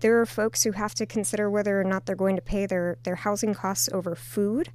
There 0.00 0.20
are 0.20 0.26
folks 0.26 0.62
who 0.62 0.72
have 0.72 0.94
to 0.96 1.06
consider 1.06 1.50
whether 1.50 1.80
or 1.80 1.84
not 1.84 2.06
they're 2.06 2.16
going 2.16 2.36
to 2.36 2.42
pay 2.42 2.66
their, 2.66 2.98
their 3.04 3.14
housing 3.14 3.54
costs 3.54 3.88
over 3.92 4.14
food. 4.14 4.70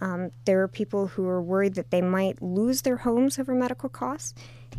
Um, 0.00 0.30
there 0.44 0.62
are 0.62 0.68
people 0.68 1.08
who 1.08 1.26
are 1.26 1.42
worried 1.42 1.74
that 1.74 1.90
they 1.90 2.00
might 2.00 2.40
lose 2.40 2.82
their 2.82 2.98
homes 2.98 3.38
over 3.38 3.54
medical 3.54 3.88
costs, 3.88 4.34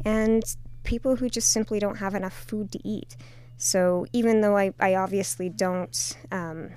and 0.05 0.43
people 0.83 1.17
who 1.17 1.29
just 1.29 1.51
simply 1.51 1.79
don't 1.79 1.97
have 1.97 2.15
enough 2.15 2.33
food 2.33 2.71
to 2.71 2.87
eat. 2.87 3.15
So, 3.57 4.05
even 4.13 4.41
though 4.41 4.57
I, 4.57 4.73
I 4.79 4.95
obviously 4.95 5.47
don't 5.49 6.17
um, 6.31 6.71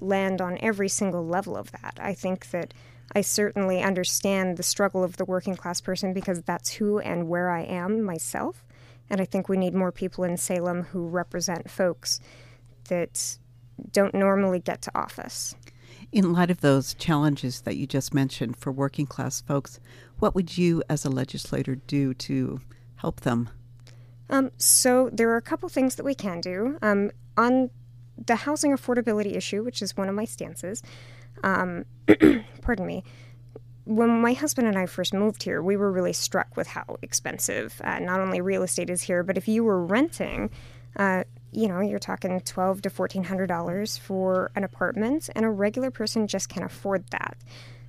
land 0.00 0.40
on 0.40 0.58
every 0.60 0.88
single 0.88 1.24
level 1.24 1.56
of 1.56 1.70
that, 1.70 1.98
I 2.00 2.14
think 2.14 2.50
that 2.50 2.74
I 3.14 3.22
certainly 3.22 3.82
understand 3.82 4.56
the 4.56 4.62
struggle 4.62 5.02
of 5.02 5.16
the 5.16 5.24
working 5.24 5.56
class 5.56 5.80
person 5.80 6.12
because 6.12 6.42
that's 6.42 6.72
who 6.72 6.98
and 6.98 7.28
where 7.28 7.50
I 7.50 7.62
am 7.62 8.02
myself. 8.02 8.64
And 9.10 9.20
I 9.20 9.24
think 9.24 9.48
we 9.48 9.56
need 9.56 9.74
more 9.74 9.92
people 9.92 10.24
in 10.24 10.36
Salem 10.36 10.82
who 10.84 11.08
represent 11.08 11.70
folks 11.70 12.20
that 12.88 13.38
don't 13.92 14.14
normally 14.14 14.58
get 14.58 14.82
to 14.82 14.98
office. 14.98 15.54
In 16.12 16.32
light 16.32 16.50
of 16.50 16.60
those 16.60 16.94
challenges 16.94 17.62
that 17.62 17.76
you 17.76 17.86
just 17.86 18.12
mentioned 18.12 18.56
for 18.56 18.72
working 18.72 19.06
class 19.06 19.40
folks, 19.40 19.80
what 20.18 20.34
would 20.34 20.58
you 20.58 20.82
as 20.88 21.04
a 21.04 21.10
legislator 21.10 21.76
do 21.76 22.14
to 22.14 22.60
help 22.96 23.20
them? 23.20 23.48
Um, 24.30 24.50
so 24.58 25.10
there 25.12 25.30
are 25.30 25.36
a 25.36 25.42
couple 25.42 25.68
things 25.68 25.94
that 25.96 26.04
we 26.04 26.14
can 26.14 26.40
do. 26.40 26.78
Um, 26.82 27.10
on 27.36 27.70
the 28.26 28.36
housing 28.36 28.72
affordability 28.72 29.36
issue, 29.36 29.62
which 29.62 29.80
is 29.80 29.96
one 29.96 30.08
of 30.08 30.14
my 30.14 30.24
stances, 30.24 30.82
um, 31.42 31.84
pardon 32.62 32.86
me. 32.86 33.04
When 33.84 34.20
my 34.20 34.34
husband 34.34 34.68
and 34.68 34.76
I 34.76 34.86
first 34.86 35.14
moved 35.14 35.42
here, 35.42 35.62
we 35.62 35.76
were 35.76 35.90
really 35.90 36.12
struck 36.12 36.56
with 36.56 36.66
how 36.66 36.98
expensive 37.00 37.80
uh, 37.82 37.98
not 38.00 38.20
only 38.20 38.40
real 38.40 38.62
estate 38.62 38.90
is 38.90 39.02
here, 39.02 39.22
but 39.22 39.38
if 39.38 39.48
you 39.48 39.64
were 39.64 39.82
renting, 39.82 40.50
uh, 40.96 41.24
you 41.52 41.68
know, 41.68 41.80
you're 41.80 41.98
talking 41.98 42.38
twelve 42.40 42.82
to 42.82 42.90
fourteen 42.90 43.24
hundred 43.24 43.46
dollars 43.46 43.96
for 43.96 44.50
an 44.54 44.64
apartment, 44.64 45.30
and 45.34 45.46
a 45.46 45.50
regular 45.50 45.90
person 45.90 46.26
just 46.26 46.50
can't 46.50 46.66
afford 46.66 47.06
that. 47.10 47.38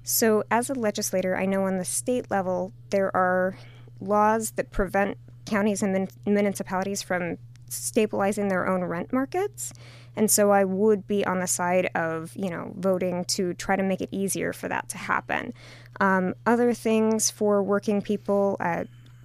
So, 0.04 0.44
as 0.50 0.70
a 0.70 0.74
legislator, 0.74 1.36
I 1.36 1.46
know 1.46 1.66
on 1.66 1.78
the 1.78 1.86
state 1.86 2.32
level 2.32 2.72
there 2.90 3.14
are 3.16 3.58
laws 4.00 4.52
that 4.52 4.72
prevent 4.72 5.18
counties 5.46 5.84
and 5.84 6.10
municipalities 6.26 7.02
from 7.02 7.38
stabilizing 7.68 8.48
their 8.48 8.68
own 8.68 8.84
rent 8.84 9.12
markets. 9.12 9.74
And 10.20 10.30
so 10.30 10.52
I 10.52 10.66
would 10.66 11.08
be 11.08 11.26
on 11.26 11.40
the 11.40 11.48
side 11.48 11.92
of, 11.96 12.36
you 12.36 12.50
know, 12.50 12.74
voting 12.76 13.24
to 13.30 13.54
try 13.54 13.78
to 13.78 13.84
make 13.84 14.02
it 14.02 14.10
easier 14.12 14.52
for 14.52 14.68
that 14.68 14.90
to 14.90 14.98
happen. 14.98 15.54
Um, 16.02 16.34
other 16.46 16.74
things 16.74 17.32
for 17.32 17.64
working 17.64 18.02
people, 18.02 18.58
uh, 18.60 18.84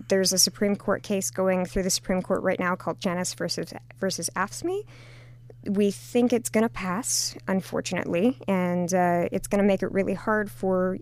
there's 0.08 0.32
a 0.32 0.38
Supreme 0.38 0.76
Court 0.76 1.02
case 1.02 1.32
going 1.32 1.66
through 1.66 1.82
the 1.82 1.90
Supreme 1.90 2.22
Court 2.22 2.44
right 2.44 2.60
now 2.60 2.76
called 2.76 3.00
Janus 3.00 3.34
versus 3.34 3.74
versus 3.98 4.30
AFSCME. 4.36 4.84
We 5.66 5.90
think 5.90 6.32
it's 6.32 6.48
going 6.48 6.62
to 6.62 6.68
pass, 6.68 7.34
unfortunately, 7.48 8.38
and 8.46 8.94
uh, 8.94 9.28
it's 9.32 9.48
going 9.48 9.62
to 9.62 9.66
make 9.66 9.82
it 9.82 9.90
really 9.90 10.14
hard 10.14 10.48
for 10.48 10.98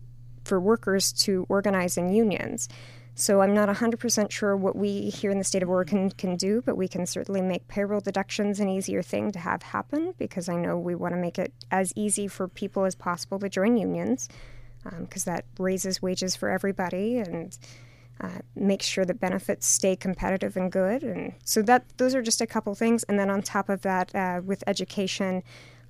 for 0.47 0.59
workers 0.59 1.13
to 1.25 1.45
organize 1.51 1.99
in 1.99 2.15
unions. 2.15 2.67
So 3.15 3.43
I'm 3.43 3.53
not 3.53 3.69
100% 3.69 4.31
sure 4.31 4.57
what 4.57 4.75
we 4.75 5.11
here 5.11 5.31
in 5.31 5.39
the 5.39 5.45
state 5.45 5.63
of 5.63 5.69
Oregon 5.69 6.11
can 6.11 6.37
do, 6.37 6.63
but 6.65 6.77
we 6.77 6.89
can 6.89 7.05
certainly 7.05 7.43
make 7.43 7.69
payroll 7.69 8.01
deductions 8.01 8.59
an 8.59 8.69
easier 8.69 9.03
thing 9.03 9.33
to 9.33 9.39
have 9.39 9.63
happen 9.63 10.15
because 10.17 10.49
I 10.49 10.57
know 10.57 10.79
we 10.79 10.95
want 10.95 11.15
to 11.15 11.21
make 11.21 11.39
it 11.39 11.53
as 11.71 11.93
easy 11.95 12.27
for 12.27 12.49
people 12.49 12.85
as 12.85 12.95
possible 12.95 13.39
to 13.41 13.51
join 13.51 13.77
unions 13.77 14.29
because 15.01 15.27
um, 15.27 15.35
that 15.35 15.45
raises 15.59 16.01
wages 16.01 16.35
for 16.35 16.49
everybody 16.49 17.19
and 17.19 17.57
uh, 18.21 18.39
makes 18.55 18.87
sure 18.87 19.05
that 19.05 19.21
benefits 19.21 19.67
stay 19.67 19.95
competitive 19.95 20.57
and 20.57 20.73
good. 20.73 21.03
And 21.03 21.35
so 21.45 21.61
that 21.63 21.85
those 21.99 22.15
are 22.15 22.23
just 22.23 22.41
a 22.41 22.47
couple 22.47 22.75
things. 22.75 23.03
And 23.05 23.19
then 23.19 23.31
on 23.31 23.43
top 23.43 23.69
of 23.69 23.83
that, 23.83 24.15
uh, 24.15 24.41
with 24.45 24.65
education, 24.67 25.43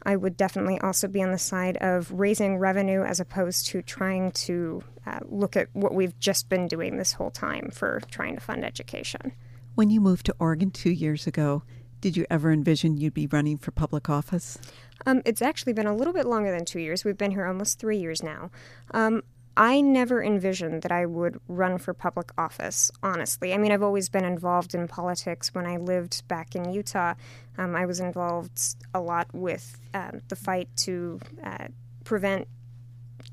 I 0.05 0.17
would 0.17 0.37
definitely 0.37 0.79
also 0.81 1.09
be 1.09 1.23
on 1.23 1.33
the 1.33 1.39
side 1.39 1.77
of 1.79 2.11
raising 2.11 2.59
revenue 2.59 3.03
as 3.03 3.21
opposed 3.21 3.67
to 3.69 3.83
trying 3.83 4.33
to 4.33 4.83
uh, 5.07 5.21
look 5.25 5.57
at 5.57 5.69
what 5.73 5.95
we've 5.95 6.19
just 6.19 6.49
been 6.49 6.69
doing 6.69 6.97
this 6.97 7.13
whole 7.13 7.31
time 7.31 7.71
for 7.73 8.01
trying 8.11 8.35
to 8.35 8.41
fund 8.41 8.65
education. 8.65 9.33
When 9.75 9.91
you 9.91 10.01
moved 10.01 10.27
to 10.27 10.35
Oregon 10.39 10.71
two 10.71 10.91
years 10.91 11.27
ago, 11.27 11.63
did 12.01 12.17
you 12.17 12.27
ever 12.31 12.51
envision 12.51 12.97
you'd 12.97 13.15
be 13.15 13.29
running 13.29 13.59
for 13.59 13.71
public 13.71 14.11
office? 14.11 14.59
Um, 15.07 15.23
it's 15.25 15.41
actually 15.41 15.73
been 15.73 15.87
a 15.87 15.95
little 15.95 16.13
bit 16.13 16.27
longer 16.27 16.51
than 16.51 16.65
two 16.65 16.81
years. 16.81 17.05
We've 17.05 17.17
been 17.17 17.31
here 17.31 17.47
almost 17.47 17.79
three 17.79 17.99
years 17.99 18.23
now. 18.23 18.51
Um, 18.93 19.23
I 19.57 19.81
never 19.81 20.23
envisioned 20.23 20.83
that 20.83 20.93
I 20.93 21.05
would 21.05 21.39
run 21.47 21.79
for 21.79 21.93
public 21.93 22.33
office, 22.39 22.91
honestly. 23.03 23.53
I 23.53 23.59
mean, 23.59 23.71
I've 23.71 23.83
always 23.83 24.09
been 24.09 24.25
involved 24.25 24.75
in 24.75 24.89
politics. 24.89 25.55
When 25.55 25.67
I 25.67 25.77
lived 25.77 26.27
back 26.27 26.55
in 26.55 26.73
Utah, 26.73 27.15
um, 27.59 27.77
I 27.77 27.85
was 27.85 28.01
involved 28.01 28.77
a 28.95 29.01
lot 29.01 29.29
with 29.35 29.79
uh, 29.93 30.13
the 30.29 30.37
fight 30.37 30.69
to 30.79 31.21
uh, 31.45 31.69
prevent 32.05 32.49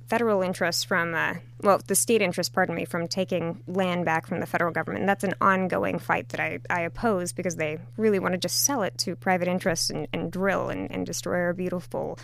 federal 0.09 0.41
interests 0.41 0.83
from, 0.83 1.13
uh, 1.13 1.35
well, 1.61 1.79
the 1.87 1.95
state 1.95 2.21
interest, 2.21 2.51
pardon 2.51 2.75
me, 2.75 2.83
from 2.83 3.07
taking 3.07 3.63
land 3.67 4.03
back 4.03 4.27
from 4.27 4.39
the 4.39 4.45
federal 4.45 4.73
government. 4.73 5.01
And 5.01 5.09
that's 5.09 5.23
an 5.23 5.35
ongoing 5.39 5.99
fight 5.99 6.29
that 6.29 6.39
I, 6.39 6.59
I 6.69 6.81
oppose 6.81 7.31
because 7.31 7.55
they 7.55 7.77
really 7.95 8.19
want 8.19 8.33
to 8.33 8.39
just 8.39 8.63
sell 8.65 8.81
it 8.81 8.97
to 8.99 9.15
private 9.15 9.47
interests 9.47 9.89
and, 9.89 10.07
and 10.11 10.31
drill 10.31 10.69
and, 10.69 10.91
and, 10.91 11.05
destroy 11.05 11.37
our 11.37 11.53
beautiful 11.53 12.17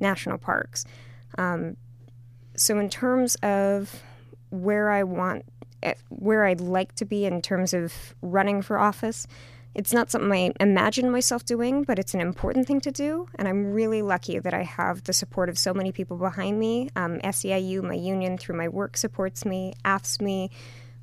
national 0.00 0.38
parks. 0.38 0.84
Um, 1.36 1.76
so, 2.56 2.78
in 2.78 2.88
terms 2.88 3.36
of 3.36 4.02
where 4.50 4.90
I 4.90 5.02
want, 5.02 5.44
eh, 5.82 5.94
where 6.08 6.44
I'd 6.44 6.60
like 6.60 6.94
to 6.96 7.04
be 7.04 7.24
in 7.24 7.42
terms 7.42 7.74
of 7.74 8.14
running 8.22 8.62
for 8.62 8.78
office, 8.78 9.26
it's 9.76 9.92
not 9.92 10.10
something 10.10 10.32
I 10.32 10.52
imagine 10.58 11.10
myself 11.10 11.44
doing, 11.44 11.84
but 11.84 11.98
it's 11.98 12.14
an 12.14 12.20
important 12.22 12.66
thing 12.66 12.80
to 12.80 12.90
do. 12.90 13.28
And 13.34 13.46
I'm 13.46 13.72
really 13.72 14.00
lucky 14.00 14.38
that 14.38 14.54
I 14.54 14.62
have 14.62 15.04
the 15.04 15.12
support 15.12 15.50
of 15.50 15.58
so 15.58 15.74
many 15.74 15.92
people 15.92 16.16
behind 16.16 16.58
me. 16.58 16.88
Um, 16.96 17.18
SEIU, 17.20 17.82
my 17.82 17.92
union, 17.92 18.38
through 18.38 18.56
my 18.56 18.68
work, 18.68 18.96
supports 18.96 19.44
me. 19.44 19.74
AFSCME, 19.84 20.48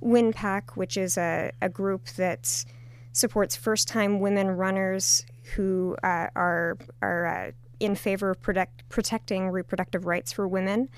WinPAC, 0.04 0.72
which 0.72 0.97
is 0.97 1.20
a, 1.20 1.51
a 1.62 1.70
group 1.70 2.08
that 2.18 2.66
supports 3.12 3.56
first 3.56 3.88
time 3.88 4.20
women 4.20 4.49
runners 4.49 5.24
who 5.56 5.95
uh, 6.04 6.30
are, 6.36 6.80
are 7.04 7.28
uh, 7.28 7.51
in 7.80 7.93
favor 7.93 8.32
of 8.32 8.41
protect, 8.41 8.89
protecting 8.89 9.49
reproductive 9.49 10.08
rights 10.08 10.32
for 10.32 10.47
women. 10.47 10.89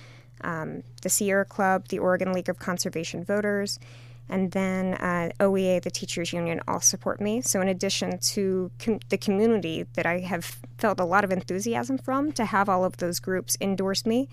Um, 0.41 0.83
the 1.01 1.09
Sierra 1.09 1.45
Club, 1.45 1.87
the 1.87 1.99
Oregon 1.99 2.33
League 2.33 2.49
of 2.49 2.59
Conservation 2.59 3.23
Voters. 3.23 3.79
And 4.27 4.51
then 4.51 4.95
uh, 4.95 5.29
OEA, 5.39 5.83
the 5.83 5.91
teachers 5.91 6.33
union, 6.33 6.59
all 6.67 6.81
support 6.81 7.21
me. 7.21 7.41
So, 7.41 7.61
in 7.61 7.67
addition 7.67 8.17
to 8.17 8.71
com- 8.79 8.99
the 9.09 9.19
community 9.19 9.85
that 9.93 10.07
I 10.07 10.19
have 10.21 10.59
felt 10.79 10.99
a 10.99 11.05
lot 11.05 11.23
of 11.23 11.31
enthusiasm 11.31 11.99
from, 11.99 12.31
to 12.33 12.45
have 12.45 12.67
all 12.67 12.83
of 12.83 12.97
those 12.97 13.19
groups 13.19 13.55
endorse 13.61 14.03
me, 14.03 14.27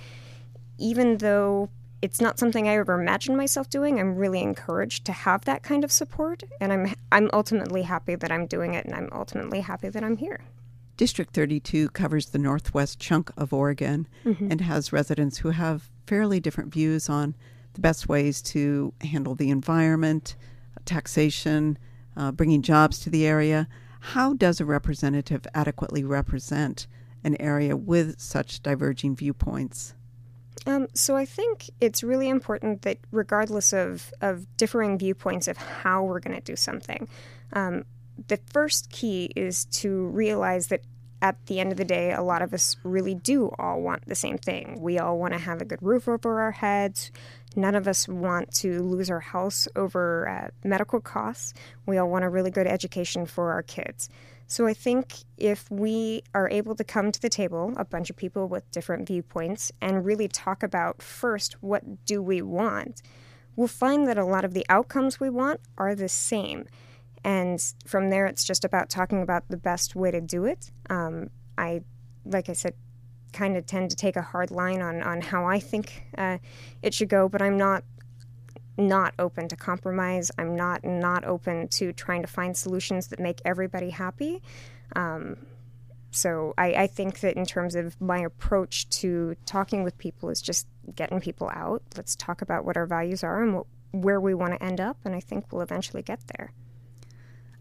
even 0.78 1.18
though 1.18 1.68
it's 2.02 2.20
not 2.20 2.38
something 2.38 2.68
I 2.68 2.76
ever 2.76 3.00
imagined 3.00 3.36
myself 3.36 3.70
doing. 3.70 4.00
I'm 4.00 4.16
really 4.16 4.40
encouraged 4.40 5.04
to 5.06 5.12
have 5.12 5.44
that 5.44 5.62
kind 5.62 5.84
of 5.84 5.92
support, 5.92 6.42
and 6.60 6.72
I'm 6.72 6.94
I'm 7.12 7.30
ultimately 7.32 7.82
happy 7.82 8.16
that 8.16 8.32
I'm 8.32 8.46
doing 8.46 8.74
it, 8.74 8.84
and 8.84 8.94
I'm 8.94 9.08
ultimately 9.12 9.60
happy 9.60 9.88
that 9.88 10.02
I'm 10.02 10.16
here. 10.16 10.40
District 11.02 11.34
32 11.34 11.88
covers 11.88 12.26
the 12.26 12.38
northwest 12.38 13.00
chunk 13.00 13.32
of 13.36 13.52
Oregon 13.52 14.06
mm-hmm. 14.24 14.52
and 14.52 14.60
has 14.60 14.92
residents 14.92 15.38
who 15.38 15.50
have 15.50 15.90
fairly 16.06 16.38
different 16.38 16.72
views 16.72 17.08
on 17.08 17.34
the 17.72 17.80
best 17.80 18.08
ways 18.08 18.40
to 18.40 18.94
handle 19.00 19.34
the 19.34 19.50
environment, 19.50 20.36
taxation, 20.84 21.76
uh, 22.16 22.30
bringing 22.30 22.62
jobs 22.62 23.00
to 23.00 23.10
the 23.10 23.26
area. 23.26 23.66
How 23.98 24.34
does 24.34 24.60
a 24.60 24.64
representative 24.64 25.44
adequately 25.56 26.04
represent 26.04 26.86
an 27.24 27.36
area 27.40 27.76
with 27.76 28.20
such 28.20 28.62
diverging 28.62 29.16
viewpoints? 29.16 29.94
Um, 30.66 30.86
so 30.94 31.16
I 31.16 31.24
think 31.24 31.68
it's 31.80 32.04
really 32.04 32.28
important 32.28 32.82
that 32.82 32.98
regardless 33.10 33.72
of, 33.72 34.14
of 34.20 34.46
differing 34.56 34.98
viewpoints 34.98 35.48
of 35.48 35.56
how 35.56 36.04
we're 36.04 36.20
going 36.20 36.36
to 36.36 36.44
do 36.44 36.54
something, 36.54 37.08
um, 37.54 37.86
the 38.28 38.38
first 38.52 38.90
key 38.90 39.32
is 39.34 39.64
to 39.64 40.06
realize 40.06 40.68
that 40.68 40.82
at 41.22 41.46
the 41.46 41.60
end 41.60 41.70
of 41.70 41.78
the 41.78 41.84
day, 41.84 42.12
a 42.12 42.20
lot 42.20 42.42
of 42.42 42.52
us 42.52 42.76
really 42.82 43.14
do 43.14 43.50
all 43.56 43.80
want 43.80 44.06
the 44.06 44.14
same 44.16 44.36
thing. 44.36 44.76
We 44.80 44.98
all 44.98 45.16
want 45.16 45.32
to 45.34 45.38
have 45.38 45.62
a 45.62 45.64
good 45.64 45.80
roof 45.80 46.08
over 46.08 46.40
our 46.40 46.50
heads. 46.50 47.12
None 47.54 47.76
of 47.76 47.86
us 47.86 48.08
want 48.08 48.52
to 48.56 48.82
lose 48.82 49.08
our 49.08 49.20
house 49.20 49.68
over 49.76 50.28
uh, 50.28 50.48
medical 50.66 51.00
costs. 51.00 51.54
We 51.86 51.96
all 51.96 52.10
want 52.10 52.24
a 52.24 52.28
really 52.28 52.50
good 52.50 52.66
education 52.66 53.24
for 53.24 53.52
our 53.52 53.62
kids. 53.62 54.08
So 54.48 54.66
I 54.66 54.74
think 54.74 55.14
if 55.38 55.70
we 55.70 56.24
are 56.34 56.50
able 56.50 56.74
to 56.74 56.84
come 56.84 57.12
to 57.12 57.22
the 57.22 57.28
table, 57.28 57.72
a 57.76 57.84
bunch 57.84 58.10
of 58.10 58.16
people 58.16 58.48
with 58.48 58.70
different 58.72 59.06
viewpoints, 59.06 59.70
and 59.80 60.04
really 60.04 60.26
talk 60.26 60.64
about 60.64 61.00
first 61.00 61.54
what 61.62 62.04
do 62.04 62.20
we 62.20 62.42
want, 62.42 63.00
we'll 63.54 63.68
find 63.68 64.08
that 64.08 64.18
a 64.18 64.24
lot 64.24 64.44
of 64.44 64.54
the 64.54 64.66
outcomes 64.68 65.20
we 65.20 65.30
want 65.30 65.60
are 65.78 65.94
the 65.94 66.08
same. 66.08 66.66
And 67.24 67.62
from 67.86 68.10
there, 68.10 68.26
it's 68.26 68.44
just 68.44 68.64
about 68.64 68.90
talking 68.90 69.22
about 69.22 69.48
the 69.48 69.56
best 69.56 69.94
way 69.94 70.10
to 70.10 70.20
do 70.20 70.44
it. 70.44 70.70
Um, 70.90 71.30
I, 71.56 71.82
like 72.24 72.48
I 72.48 72.52
said, 72.52 72.74
kind 73.32 73.56
of 73.56 73.64
tend 73.66 73.90
to 73.90 73.96
take 73.96 74.16
a 74.16 74.22
hard 74.22 74.50
line 74.50 74.82
on, 74.82 75.02
on 75.02 75.20
how 75.20 75.46
I 75.46 75.58
think 75.60 76.04
uh, 76.18 76.38
it 76.82 76.94
should 76.94 77.08
go, 77.08 77.28
but 77.28 77.40
I'm 77.42 77.56
not 77.56 77.84
not 78.78 79.14
open 79.18 79.48
to 79.48 79.56
compromise. 79.56 80.30
I'm 80.38 80.56
not 80.56 80.82
not 80.82 81.24
open 81.24 81.68
to 81.68 81.92
trying 81.92 82.22
to 82.22 82.28
find 82.28 82.56
solutions 82.56 83.08
that 83.08 83.20
make 83.20 83.40
everybody 83.44 83.90
happy. 83.90 84.42
Um, 84.96 85.36
so 86.10 86.52
I, 86.58 86.74
I, 86.74 86.86
think 86.86 87.20
that 87.20 87.36
in 87.36 87.46
terms 87.46 87.74
of 87.74 87.98
my 87.98 88.18
approach 88.18 88.88
to 89.00 89.34
talking 89.46 89.82
with 89.82 89.96
people 89.96 90.28
is 90.28 90.42
just 90.42 90.66
getting 90.94 91.20
people 91.20 91.50
out. 91.54 91.82
Let's 91.96 92.14
talk 92.14 92.42
about 92.42 92.66
what 92.66 92.76
our 92.76 92.84
values 92.84 93.24
are 93.24 93.42
and 93.42 93.54
what, 93.54 93.66
where 93.92 94.20
we 94.20 94.34
want 94.34 94.52
to 94.52 94.62
end 94.62 94.78
up, 94.78 94.98
and 95.06 95.14
I 95.14 95.20
think 95.20 95.50
we'll 95.50 95.62
eventually 95.62 96.02
get 96.02 96.20
there. 96.36 96.52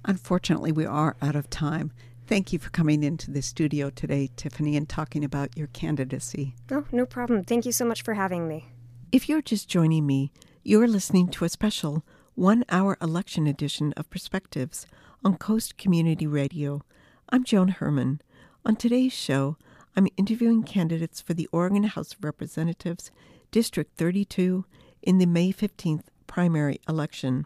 Unfortunately, 0.05 0.71
we 0.71 0.85
are 0.85 1.15
out 1.21 1.35
of 1.35 1.49
time. 1.49 1.91
Thank 2.25 2.53
you 2.53 2.59
for 2.59 2.69
coming 2.69 3.03
into 3.03 3.29
the 3.29 3.41
studio 3.41 3.89
today, 3.89 4.29
Tiffany, 4.35 4.75
and 4.75 4.87
talking 4.87 5.23
about 5.23 5.57
your 5.57 5.67
candidacy. 5.67 6.55
Oh, 6.71 6.85
no 6.91 7.05
problem. 7.05 7.43
Thank 7.43 7.65
you 7.65 7.71
so 7.71 7.85
much 7.85 8.01
for 8.03 8.13
having 8.13 8.47
me. 8.47 8.67
If 9.11 9.27
you're 9.27 9.41
just 9.41 9.67
joining 9.67 10.07
me, 10.07 10.31
you're 10.63 10.87
listening 10.87 11.27
to 11.29 11.45
a 11.45 11.49
special 11.49 12.05
one 12.35 12.63
hour 12.69 12.97
election 13.01 13.45
edition 13.45 13.93
of 13.97 14.09
Perspectives 14.09 14.87
on 15.23 15.37
Coast 15.37 15.77
Community 15.77 16.25
Radio. 16.25 16.81
I'm 17.29 17.43
Joan 17.43 17.67
Herman. 17.67 18.21
On 18.65 18.75
today's 18.75 19.13
show, 19.13 19.57
I'm 19.95 20.07
interviewing 20.17 20.63
candidates 20.63 21.19
for 21.19 21.33
the 21.33 21.49
Oregon 21.51 21.83
House 21.83 22.13
of 22.13 22.23
Representatives, 22.23 23.11
District 23.51 23.95
32, 23.97 24.65
in 25.01 25.17
the 25.17 25.25
May 25.25 25.51
15th 25.51 26.05
primary 26.25 26.79
election. 26.87 27.45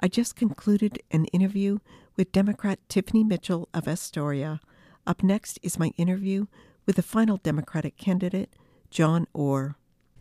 I 0.00 0.08
just 0.08 0.36
concluded 0.36 1.02
an 1.10 1.24
interview 1.26 1.78
with 2.16 2.32
Democrat 2.32 2.78
Tiffany 2.88 3.24
Mitchell 3.24 3.68
of 3.74 3.88
Astoria. 3.88 4.60
Up 5.06 5.22
next 5.22 5.58
is 5.62 5.78
my 5.78 5.92
interview 5.96 6.46
with 6.86 6.96
the 6.96 7.02
final 7.02 7.36
Democratic 7.38 7.96
candidate, 7.96 8.54
John 8.90 9.26
Orr. 9.32 9.76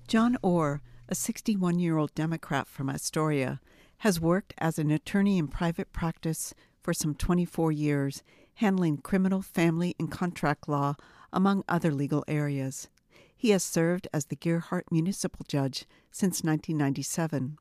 John 0.08 0.38
Orr 0.42 0.82
a 1.10 1.16
61 1.16 1.80
year 1.80 1.98
old 1.98 2.14
Democrat 2.16 2.68
from 2.68 2.90
Astoria, 2.90 3.60
has 4.00 4.22
worked 4.22 4.54
as 4.58 4.78
an 4.78 4.92
attorney 4.92 5.38
in 5.38 5.48
private 5.48 5.92
practice 5.92 6.54
for 6.82 6.94
some 6.94 7.16
24 7.16 7.72
years, 7.72 8.24
handling 8.56 8.98
criminal, 8.98 9.42
family, 9.42 9.96
and 10.00 10.12
contract 10.12 10.68
law, 10.68 10.96
among 11.34 11.64
other 11.68 11.92
legal 11.92 12.24
areas. 12.28 12.90
He 13.36 13.52
has 13.52 13.64
served 13.64 14.08
as 14.14 14.26
the 14.26 14.36
Gearhart 14.36 14.84
Municipal 14.92 15.46
Judge 15.48 15.86
since 16.12 16.44
1997. 16.44 17.58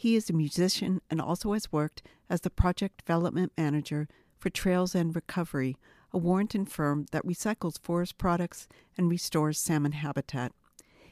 He 0.00 0.14
is 0.14 0.30
a 0.30 0.32
musician 0.32 1.00
and 1.10 1.20
also 1.20 1.54
has 1.54 1.72
worked 1.72 2.02
as 2.30 2.42
the 2.42 2.50
project 2.50 2.98
development 2.98 3.50
manager 3.58 4.06
for 4.38 4.48
Trails 4.48 4.94
End 4.94 5.16
Recovery, 5.16 5.76
a 6.12 6.18
Warrenton 6.18 6.66
firm 6.66 7.06
that 7.10 7.26
recycles 7.26 7.82
forest 7.82 8.16
products 8.16 8.68
and 8.96 9.10
restores 9.10 9.58
salmon 9.58 9.90
habitat. 9.90 10.52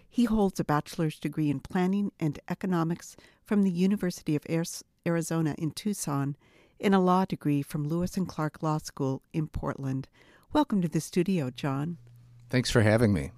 He 0.09 0.27
holds 0.27 0.61
a 0.61 0.65
bachelor's 0.65 1.19
degree 1.19 1.51
in 1.51 1.59
planning 1.59 2.13
and 2.21 2.39
economics 2.49 3.17
from 3.45 3.65
the 3.65 3.73
University 3.73 4.37
of 4.37 4.47
Arizona 5.05 5.57
in 5.59 5.73
Tucson 5.73 6.37
and 6.81 6.95
a 6.95 7.01
law 7.01 7.25
degree 7.25 7.63
from 7.63 7.89
Lewis 7.89 8.17
and 8.17 8.29
Clark 8.29 8.63
Law 8.63 8.79
School 8.79 9.21
in 9.33 9.49
Portland. 9.49 10.07
Welcome 10.53 10.81
to 10.83 10.89
the 10.89 11.01
studio, 11.01 11.51
John. 11.51 11.97
Thanks 12.51 12.71
for 12.71 12.83
having 12.83 13.13
me. 13.13 13.33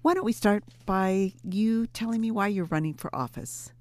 Why 0.00 0.14
don't 0.14 0.24
we 0.24 0.32
start 0.32 0.64
by 0.86 1.34
you 1.44 1.86
telling 1.88 2.22
me 2.22 2.30
why 2.30 2.48
you're 2.48 2.64
running 2.64 2.94
for 2.94 3.14
office? 3.14 3.74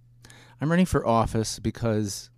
I'm 0.62 0.70
running 0.70 0.86
for 0.86 1.08
office 1.08 1.60
because 1.60 2.30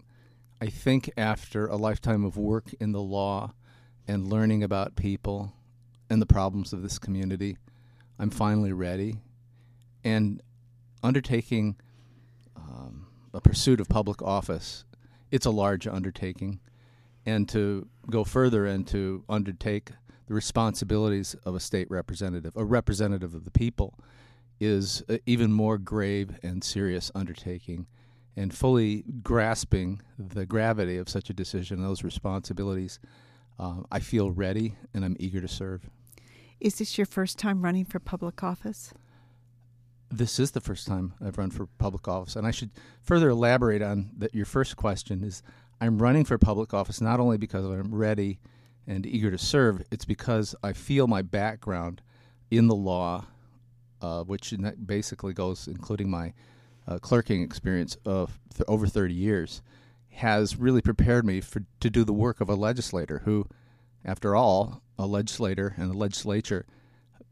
I 0.62 0.68
think 0.68 1.10
after 1.18 1.66
a 1.66 1.76
lifetime 1.76 2.24
of 2.24 2.38
work 2.38 2.74
in 2.80 2.92
the 2.92 3.02
law 3.02 3.54
and 4.08 4.28
learning 4.28 4.64
about 4.64 4.96
people 4.96 5.54
and 6.10 6.22
the 6.22 6.28
problems 6.28 6.72
of 6.72 6.84
this 6.84 7.00
community, 7.00 7.58
I'm 8.20 8.30
finally 8.30 8.74
ready 8.74 9.18
and 10.04 10.42
undertaking 11.04 11.78
um, 12.56 13.08
a 13.34 13.42
pursuit 13.42 13.80
of 13.80 13.90
public 13.90 14.22
office, 14.22 14.86
it's 15.32 15.46
a 15.46 15.52
large 15.52 15.88
undertaking. 15.88 16.60
And 17.26 17.48
to 17.50 17.88
go 18.10 18.24
further 18.24 18.66
and 18.66 18.86
to 18.88 19.24
undertake 19.30 19.92
the 20.28 20.34
responsibilities 20.34 21.36
of 21.46 21.56
a 21.56 21.60
state 21.60 21.90
representative, 21.90 22.56
a 22.56 22.66
representative 22.66 23.36
of 23.36 23.46
the 23.46 23.52
people, 23.52 23.98
is 24.60 25.04
an 25.08 25.20
even 25.26 25.52
more 25.52 25.78
grave 25.78 26.38
and 26.44 26.64
serious 26.64 27.12
undertaking. 27.16 27.88
And 28.36 28.54
fully 28.54 29.04
grasping 29.24 30.02
the 30.18 30.46
gravity 30.46 30.98
of 30.98 31.10
such 31.10 31.30
a 31.30 31.34
decision, 31.34 31.80
and 31.80 31.86
those 31.86 32.04
responsibilities, 32.04 33.00
uh, 33.60 33.82
I 33.92 34.00
feel 34.00 34.32
ready 34.32 34.76
and 34.94 35.04
I'm 35.04 35.18
eager 35.20 35.42
to 35.42 35.48
serve. 35.48 35.90
Is 36.60 36.76
this 36.76 36.98
your 36.98 37.06
first 37.06 37.38
time 37.38 37.62
running 37.62 37.86
for 37.86 38.00
public 38.00 38.44
office? 38.44 38.94
this 40.12 40.40
is 40.40 40.52
the 40.52 40.60
first 40.60 40.88
time 40.88 41.14
I've 41.26 41.38
run 41.38 41.52
for 41.52 41.68
public 41.78 42.08
office, 42.08 42.36
and 42.36 42.46
I 42.46 42.52
should 42.52 42.72
further 43.02 43.30
elaborate 43.30 43.82
on 43.82 44.12
that. 44.18 44.36
Your 44.36 44.46
first 44.46 44.76
question 44.76 45.24
is, 45.24 45.42
I'm 45.80 46.02
running 46.02 46.26
for 46.26 46.38
public 46.38 46.74
office 46.74 47.02
not 47.02 47.20
only 47.20 47.38
because 47.38 47.66
I'm 47.66 47.96
ready 47.96 48.40
and 48.86 49.06
eager 49.06 49.32
to 49.32 49.38
serve, 49.38 49.82
it's 49.90 50.06
because 50.06 50.54
I 50.64 50.74
feel 50.74 51.08
my 51.08 51.22
background 51.22 52.02
in 52.52 52.68
the 52.68 52.76
law, 52.76 53.26
uh, 54.02 54.24
which 54.24 54.54
basically 54.86 55.34
goes, 55.34 55.68
including 55.68 56.10
my 56.10 56.34
uh, 56.88 56.98
clerking 57.00 57.42
experience 57.42 57.98
of 58.06 58.40
th- 58.54 58.66
over 58.68 58.88
30 58.88 59.14
years, 59.14 59.62
has 60.10 60.58
really 60.58 60.82
prepared 60.82 61.26
me 61.26 61.42
for 61.42 61.64
to 61.80 61.90
do 61.90 62.04
the 62.04 62.14
work 62.14 62.42
of 62.42 62.50
a 62.50 62.56
legislator 62.56 63.22
who, 63.26 63.48
after 64.04 64.36
all, 64.36 64.82
a 64.98 65.06
legislator 65.06 65.74
and 65.78 65.94
a 65.94 65.98
legislature 65.98 66.66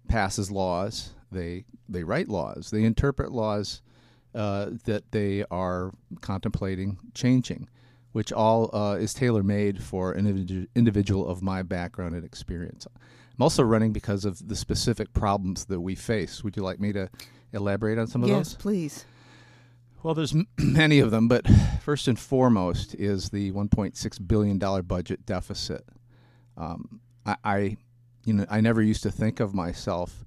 passes 0.07 0.49
laws 0.49 1.13
they 1.31 1.65
they 1.87 2.03
write 2.03 2.27
laws. 2.27 2.69
They 2.71 2.83
interpret 2.83 3.31
laws 3.31 3.81
uh, 4.33 4.71
that 4.85 5.11
they 5.11 5.45
are 5.49 5.91
contemplating 6.21 6.97
changing, 7.13 7.67
which 8.11 8.31
all 8.31 8.75
uh, 8.75 8.95
is 8.95 9.13
tailor 9.13 9.43
made 9.43 9.81
for 9.81 10.11
an 10.11 10.67
individual 10.75 11.27
of 11.27 11.41
my 11.41 11.63
background 11.63 12.15
and 12.15 12.25
experience. 12.25 12.87
I'm 12.95 13.43
also 13.43 13.63
running 13.63 13.93
because 13.93 14.25
of 14.25 14.47
the 14.47 14.55
specific 14.55 15.13
problems 15.13 15.65
that 15.65 15.79
we 15.79 15.95
face. 15.95 16.43
Would 16.43 16.57
you 16.57 16.63
like 16.63 16.79
me 16.79 16.93
to 16.93 17.09
elaborate 17.53 17.97
on 17.97 18.07
some 18.07 18.23
of 18.23 18.29
yes, 18.29 18.37
those? 18.37 18.53
Yes, 18.53 18.61
please. 18.61 19.05
Well, 20.01 20.13
there's 20.13 20.33
many 20.57 20.99
of 20.99 21.11
them, 21.11 21.27
but 21.27 21.45
first 21.81 22.07
and 22.07 22.17
foremost 22.17 22.95
is 22.95 23.29
the 23.29 23.51
1.6 23.51 24.27
billion 24.27 24.57
dollar 24.57 24.81
budget 24.81 25.25
deficit. 25.25 25.85
Um, 26.55 27.01
I, 27.25 27.35
I, 27.43 27.77
you 28.23 28.33
know, 28.33 28.45
I 28.49 28.61
never 28.61 28.81
used 28.81 29.03
to 29.03 29.11
think 29.11 29.41
of 29.41 29.53
myself 29.53 30.23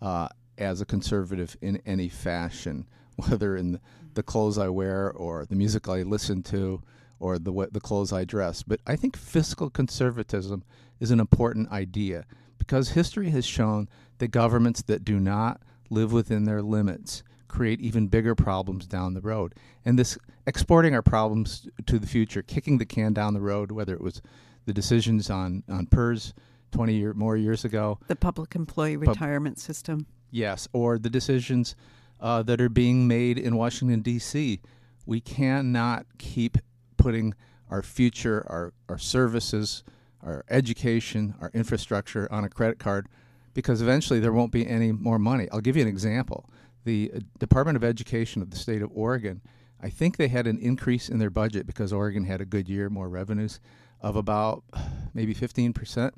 uh, 0.00 0.28
as 0.58 0.80
a 0.80 0.86
conservative 0.86 1.56
in 1.60 1.82
any 1.84 2.08
fashion, 2.08 2.86
whether 3.16 3.56
in 3.56 3.80
the 4.14 4.22
clothes 4.22 4.58
I 4.58 4.68
wear 4.68 5.10
or 5.10 5.44
the 5.44 5.56
music 5.56 5.88
I 5.88 6.02
listen 6.02 6.42
to 6.44 6.82
or 7.18 7.38
the 7.38 7.68
the 7.72 7.80
clothes 7.80 8.12
I 8.12 8.24
dress. 8.24 8.62
But 8.62 8.80
I 8.86 8.94
think 8.94 9.16
fiscal 9.16 9.70
conservatism 9.70 10.62
is 11.00 11.10
an 11.10 11.18
important 11.18 11.72
idea 11.72 12.26
because 12.58 12.90
history 12.90 13.30
has 13.30 13.44
shown 13.44 13.88
that 14.18 14.28
governments 14.28 14.82
that 14.82 15.04
do 15.04 15.18
not 15.18 15.60
live 15.90 16.12
within 16.12 16.44
their 16.44 16.62
limits 16.62 17.24
create 17.56 17.80
even 17.80 18.06
bigger 18.06 18.34
problems 18.34 18.86
down 18.86 19.14
the 19.14 19.20
road. 19.22 19.54
And 19.82 19.98
this 19.98 20.18
exporting 20.46 20.94
our 20.94 21.00
problems 21.00 21.66
to 21.86 21.98
the 21.98 22.06
future, 22.06 22.42
kicking 22.42 22.76
the 22.76 22.84
can 22.84 23.14
down 23.14 23.32
the 23.32 23.40
road, 23.40 23.72
whether 23.72 23.94
it 23.94 24.02
was 24.02 24.20
the 24.66 24.74
decisions 24.74 25.30
on 25.30 25.62
on 25.66 25.86
PERS 25.86 26.34
20 26.72 26.92
year, 26.92 27.14
more 27.14 27.34
years 27.34 27.64
ago, 27.64 27.98
the 28.08 28.16
public 28.16 28.54
employee 28.54 28.98
retirement 28.98 29.58
system. 29.58 30.06
Yes, 30.30 30.68
or 30.74 30.98
the 30.98 31.08
decisions 31.08 31.74
uh, 32.20 32.42
that 32.42 32.60
are 32.60 32.68
being 32.68 33.08
made 33.08 33.38
in 33.38 33.56
Washington 33.56 34.02
D.C. 34.02 34.60
We 35.06 35.20
cannot 35.22 36.04
keep 36.18 36.58
putting 36.98 37.32
our 37.70 37.80
future, 37.80 38.44
our 38.50 38.74
our 38.90 38.98
services, 38.98 39.82
our 40.22 40.44
education, 40.50 41.34
our 41.40 41.50
infrastructure 41.54 42.30
on 42.30 42.44
a 42.44 42.50
credit 42.50 42.78
card 42.78 43.08
because 43.54 43.80
eventually 43.80 44.20
there 44.20 44.34
won't 44.34 44.52
be 44.52 44.68
any 44.68 44.92
more 44.92 45.18
money. 45.18 45.48
I'll 45.50 45.62
give 45.62 45.76
you 45.76 45.82
an 45.82 45.88
example. 45.88 46.50
The 46.86 47.10
uh, 47.12 47.18
Department 47.40 47.74
of 47.74 47.82
Education 47.82 48.42
of 48.42 48.50
the 48.50 48.56
state 48.56 48.80
of 48.80 48.90
Oregon, 48.94 49.42
I 49.82 49.90
think 49.90 50.16
they 50.16 50.28
had 50.28 50.46
an 50.46 50.56
increase 50.60 51.08
in 51.08 51.18
their 51.18 51.30
budget 51.30 51.66
because 51.66 51.92
Oregon 51.92 52.24
had 52.24 52.40
a 52.40 52.44
good 52.44 52.68
year, 52.68 52.88
more 52.88 53.08
revenues 53.08 53.58
of 54.00 54.14
about 54.14 54.62
maybe 55.12 55.34
15%. 55.34 56.12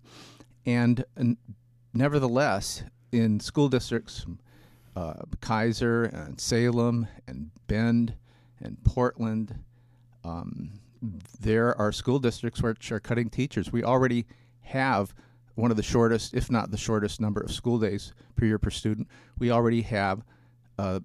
And, 0.67 1.05
and 1.17 1.39
nevertheless, 1.95 2.83
in 3.13 3.41
school 3.41 3.71
districts, 3.71 4.27
uh, 4.95 5.15
Keizer 5.41 6.13
and 6.13 6.39
Salem 6.39 7.09
and 7.27 7.51
Bend 7.67 8.15
and 8.61 8.77
Portland, 8.85 9.55
um, 10.23 10.73
there 11.41 11.75
are 11.81 11.93
school 11.93 12.19
districts 12.19 12.63
which 12.63 12.93
are 12.93 13.01
cutting 13.01 13.31
teachers. 13.31 13.73
We 13.73 13.85
already 13.85 14.27
have 14.61 15.15
one 15.55 15.71
of 15.71 15.79
the 15.79 15.83
shortest, 15.83 16.35
if 16.35 16.51
not 16.51 16.71
the 16.71 16.77
shortest, 16.77 17.23
number 17.23 17.41
of 17.41 17.53
school 17.53 17.79
days 17.79 18.13
per 18.37 18.45
year 18.45 18.59
per 18.59 18.69
student. 18.69 19.09
We 19.39 19.51
already 19.51 19.81
have 19.83 20.23
uh, 20.79 21.01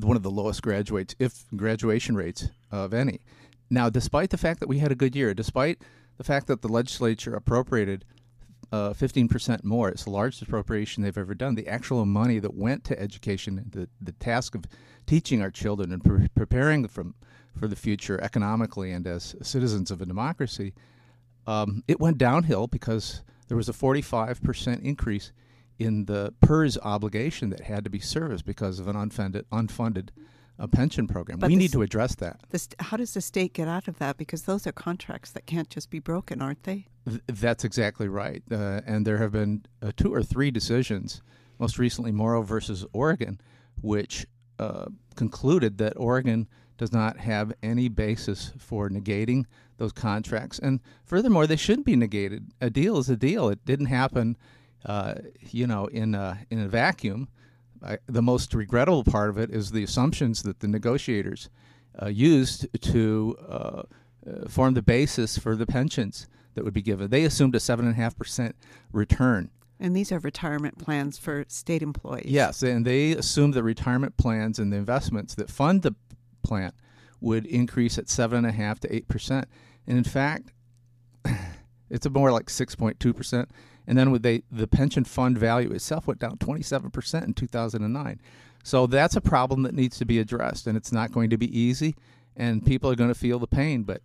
one 0.00 0.16
of 0.16 0.22
the 0.22 0.30
lowest 0.30 0.62
graduates, 0.62 1.14
if 1.18 1.44
graduation 1.54 2.16
rates 2.16 2.48
of 2.70 2.92
any. 2.92 3.20
Now, 3.70 3.90
despite 3.90 4.30
the 4.30 4.38
fact 4.38 4.60
that 4.60 4.68
we 4.68 4.78
had 4.78 4.92
a 4.92 4.96
good 4.96 5.16
year, 5.16 5.34
despite 5.34 5.82
the 6.18 6.24
fact 6.24 6.46
that 6.46 6.62
the 6.62 6.68
legislature 6.68 7.34
appropriated 7.34 8.04
uh, 8.72 8.90
15% 8.90 9.64
more, 9.64 9.88
it's 9.88 10.04
the 10.04 10.10
largest 10.10 10.42
appropriation 10.42 11.02
they've 11.02 11.16
ever 11.16 11.34
done. 11.34 11.54
The 11.54 11.68
actual 11.68 12.04
money 12.04 12.38
that 12.38 12.54
went 12.54 12.84
to 12.84 13.00
education, 13.00 13.64
the, 13.70 13.88
the 14.00 14.12
task 14.12 14.54
of 14.54 14.64
teaching 15.06 15.40
our 15.40 15.50
children 15.50 15.92
and 15.92 16.04
pre- 16.04 16.28
preparing 16.28 16.82
them 16.82 17.14
for 17.56 17.68
the 17.68 17.76
future 17.76 18.20
economically 18.22 18.92
and 18.92 19.06
as 19.06 19.34
citizens 19.42 19.90
of 19.90 20.02
a 20.02 20.06
democracy, 20.06 20.74
um, 21.46 21.82
it 21.86 22.00
went 22.00 22.18
downhill 22.18 22.66
because 22.66 23.22
there 23.48 23.56
was 23.56 23.68
a 23.68 23.72
45% 23.72 24.82
increase 24.82 25.32
in 25.78 26.06
the 26.06 26.32
PERS 26.40 26.78
obligation 26.82 27.50
that 27.50 27.60
had 27.60 27.84
to 27.84 27.90
be 27.90 28.00
serviced 28.00 28.44
because 28.44 28.78
of 28.78 28.88
an 28.88 28.96
unfunded, 28.96 29.44
unfunded 29.52 30.08
uh, 30.58 30.66
pension 30.66 31.06
program. 31.06 31.38
But 31.38 31.50
we 31.50 31.56
need 31.56 31.72
to 31.72 31.82
address 31.82 32.14
that. 32.16 32.40
St- 32.54 32.80
how 32.80 32.96
does 32.96 33.14
the 33.14 33.20
state 33.20 33.52
get 33.52 33.68
out 33.68 33.88
of 33.88 33.98
that? 33.98 34.16
Because 34.16 34.42
those 34.42 34.66
are 34.66 34.72
contracts 34.72 35.30
that 35.32 35.46
can't 35.46 35.68
just 35.68 35.90
be 35.90 35.98
broken, 35.98 36.40
aren't 36.40 36.62
they? 36.62 36.86
Th- 37.08 37.20
that's 37.26 37.64
exactly 37.64 38.08
right. 38.08 38.42
Uh, 38.50 38.80
and 38.86 39.06
there 39.06 39.18
have 39.18 39.32
been 39.32 39.64
uh, 39.82 39.92
two 39.96 40.12
or 40.12 40.22
three 40.22 40.50
decisions, 40.50 41.22
most 41.58 41.78
recently 41.78 42.12
Moro 42.12 42.42
versus 42.42 42.86
Oregon, 42.92 43.40
which 43.80 44.26
uh, 44.58 44.86
concluded 45.14 45.78
that 45.78 45.92
Oregon 45.96 46.48
does 46.78 46.92
not 46.92 47.18
have 47.18 47.52
any 47.62 47.88
basis 47.88 48.52
for 48.58 48.88
negating 48.88 49.44
those 49.78 49.92
contracts. 49.92 50.58
And 50.58 50.80
furthermore, 51.04 51.46
they 51.46 51.56
shouldn't 51.56 51.86
be 51.86 51.96
negated. 51.96 52.50
A 52.60 52.70
deal 52.70 52.98
is 52.98 53.08
a 53.08 53.16
deal. 53.16 53.48
It 53.48 53.64
didn't 53.64 53.86
happen, 53.86 54.36
uh, 54.84 55.14
you 55.50 55.66
know, 55.66 55.86
in 55.86 56.14
a, 56.14 56.38
in 56.50 56.60
a 56.60 56.68
vacuum. 56.68 57.28
I, 57.84 57.98
the 58.06 58.22
most 58.22 58.54
regrettable 58.54 59.04
part 59.04 59.30
of 59.30 59.38
it 59.38 59.50
is 59.50 59.70
the 59.70 59.82
assumptions 59.82 60.42
that 60.42 60.60
the 60.60 60.68
negotiators 60.68 61.50
uh, 62.00 62.06
used 62.06 62.66
to 62.82 63.36
uh, 63.48 63.82
uh 64.26 64.48
form 64.48 64.74
the 64.74 64.82
basis 64.82 65.38
for 65.38 65.54
the 65.54 65.66
pensions 65.66 66.26
that 66.54 66.64
would 66.64 66.74
be 66.74 66.82
given. 66.82 67.10
They 67.10 67.24
assumed 67.24 67.54
a 67.54 67.60
seven 67.60 67.86
and 67.86 67.94
a 67.94 67.96
half 67.96 68.16
percent 68.16 68.56
return. 68.92 69.50
And 69.78 69.94
these 69.94 70.10
are 70.10 70.18
retirement 70.18 70.78
plans 70.78 71.18
for 71.18 71.44
state 71.48 71.82
employees. 71.82 72.26
Yes, 72.26 72.62
and 72.62 72.84
they 72.86 73.12
assumed 73.12 73.54
the 73.54 73.62
retirement 73.62 74.16
plans 74.16 74.58
and 74.58 74.72
the 74.72 74.76
investments 74.78 75.34
that 75.34 75.50
fund 75.50 75.82
the 75.82 75.94
plant 76.42 76.74
would 77.20 77.44
increase 77.46 77.98
at 77.98 78.08
seven 78.08 78.38
and 78.38 78.46
a 78.46 78.52
half 78.52 78.80
to 78.80 78.94
eight 78.94 79.06
percent. 79.06 79.46
And 79.86 79.98
in 79.98 80.04
fact, 80.04 80.52
it's 81.90 82.08
more 82.08 82.32
like 82.32 82.46
6.2%. 82.46 83.46
And 83.86 83.96
then 83.96 84.10
with 84.10 84.22
they, 84.22 84.42
the 84.50 84.66
pension 84.66 85.04
fund 85.04 85.38
value 85.38 85.70
itself 85.72 86.06
went 86.06 86.20
down 86.20 86.38
27% 86.38 87.24
in 87.24 87.34
2009. 87.34 88.20
So 88.64 88.86
that's 88.86 89.14
a 89.14 89.20
problem 89.20 89.62
that 89.62 89.74
needs 89.74 89.96
to 89.98 90.04
be 90.04 90.18
addressed. 90.18 90.66
And 90.66 90.76
it's 90.76 90.92
not 90.92 91.12
going 91.12 91.30
to 91.30 91.38
be 91.38 91.56
easy. 91.58 91.94
And 92.36 92.66
people 92.66 92.90
are 92.90 92.96
going 92.96 93.10
to 93.10 93.18
feel 93.18 93.38
the 93.38 93.46
pain. 93.46 93.84
But, 93.84 94.02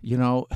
you 0.00 0.16
know, 0.16 0.46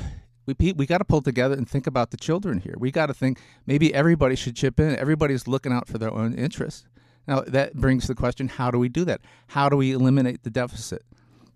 we, 0.47 0.73
we 0.73 0.87
got 0.87 0.99
to 0.99 1.05
pull 1.05 1.23
together 1.23 1.55
and 1.55 1.68
think 1.68 1.87
about 1.87 2.11
the 2.11 2.16
children 2.16 2.61
here. 2.61 2.75
We 2.79 2.91
got 2.91 3.07
to 3.07 3.14
think 3.14 3.41
maybe 3.66 3.93
everybody 3.93 4.37
should 4.37 4.57
chip 4.57 4.79
in. 4.79 4.97
Everybody's 4.97 5.49
looking 5.49 5.73
out 5.73 5.89
for 5.89 5.99
their 5.99 6.12
own 6.12 6.35
interests. 6.35 6.87
Now, 7.27 7.41
that 7.41 7.75
brings 7.75 8.07
the 8.07 8.14
question 8.14 8.49
how 8.49 8.71
do 8.71 8.79
we 8.79 8.89
do 8.89 9.05
that? 9.05 9.21
How 9.49 9.68
do 9.68 9.77
we 9.77 9.93
eliminate 9.93 10.43
the 10.43 10.51
deficit? 10.51 11.05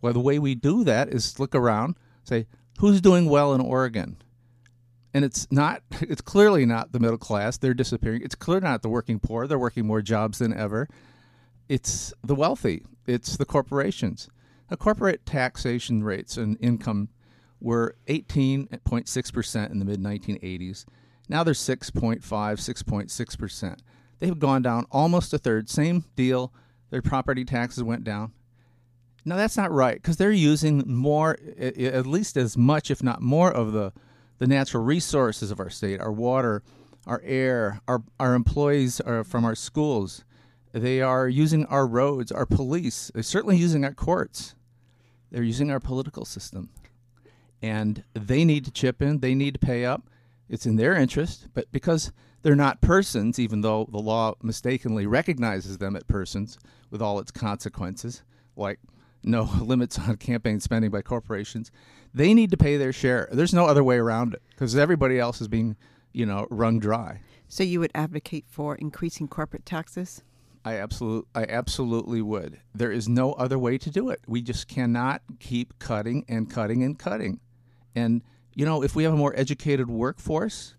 Well, 0.00 0.12
the 0.12 0.20
way 0.20 0.38
we 0.38 0.54
do 0.54 0.84
that 0.84 1.08
is 1.08 1.38
look 1.40 1.54
around, 1.54 1.96
say, 2.24 2.46
who's 2.78 3.00
doing 3.00 3.28
well 3.28 3.54
in 3.54 3.60
Oregon? 3.60 4.18
And 5.14 5.24
it's 5.24 5.46
not 5.50 5.82
it's 6.00 6.20
clearly 6.20 6.66
not 6.66 6.92
the 6.92 7.00
middle 7.00 7.18
class. 7.18 7.56
They're 7.56 7.72
disappearing. 7.72 8.22
It's 8.22 8.34
clearly 8.34 8.64
not 8.64 8.82
the 8.82 8.90
working 8.90 9.20
poor. 9.20 9.46
They're 9.46 9.58
working 9.58 9.86
more 9.86 10.02
jobs 10.02 10.38
than 10.38 10.52
ever. 10.52 10.88
It's 11.68 12.12
the 12.22 12.34
wealthy. 12.34 12.84
It's 13.06 13.36
the 13.36 13.46
corporations. 13.46 14.28
The 14.68 14.76
corporate 14.76 15.24
taxation 15.24 16.02
rates 16.04 16.36
and 16.36 16.56
income 16.60 17.08
were 17.60 17.96
18.6% 18.08 19.70
in 19.70 19.78
the 19.78 19.84
mid 19.84 20.00
1980s. 20.00 20.84
Now 21.28 21.42
they're 21.42 21.54
6.5, 21.54 22.20
6.6%. 22.20 23.78
They've 24.18 24.38
gone 24.38 24.62
down 24.62 24.86
almost 24.90 25.32
a 25.32 25.38
third. 25.38 25.70
Same 25.70 26.04
deal. 26.16 26.52
Their 26.90 27.02
property 27.02 27.44
taxes 27.44 27.82
went 27.82 28.04
down. 28.04 28.32
now 29.24 29.36
that's 29.36 29.56
not 29.56 29.72
right 29.72 29.96
because 29.96 30.16
they're 30.16 30.30
using 30.30 30.82
more, 30.86 31.38
at 31.58 32.06
least 32.06 32.36
as 32.36 32.56
much, 32.56 32.90
if 32.90 33.02
not 33.02 33.22
more, 33.22 33.50
of 33.50 33.72
the 33.72 33.92
the 34.44 34.54
natural 34.54 34.84
resources 34.84 35.50
of 35.50 35.58
our 35.58 35.70
state, 35.70 36.02
our 36.02 36.12
water, 36.12 36.62
our 37.06 37.22
air, 37.24 37.80
our 37.88 38.02
our 38.20 38.34
employees 38.34 39.00
are 39.00 39.24
from 39.24 39.42
our 39.42 39.54
schools. 39.54 40.22
They 40.72 41.00
are 41.00 41.26
using 41.26 41.64
our 41.66 41.86
roads, 41.86 42.30
our 42.30 42.44
police. 42.44 43.10
They're 43.14 43.22
certainly 43.22 43.56
using 43.56 43.86
our 43.86 43.94
courts. 43.94 44.54
They're 45.30 45.42
using 45.42 45.70
our 45.70 45.80
political 45.80 46.26
system, 46.26 46.68
and 47.62 48.04
they 48.12 48.44
need 48.44 48.66
to 48.66 48.70
chip 48.70 49.00
in. 49.00 49.20
They 49.20 49.34
need 49.34 49.54
to 49.54 49.66
pay 49.66 49.86
up. 49.86 50.10
It's 50.50 50.66
in 50.66 50.76
their 50.76 50.94
interest, 50.94 51.48
but 51.54 51.72
because 51.72 52.12
they're 52.42 52.54
not 52.54 52.82
persons, 52.82 53.38
even 53.38 53.62
though 53.62 53.88
the 53.90 53.98
law 53.98 54.34
mistakenly 54.42 55.06
recognizes 55.06 55.78
them 55.78 55.96
as 55.96 56.02
persons 56.02 56.58
with 56.90 57.00
all 57.00 57.18
its 57.18 57.30
consequences, 57.30 58.22
like 58.56 58.78
no 59.22 59.44
limits 59.62 59.98
on 59.98 60.18
campaign 60.18 60.60
spending 60.60 60.90
by 60.90 61.00
corporations. 61.00 61.72
They 62.14 62.32
need 62.32 62.50
to 62.52 62.56
pay 62.56 62.76
their 62.76 62.92
share. 62.92 63.28
There's 63.32 63.52
no 63.52 63.66
other 63.66 63.82
way 63.82 63.96
around 63.96 64.34
it 64.34 64.42
because 64.50 64.76
everybody 64.76 65.18
else 65.18 65.40
is 65.40 65.48
being, 65.48 65.76
you 66.12 66.24
know, 66.24 66.46
wrung 66.48 66.78
dry. 66.78 67.20
So 67.48 67.64
you 67.64 67.80
would 67.80 67.90
advocate 67.94 68.44
for 68.48 68.76
increasing 68.76 69.26
corporate 69.26 69.66
taxes? 69.66 70.22
I 70.64 70.76
absolutely, 70.78 71.28
I 71.34 71.44
absolutely 71.48 72.22
would. 72.22 72.60
There 72.74 72.92
is 72.92 73.08
no 73.08 73.32
other 73.32 73.58
way 73.58 73.76
to 73.78 73.90
do 73.90 74.08
it. 74.10 74.20
We 74.26 74.40
just 74.40 74.68
cannot 74.68 75.22
keep 75.40 75.78
cutting 75.78 76.24
and 76.28 76.48
cutting 76.48 76.82
and 76.82 76.98
cutting. 76.98 77.40
And 77.94 78.22
you 78.54 78.64
know, 78.64 78.82
if 78.82 78.94
we 78.94 79.02
have 79.02 79.12
a 79.12 79.16
more 79.16 79.34
educated 79.36 79.90
workforce, 79.90 80.74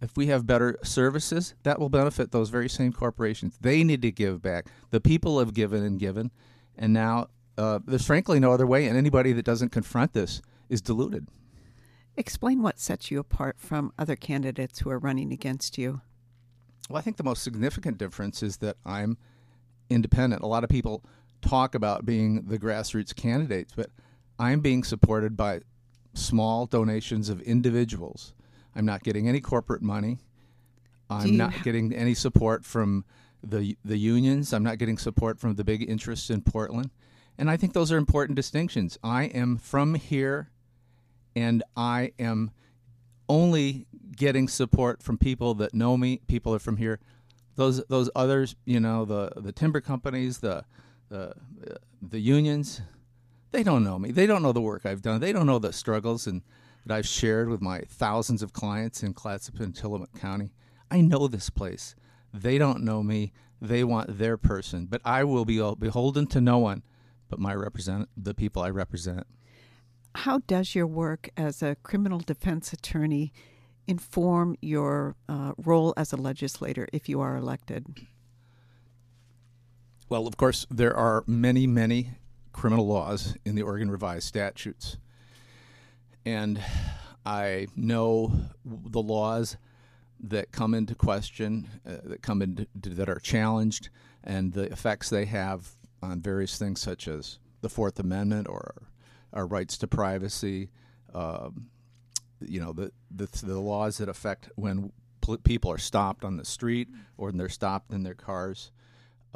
if 0.00 0.16
we 0.16 0.26
have 0.28 0.46
better 0.46 0.78
services, 0.82 1.54
that 1.62 1.78
will 1.78 1.90
benefit 1.90 2.32
those 2.32 2.48
very 2.48 2.68
same 2.68 2.92
corporations. 2.92 3.58
They 3.60 3.84
need 3.84 4.02
to 4.02 4.10
give 4.10 4.42
back. 4.42 4.66
The 4.90 5.00
people 5.00 5.38
have 5.38 5.54
given 5.54 5.84
and 5.84 6.00
given, 6.00 6.30
and 6.76 6.92
now 6.92 7.28
uh, 7.56 7.78
there's 7.86 8.06
frankly 8.06 8.40
no 8.40 8.52
other 8.52 8.66
way, 8.66 8.86
and 8.86 8.96
anybody 8.96 9.32
that 9.32 9.44
doesn't 9.44 9.68
confront 9.68 10.14
this 10.14 10.40
is 10.72 10.80
diluted. 10.80 11.28
Explain 12.16 12.62
what 12.62 12.78
sets 12.80 13.10
you 13.10 13.18
apart 13.18 13.56
from 13.58 13.92
other 13.98 14.16
candidates 14.16 14.80
who 14.80 14.90
are 14.90 14.98
running 14.98 15.32
against 15.32 15.78
you. 15.78 16.00
Well, 16.90 16.98
I 16.98 17.02
think 17.02 17.16
the 17.16 17.24
most 17.24 17.42
significant 17.42 17.98
difference 17.98 18.42
is 18.42 18.58
that 18.58 18.76
I'm 18.84 19.16
independent. 19.88 20.42
A 20.42 20.46
lot 20.46 20.64
of 20.64 20.70
people 20.70 21.04
talk 21.40 21.74
about 21.74 22.04
being 22.04 22.42
the 22.42 22.58
grassroots 22.58 23.14
candidates, 23.14 23.72
but 23.76 23.90
I'm 24.38 24.60
being 24.60 24.82
supported 24.82 25.36
by 25.36 25.60
small 26.14 26.66
donations 26.66 27.28
of 27.28 27.40
individuals. 27.42 28.34
I'm 28.74 28.84
not 28.84 29.02
getting 29.02 29.28
any 29.28 29.40
corporate 29.40 29.82
money. 29.82 30.18
I'm 31.10 31.36
not 31.36 31.52
ha- 31.52 31.62
getting 31.62 31.92
any 31.92 32.14
support 32.14 32.64
from 32.64 33.04
the 33.42 33.76
the 33.84 33.98
unions. 33.98 34.52
I'm 34.52 34.62
not 34.62 34.78
getting 34.78 34.96
support 34.96 35.38
from 35.38 35.56
the 35.56 35.64
big 35.64 35.88
interests 35.88 36.30
in 36.30 36.42
Portland, 36.42 36.90
and 37.36 37.50
I 37.50 37.56
think 37.56 37.72
those 37.74 37.92
are 37.92 37.98
important 37.98 38.36
distinctions. 38.36 38.98
I 39.02 39.24
am 39.24 39.58
from 39.58 39.94
here, 39.94 40.50
and 41.34 41.62
I 41.76 42.12
am 42.18 42.50
only 43.28 43.86
getting 44.16 44.48
support 44.48 45.02
from 45.02 45.18
people 45.18 45.54
that 45.54 45.74
know 45.74 45.96
me. 45.96 46.20
People 46.26 46.54
are 46.54 46.58
from 46.58 46.76
here. 46.76 47.00
Those 47.56 47.84
those 47.86 48.10
others, 48.14 48.56
you 48.64 48.80
know, 48.80 49.04
the 49.04 49.32
the 49.36 49.52
timber 49.52 49.80
companies, 49.80 50.38
the 50.38 50.64
the 51.08 51.34
the 52.00 52.20
unions, 52.20 52.80
they 53.50 53.62
don't 53.62 53.84
know 53.84 53.98
me. 53.98 54.10
They 54.10 54.26
don't 54.26 54.42
know 54.42 54.52
the 54.52 54.60
work 54.60 54.86
I've 54.86 55.02
done. 55.02 55.20
They 55.20 55.32
don't 55.32 55.46
know 55.46 55.58
the 55.58 55.72
struggles 55.72 56.26
and 56.26 56.42
that 56.84 56.96
I've 56.96 57.06
shared 57.06 57.48
with 57.48 57.60
my 57.60 57.82
thousands 57.88 58.42
of 58.42 58.52
clients 58.52 59.02
in 59.02 59.14
Clatsop 59.14 59.60
and 59.60 59.74
Tillamook 59.74 60.18
County. 60.18 60.52
I 60.90 61.00
know 61.00 61.28
this 61.28 61.48
place. 61.48 61.94
They 62.34 62.58
don't 62.58 62.82
know 62.82 63.02
me. 63.02 63.32
They 63.60 63.84
want 63.84 64.18
their 64.18 64.36
person, 64.36 64.86
but 64.86 65.00
I 65.04 65.22
will 65.22 65.44
be 65.44 65.58
beholden 65.78 66.26
to 66.28 66.40
no 66.40 66.58
one 66.58 66.82
but 67.32 67.40
my 67.40 67.54
represent 67.54 68.10
the 68.14 68.34
people 68.34 68.60
I 68.60 68.68
represent. 68.68 69.26
How 70.14 70.38
does 70.46 70.74
your 70.74 70.86
work 70.86 71.30
as 71.36 71.62
a 71.62 71.76
criminal 71.82 72.18
defense 72.18 72.72
attorney 72.72 73.32
inform 73.86 74.56
your 74.60 75.16
uh, 75.28 75.52
role 75.56 75.94
as 75.96 76.12
a 76.12 76.16
legislator 76.16 76.86
if 76.92 77.08
you 77.08 77.20
are 77.20 77.36
elected? 77.36 77.86
Well, 80.08 80.26
of 80.26 80.36
course, 80.36 80.66
there 80.70 80.94
are 80.94 81.24
many, 81.26 81.66
many 81.66 82.10
criminal 82.52 82.86
laws 82.86 83.36
in 83.44 83.54
the 83.54 83.62
Oregon 83.62 83.90
Revised 83.90 84.26
Statutes. 84.26 84.98
And 86.24 86.62
I 87.24 87.68
know 87.74 88.32
the 88.64 89.02
laws 89.02 89.56
that 90.20 90.52
come 90.52 90.74
into 90.74 90.94
question, 90.94 91.68
uh, 91.86 91.96
that 92.04 92.22
come 92.22 92.42
into 92.42 92.66
that 92.74 93.08
are 93.08 93.18
challenged, 93.18 93.88
and 94.22 94.52
the 94.52 94.70
effects 94.70 95.08
they 95.10 95.24
have 95.24 95.74
on 96.02 96.20
various 96.20 96.58
things 96.58 96.80
such 96.80 97.08
as 97.08 97.38
the 97.60 97.68
Fourth 97.68 97.98
Amendment 97.98 98.48
or 98.48 98.74
our 99.32 99.46
rights 99.46 99.78
to 99.78 99.86
privacy. 99.86 100.70
Um, 101.14 101.68
you 102.40 102.60
know 102.60 102.72
the, 102.72 102.92
the, 103.14 103.28
the 103.44 103.58
laws 103.60 103.98
that 103.98 104.08
affect 104.08 104.50
when 104.56 104.92
pl- 105.22 105.38
people 105.38 105.70
are 105.72 105.78
stopped 105.78 106.24
on 106.24 106.36
the 106.36 106.44
street 106.44 106.88
or 107.16 107.28
when 107.28 107.38
they're 107.38 107.48
stopped 107.48 107.92
in 107.92 108.02
their 108.02 108.14
cars, 108.14 108.70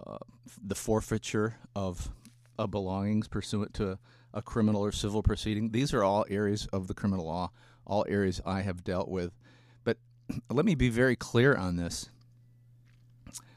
uh, 0.07 0.19
the 0.63 0.75
forfeiture 0.75 1.57
of, 1.75 2.11
of 2.59 2.71
belongings 2.71 3.29
pursuant 3.29 3.73
to 3.75 3.99
a 4.35 4.43
criminal 4.43 4.85
or 4.85 4.93
civil 4.93 5.23
proceeding. 5.23 5.71
These 5.71 5.95
are 5.95 6.05
all 6.05 6.27
areas 6.29 6.67
of 6.73 6.89
the 6.89 6.95
criminal 6.95 7.25
law, 7.25 7.51
all 7.87 8.05
areas 8.09 8.43
I 8.45 8.61
have 8.61 8.85
dealt 8.85 9.09
with 9.09 9.33
But 9.85 9.97
let 10.51 10.67
me 10.67 10.75
be 10.75 10.91
very 10.91 11.17
clear 11.17 11.55
on 11.55 11.77
this. 11.77 12.11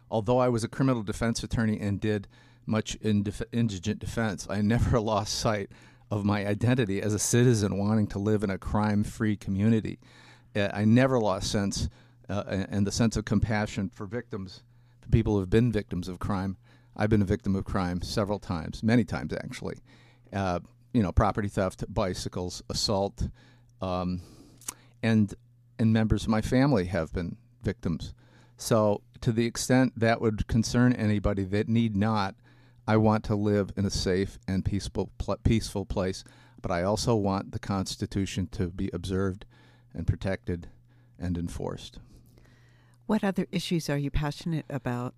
Although 0.10 0.40
I 0.40 0.48
was 0.48 0.64
a 0.64 0.68
criminal 0.68 1.04
defense 1.04 1.44
attorney 1.44 1.80
and 1.80 2.00
did 2.00 2.28
much 2.66 2.96
in 2.96 3.26
indigent 3.52 4.00
defense, 4.00 4.48
I 4.50 4.62
never 4.62 5.00
lost 5.02 5.38
sight 5.38 5.70
of 6.12 6.26
my 6.26 6.46
identity 6.46 7.02
as 7.02 7.14
a 7.14 7.20
citizen 7.20 7.78
wanting 7.78 8.08
to 8.08 8.20
live 8.20 8.44
in 8.44 8.50
a 8.50 8.58
crime 8.58 9.04
free 9.04 9.36
community. 9.36 10.00
Uh, 10.56 10.70
I 10.74 10.86
never 10.86 11.20
lost 11.20 11.52
sense 11.52 11.90
uh, 12.30 12.66
and 12.70 12.86
the 12.86 12.92
sense 12.92 13.18
of 13.18 13.26
compassion 13.26 13.90
for 13.94 14.06
victims, 14.06 14.64
for 15.02 15.10
people 15.10 15.34
who 15.34 15.40
have 15.40 15.50
been 15.50 15.72
victims 15.72 16.08
of 16.08 16.20
crime. 16.20 16.58
I've 16.96 17.10
been 17.10 17.22
a 17.22 17.26
victim 17.26 17.56
of 17.56 17.66
crime 17.66 18.02
several 18.02 18.40
times, 18.40 18.84
many 18.84 19.04
times 19.04 19.34
actually. 19.34 19.78
Uh, 20.34 20.60
you 20.94 21.04
know, 21.04 21.12
property 21.12 21.48
theft, 21.48 21.86
bicycles, 21.88 22.64
assault, 22.70 23.30
um, 23.82 24.22
and 25.04 25.34
and 25.78 25.94
members 25.94 26.24
of 26.24 26.30
my 26.30 26.42
family 26.42 26.86
have 26.86 27.14
been 27.14 27.38
victims. 27.64 28.14
So, 28.58 29.02
to 29.22 29.32
the 29.32 29.46
extent 29.46 29.94
that 29.98 30.20
would 30.20 30.48
concern 30.48 30.94
anybody 30.94 31.44
that 31.46 31.70
need 31.70 31.96
not, 31.96 32.36
I 32.90 32.98
want 32.98 33.24
to 33.26 33.36
live 33.36 33.72
in 33.78 33.86
a 33.86 33.92
safe 33.92 34.40
and 34.48 34.66
peaceful 34.66 35.12
peaceful 35.44 35.86
place, 35.86 36.24
but 36.60 36.72
I 36.72 36.82
also 36.82 37.16
want 37.16 37.52
the 37.52 37.60
Constitution 37.60 38.48
to 38.54 38.72
be 38.72 38.90
observed 38.92 39.46
and 39.94 40.08
protected 40.08 40.70
and 41.20 41.38
enforced. 41.38 42.00
What 43.06 43.24
other 43.24 43.46
issues 43.52 43.92
are 43.92 43.98
you 44.00 44.10
passionate 44.10 44.66
about? 44.72 45.14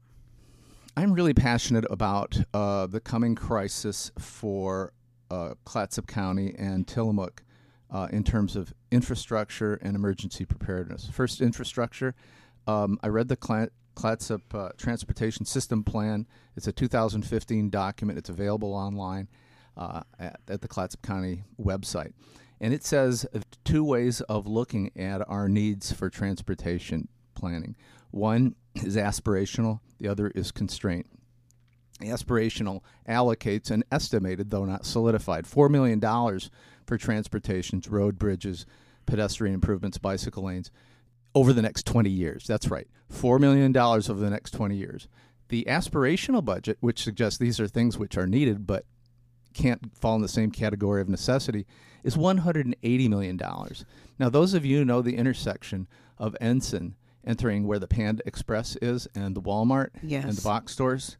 I'm 0.98 1.14
really 1.14 1.34
passionate 1.34 1.86
about 1.90 2.42
uh, 2.54 2.88
the 2.88 3.00
coming 3.00 3.36
crisis 3.36 4.12
for 4.20 4.92
uh, 5.30 5.54
Clatsop 5.64 6.08
County 6.08 6.54
and 6.58 6.86
Tillamook 6.86 7.42
uh, 7.90 8.10
in 8.12 8.26
terms 8.26 8.58
of 8.58 8.74
infrastructure 8.92 9.76
and 9.76 9.96
emergency 9.96 10.44
preparedness. 10.44 11.08
First, 11.08 11.40
infrastructure. 11.40 12.16
Um, 12.68 13.00
I 13.02 13.08
read 13.08 13.30
the 13.30 13.38
Clatsop 13.96 14.54
uh, 14.54 14.70
Transportation 14.78 15.46
System 15.46 15.84
Plan. 15.84 16.28
It's 16.56 16.68
a 16.68 16.72
2015 16.72 17.70
document. 17.70 18.18
It's 18.18 18.30
available 18.30 18.74
online 18.74 19.28
uh, 19.78 20.02
at, 20.20 20.40
at, 20.48 20.62
the 20.62 20.68
Clatsop 20.68 21.02
County 21.02 21.44
website. 21.60 22.14
And 22.60 22.74
it 22.74 22.84
says 22.84 23.26
two 23.64 23.84
ways 23.84 24.22
of 24.22 24.48
looking 24.48 24.92
at 24.96 25.28
our 25.28 25.50
needs 25.50 25.92
for 25.92 26.10
transportation 26.10 27.08
planning. 27.34 27.76
One 28.12 28.56
is 28.76 28.96
aspirational, 28.96 29.80
the 30.00 30.08
other 30.08 30.30
is 30.30 30.52
constraint. 30.52 31.08
Aspirational 32.02 32.82
allocates 33.08 33.72
an 33.72 33.84
estimated, 33.92 34.50
though 34.50 34.66
not 34.66 34.86
solidified, 34.86 35.46
$4 35.46 35.70
million 35.70 36.00
for 36.86 36.98
transportation, 36.98 37.82
road 37.88 38.20
bridges, 38.20 38.66
pedestrian 39.06 39.54
improvements, 39.54 39.98
bicycle 39.98 40.44
lanes 40.44 40.72
over 41.34 41.54
the 41.54 41.62
next 41.62 41.86
20 41.86 42.10
years. 42.10 42.46
That's 42.48 42.70
right, 42.70 42.88
$4 43.12 43.40
million 43.40 43.76
over 43.76 44.14
the 44.14 44.30
next 44.30 44.52
20 44.52 44.76
years. 44.76 45.08
The 45.50 45.66
aspirational 45.68 46.44
budget, 46.44 46.78
which 46.80 47.04
suggests 47.04 47.38
these 47.38 47.60
are 47.60 47.68
things 47.68 47.98
which 47.98 48.18
are 48.18 48.28
needed 48.28 48.66
but 48.66 48.86
can't 49.54 49.96
fall 49.98 50.16
in 50.16 50.22
the 50.22 50.30
same 50.30 50.52
category 50.52 51.02
of 51.02 51.10
necessity, 51.10 51.66
is 52.04 52.16
$180 52.16 53.10
million. 53.10 53.40
Now, 54.18 54.30
those 54.30 54.54
of 54.54 54.66
you 54.66 54.80
who 54.80 54.86
know 54.86 55.02
the 55.02 55.18
intersection 55.18 55.88
of 56.18 56.38
Ensign 56.40 56.96
entering 57.26 57.68
where 57.68 57.80
the 57.80 57.88
Panda 57.88 58.24
Express 58.26 58.76
is 58.82 59.08
and 59.14 59.36
the 59.36 59.42
Walmart 59.42 59.90
yes. 60.02 60.24
and 60.24 60.34
the 60.34 60.42
box 60.42 60.74
stores, 60.74 61.18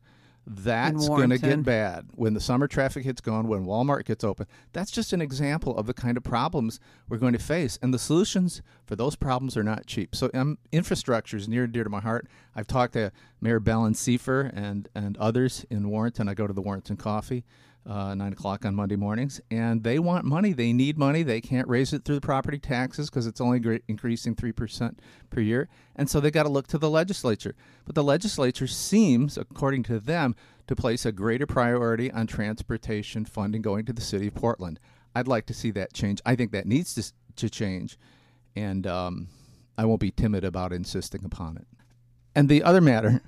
that's 0.48 1.08
going 1.08 1.30
to 1.30 1.38
get 1.38 1.64
bad 1.64 2.08
when 2.16 2.34
the 2.34 2.40
summer 2.40 2.68
traffic 2.68 3.04
hits 3.04 3.22
going, 3.22 3.48
when 3.48 3.66
Walmart 3.66 4.06
gets 4.06 4.24
open. 4.24 4.48
That's 4.74 4.92
just 4.92 5.14
an 5.14 5.22
example 5.22 5.78
of 5.78 5.86
the 5.86 5.94
kind 5.94 6.18
of 6.18 6.24
problems 6.24 6.80
we're 7.08 7.18
going 7.18 7.34
to 7.34 7.40
face. 7.40 7.78
And 7.82 7.94
the 7.94 8.00
solutions 8.00 8.62
for 8.86 8.96
those 8.96 9.16
problems 9.16 9.56
are 9.56 9.64
not 9.64 9.86
cheap. 9.86 10.16
So 10.16 10.32
um, 10.34 10.58
infrastructure 10.72 11.38
is 11.38 11.48
near 11.48 11.66
and 11.66 11.74
dear 11.74 11.84
to 11.84 11.90
my 11.90 12.02
heart. 12.02 12.28
I've 12.56 12.68
talked 12.68 12.94
to 12.94 13.12
Mayor 13.40 13.60
Balensifer 13.60 14.52
and, 14.54 14.90
and 14.96 15.16
others 15.18 15.66
in 15.70 15.90
Warrenton. 15.90 16.28
I 16.28 16.34
go 16.34 16.48
to 16.48 16.54
the 16.54 16.62
Warrenton 16.62 16.98
Coffee 16.98 17.44
uh, 17.86 18.14
9 18.14 18.34
o'clock 18.34 18.66
on 18.66 18.76
Monday 18.76 18.96
mornings, 18.96 19.42
and 19.50 19.84
they 19.84 19.98
want 19.98 20.26
money. 20.26 20.54
They 20.54 20.72
need 20.72 20.98
money. 20.98 21.24
They 21.24 21.42
can't 21.42 21.68
raise 21.68 21.94
it 21.94 22.06
through 22.06 22.16
the 22.16 22.22
property 22.22 22.60
taxes 22.60 23.10
because 23.10 23.26
it's 23.26 23.42
only 23.42 23.82
increasing 23.88 24.36
3% 24.36 24.98
per 25.30 25.42
year. 25.42 25.68
And 25.96 26.10
so 26.10 26.20
they 26.20 26.32
got 26.32 26.44
to 26.44 26.50
look 26.50 26.68
to 26.68 26.78
the 26.78 26.90
legislature. 26.90 27.56
But 27.86 27.96
the 27.96 28.04
legislature 28.04 28.68
seems, 28.68 29.38
according 29.38 29.84
to 29.84 30.00
them, 30.00 30.36
to 30.68 30.76
place 30.76 31.06
a 31.06 31.12
greater 31.12 31.48
priority 31.48 32.12
on 32.12 32.28
transportation 32.28 33.26
funding 33.26 33.62
going 33.62 33.86
to 33.86 33.94
the 33.94 34.02
city 34.02 34.28
of 34.28 34.36
Portland. 34.36 34.80
I'd 35.16 35.28
like 35.28 35.46
to 35.48 35.54
see 35.54 35.72
that 35.72 35.94
change. 35.94 36.22
I 36.26 36.36
think 36.36 36.52
that 36.52 36.66
needs 36.66 36.94
to, 36.96 37.12
to 37.38 37.50
change, 37.50 37.98
and 38.56 38.88
um, 38.88 39.28
I 39.78 39.86
won't 39.86 40.00
be 40.00 40.12
timid 40.12 40.46
about 40.46 40.72
insisting 40.72 41.26
upon 41.26 41.58
it. 41.58 41.68
And 42.34 42.48
the 42.48 42.64
other 42.64 42.80
matter 42.80 43.22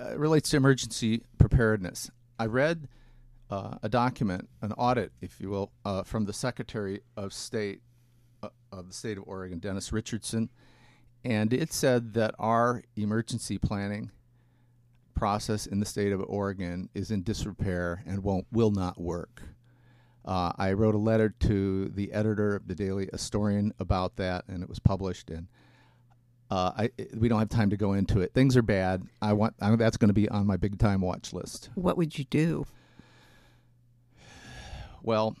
uh, 0.00 0.16
relates 0.16 0.50
to 0.50 0.56
emergency 0.56 1.24
preparedness. 1.36 2.10
I 2.38 2.46
read 2.46 2.88
uh, 3.50 3.76
a 3.82 3.88
document, 3.88 4.48
an 4.62 4.72
audit, 4.72 5.12
if 5.20 5.40
you 5.40 5.50
will, 5.50 5.72
uh, 5.84 6.02
from 6.02 6.24
the 6.24 6.32
Secretary 6.32 7.00
of 7.16 7.32
State 7.32 7.82
uh, 8.42 8.48
of 8.72 8.88
the 8.88 8.94
state 8.94 9.18
of 9.18 9.24
Oregon, 9.26 9.58
Dennis 9.58 9.92
Richardson, 9.92 10.50
and 11.24 11.52
it 11.52 11.72
said 11.72 12.14
that 12.14 12.34
our 12.38 12.82
emergency 12.96 13.58
planning 13.58 14.10
process 15.14 15.66
in 15.66 15.80
the 15.80 15.86
state 15.86 16.12
of 16.12 16.22
Oregon 16.26 16.88
is 16.94 17.10
in 17.10 17.22
disrepair 17.22 18.04
and 18.06 18.22
won't 18.22 18.46
will 18.52 18.70
not 18.70 19.00
work. 19.00 19.42
Uh, 20.24 20.52
I 20.58 20.72
wrote 20.72 20.94
a 20.94 20.98
letter 20.98 21.28
to 21.40 21.88
the 21.88 22.12
editor 22.12 22.56
of 22.56 22.66
the 22.66 22.74
Daily 22.74 23.06
Astorian 23.06 23.70
about 23.78 24.16
that, 24.16 24.44
and 24.48 24.62
it 24.62 24.68
was 24.68 24.80
published. 24.80 25.30
And 25.30 25.46
uh, 26.50 26.72
I, 26.76 26.90
we 27.16 27.28
don't 27.28 27.38
have 27.38 27.48
time 27.48 27.70
to 27.70 27.76
go 27.76 27.92
into 27.92 28.20
it. 28.20 28.34
Things 28.34 28.56
are 28.56 28.62
bad. 28.62 29.04
I 29.22 29.32
want 29.32 29.54
I, 29.60 29.74
that's 29.76 29.96
going 29.96 30.08
to 30.08 30.14
be 30.14 30.28
on 30.28 30.46
my 30.46 30.56
big 30.56 30.78
time 30.78 31.00
watch 31.00 31.32
list. 31.32 31.70
What 31.74 31.96
would 31.96 32.18
you 32.18 32.24
do? 32.24 32.66
Well, 35.06 35.36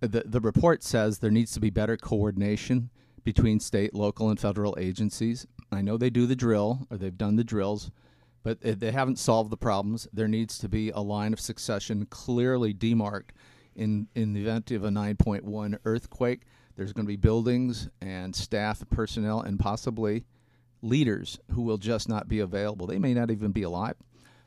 the 0.00 0.22
the 0.24 0.40
report 0.40 0.84
says 0.84 1.18
there 1.18 1.30
needs 1.32 1.50
to 1.52 1.60
be 1.60 1.70
better 1.70 1.96
coordination 1.96 2.90
between 3.24 3.58
state, 3.58 3.94
local, 3.94 4.30
and 4.30 4.38
federal 4.38 4.76
agencies. 4.78 5.44
I 5.72 5.82
know 5.82 5.96
they 5.96 6.08
do 6.08 6.24
the 6.24 6.36
drill 6.36 6.86
or 6.88 6.96
they've 6.96 7.18
done 7.18 7.34
the 7.34 7.42
drills, 7.42 7.90
but 8.44 8.60
they 8.60 8.92
haven't 8.92 9.18
solved 9.18 9.50
the 9.50 9.56
problems. 9.56 10.06
There 10.12 10.28
needs 10.28 10.56
to 10.58 10.68
be 10.68 10.90
a 10.90 11.00
line 11.00 11.32
of 11.32 11.40
succession 11.40 12.06
clearly 12.06 12.72
demarked 12.72 13.30
in 13.74 14.06
in 14.14 14.34
the 14.34 14.42
event 14.42 14.70
of 14.70 14.84
a 14.84 14.88
9.1 14.88 15.78
earthquake. 15.84 16.42
There's 16.76 16.92
going 16.92 17.06
to 17.06 17.12
be 17.12 17.16
buildings 17.16 17.88
and 18.00 18.36
staff, 18.36 18.88
personnel, 18.88 19.40
and 19.40 19.58
possibly 19.58 20.26
leaders 20.80 21.40
who 21.54 21.62
will 21.62 21.76
just 21.76 22.08
not 22.08 22.28
be 22.28 22.38
available. 22.38 22.86
They 22.86 23.00
may 23.00 23.14
not 23.14 23.32
even 23.32 23.50
be 23.50 23.64
alive. 23.64 23.96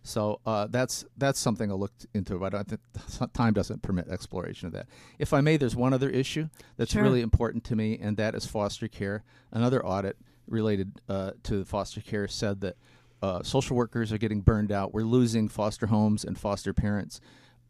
So 0.05 0.41
uh, 0.45 0.67
that's 0.69 1.05
that's 1.17 1.39
something 1.39 1.71
I 1.71 1.75
looked 1.75 2.05
into, 2.13 2.37
but 2.37 2.53
I 2.53 2.63
think 2.63 2.81
time 3.33 3.53
doesn't 3.53 3.81
permit 3.81 4.09
exploration 4.09 4.67
of 4.67 4.73
that. 4.73 4.87
If 5.17 5.33
I 5.33 5.39
may, 5.41 5.55
there's 5.57 5.75
one 5.77 5.93
other 5.93 6.09
issue 6.09 6.49
that's 6.77 6.91
Sure. 6.91 7.01
really 7.01 7.21
important 7.21 7.63
to 7.65 7.75
me, 7.75 7.97
and 8.01 8.17
that 8.17 8.35
is 8.35 8.45
foster 8.45 8.87
care. 8.89 9.23
Another 9.51 9.83
audit 9.85 10.17
related 10.47 10.99
uh, 11.07 11.31
to 11.43 11.63
foster 11.63 12.01
care 12.01 12.27
said 12.27 12.59
that 12.61 12.75
uh, 13.21 13.41
social 13.43 13.77
workers 13.77 14.11
are 14.11 14.17
getting 14.17 14.41
burned 14.41 14.71
out. 14.73 14.93
We're 14.93 15.03
losing 15.03 15.47
foster 15.47 15.87
homes 15.87 16.25
and 16.25 16.37
foster 16.37 16.73
parents. 16.73 17.21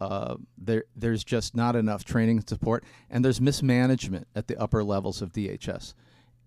Uh, 0.02 0.36
there, 0.58 0.86
there's 0.96 1.24
just 1.24 1.56
not 1.56 1.76
enough 1.76 2.04
training 2.04 2.38
and 2.38 2.50
support, 2.50 2.84
and 3.12 3.24
there's 3.24 3.40
mismanagement 3.40 4.28
at 4.36 4.48
the 4.48 4.58
upper 4.58 4.84
levels 4.84 5.22
of 5.22 5.32
DHS, 5.32 5.94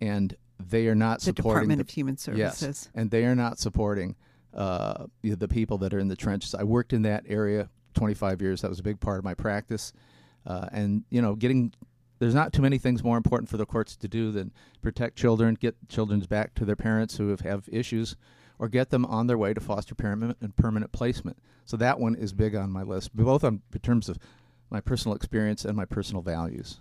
and 0.01 0.35
they 0.59 0.87
are 0.87 0.95
not 0.95 1.19
The 1.19 1.25
supporting 1.27 1.69
Department 1.69 1.77
the 1.79 1.81
of 1.83 1.89
Human 1.91 2.17
Services. 2.17 2.61
Yes, 2.61 2.89
and 2.93 3.09
they 3.09 3.23
are 3.23 3.35
not 3.35 3.57
supporting 3.57 4.17
uh, 4.57 5.05
the 5.23 5.47
people 5.47 5.77
that 5.77 5.93
are 5.93 5.99
in 5.99 6.07
the 6.07 6.15
trenches. 6.15 6.55
I 6.55 6.63
worked 6.63 6.91
in 6.91 7.03
that 7.03 7.23
area 7.27 7.69
25 7.93 8.41
years. 8.41 8.61
That 8.61 8.69
was 8.69 8.79
a 8.79 8.83
big 8.83 8.99
part 8.99 9.19
of 9.19 9.23
my 9.23 9.33
practice. 9.33 9.93
Uh, 10.45 10.67
and 10.71 11.03
you 11.09 11.21
know, 11.21 11.35
getting 11.35 11.73
there's 12.19 12.33
not 12.33 12.51
too 12.51 12.63
many 12.63 12.79
things 12.79 13.03
more 13.03 13.17
important 13.17 13.49
for 13.49 13.57
the 13.57 13.65
courts 13.65 13.95
to 13.95 14.07
do 14.07 14.31
than 14.31 14.51
protect 14.81 15.17
children, 15.17 15.55
get 15.55 15.75
children 15.87 16.19
back 16.21 16.55
to 16.55 16.65
their 16.65 16.75
parents 16.75 17.17
who 17.17 17.29
have, 17.29 17.41
have 17.41 17.69
issues, 17.71 18.15
or 18.57 18.67
get 18.67 18.89
them 18.89 19.05
on 19.05 19.27
their 19.27 19.37
way 19.37 19.53
to 19.53 19.61
foster 19.61 19.93
parent 19.93 20.35
and 20.41 20.55
permanent 20.55 20.91
placement. 20.91 21.37
So 21.65 21.77
that 21.77 21.99
one 21.99 22.15
is 22.15 22.33
big 22.33 22.55
on 22.55 22.71
my 22.71 22.81
list, 22.81 23.15
both 23.15 23.43
on 23.43 23.61
in 23.71 23.79
terms 23.79 24.09
of 24.09 24.17
my 24.71 24.81
personal 24.81 25.15
experience 25.15 25.63
and 25.63 25.77
my 25.77 25.85
personal 25.85 26.23
values. 26.23 26.79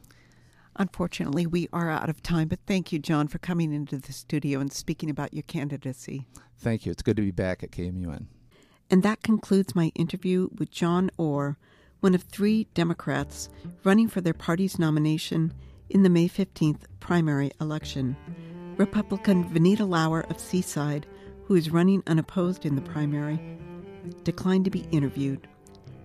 Unfortunately, 0.78 1.46
we 1.46 1.68
are 1.72 1.90
out 1.90 2.10
of 2.10 2.22
time, 2.22 2.48
but 2.48 2.58
thank 2.66 2.92
you, 2.92 2.98
John, 2.98 3.28
for 3.28 3.38
coming 3.38 3.72
into 3.72 3.98
the 3.98 4.12
studio 4.12 4.60
and 4.60 4.72
speaking 4.72 5.08
about 5.08 5.32
your 5.32 5.42
candidacy. 5.44 6.26
Thank 6.58 6.84
you. 6.84 6.92
It's 6.92 7.02
good 7.02 7.16
to 7.16 7.22
be 7.22 7.30
back 7.30 7.62
at 7.62 7.70
KMUN. 7.70 8.26
And 8.90 9.02
that 9.02 9.22
concludes 9.22 9.74
my 9.74 9.90
interview 9.94 10.48
with 10.56 10.70
John 10.70 11.10
Orr, 11.16 11.56
one 12.00 12.14
of 12.14 12.22
three 12.22 12.68
Democrats 12.74 13.48
running 13.84 14.08
for 14.08 14.20
their 14.20 14.34
party's 14.34 14.78
nomination 14.78 15.54
in 15.88 16.02
the 16.02 16.10
May 16.10 16.28
15th 16.28 16.82
primary 17.00 17.50
election. 17.60 18.16
Republican 18.76 19.44
Vineeta 19.44 19.88
Lower 19.88 20.20
of 20.28 20.38
Seaside, 20.38 21.06
who 21.44 21.54
is 21.54 21.70
running 21.70 22.02
unopposed 22.06 22.66
in 22.66 22.74
the 22.74 22.82
primary, 22.82 23.40
declined 24.24 24.66
to 24.66 24.70
be 24.70 24.86
interviewed. 24.92 25.48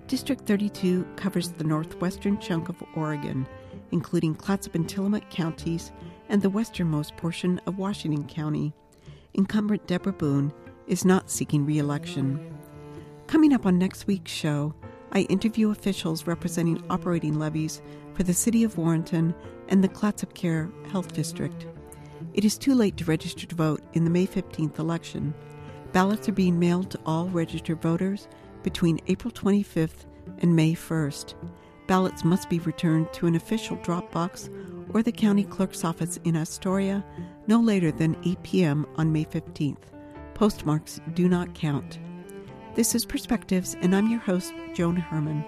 District 0.07 0.45
32 0.45 1.05
covers 1.17 1.49
the 1.49 1.63
northwestern 1.63 2.39
chunk 2.39 2.69
of 2.69 2.81
Oregon, 2.95 3.45
including 3.91 4.35
Clatsop 4.35 4.75
and 4.75 4.87
Tillamook 4.87 5.29
counties 5.29 5.91
and 6.29 6.41
the 6.41 6.49
westernmost 6.49 7.17
portion 7.17 7.59
of 7.65 7.77
Washington 7.77 8.27
County. 8.27 8.73
Incumbent 9.33 9.87
Deborah 9.87 10.13
Boone 10.13 10.53
is 10.87 11.05
not 11.05 11.29
seeking 11.29 11.65
re 11.65 11.77
election. 11.77 12.55
Coming 13.27 13.53
up 13.53 13.65
on 13.65 13.77
next 13.77 14.07
week's 14.07 14.31
show, 14.31 14.73
I 15.13 15.21
interview 15.21 15.71
officials 15.71 16.27
representing 16.27 16.83
operating 16.89 17.37
levies 17.37 17.81
for 18.13 18.23
the 18.23 18.33
City 18.33 18.63
of 18.63 18.77
Warrenton 18.77 19.33
and 19.67 19.83
the 19.83 19.89
Clatsop 19.89 20.33
Care 20.33 20.69
Health 20.89 21.13
District. 21.13 21.65
It 22.33 22.45
is 22.45 22.57
too 22.57 22.75
late 22.75 22.97
to 22.97 23.05
register 23.05 23.45
to 23.45 23.55
vote 23.55 23.81
in 23.93 24.03
the 24.03 24.09
May 24.09 24.25
15th 24.25 24.79
election. 24.79 25.33
Ballots 25.91 26.29
are 26.29 26.33
being 26.33 26.57
mailed 26.57 26.91
to 26.91 26.99
all 27.05 27.27
registered 27.27 27.81
voters 27.81 28.27
between 28.63 29.01
April 29.07 29.31
25th 29.31 30.05
and 30.39 30.55
May 30.55 30.73
1st. 30.73 31.33
Ballots 31.91 32.23
must 32.23 32.47
be 32.47 32.59
returned 32.59 33.11
to 33.11 33.27
an 33.27 33.35
official 33.35 33.75
drop 33.83 34.13
box 34.13 34.49
or 34.93 35.03
the 35.03 35.11
county 35.11 35.43
clerk's 35.43 35.83
office 35.83 36.21
in 36.23 36.37
Astoria 36.37 37.03
no 37.47 37.59
later 37.59 37.91
than 37.91 38.15
8 38.23 38.43
p.m. 38.43 38.85
on 38.95 39.11
May 39.11 39.25
15th. 39.25 39.91
Postmarks 40.33 41.01
do 41.15 41.27
not 41.27 41.53
count. 41.53 41.99
This 42.75 42.95
is 42.95 43.03
Perspectives, 43.03 43.75
and 43.81 43.93
I'm 43.93 44.09
your 44.09 44.21
host, 44.21 44.53
Joan 44.73 44.95
Herman. 44.95 45.43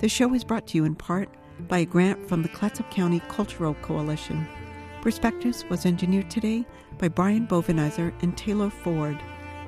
The 0.00 0.08
show 0.10 0.34
is 0.34 0.44
brought 0.44 0.66
to 0.66 0.76
you 0.76 0.84
in 0.84 0.96
part 0.96 1.30
by 1.66 1.78
a 1.78 1.86
grant 1.86 2.28
from 2.28 2.42
the 2.42 2.50
Clatsop 2.50 2.90
County 2.90 3.22
Cultural 3.30 3.72
Coalition. 3.80 4.46
Perspectives 5.00 5.64
was 5.70 5.86
engineered 5.86 6.30
today 6.30 6.66
by 6.98 7.08
Brian 7.08 7.46
Bovenizer 7.46 8.12
and 8.20 8.36
Taylor 8.36 8.68
Ford. 8.68 9.18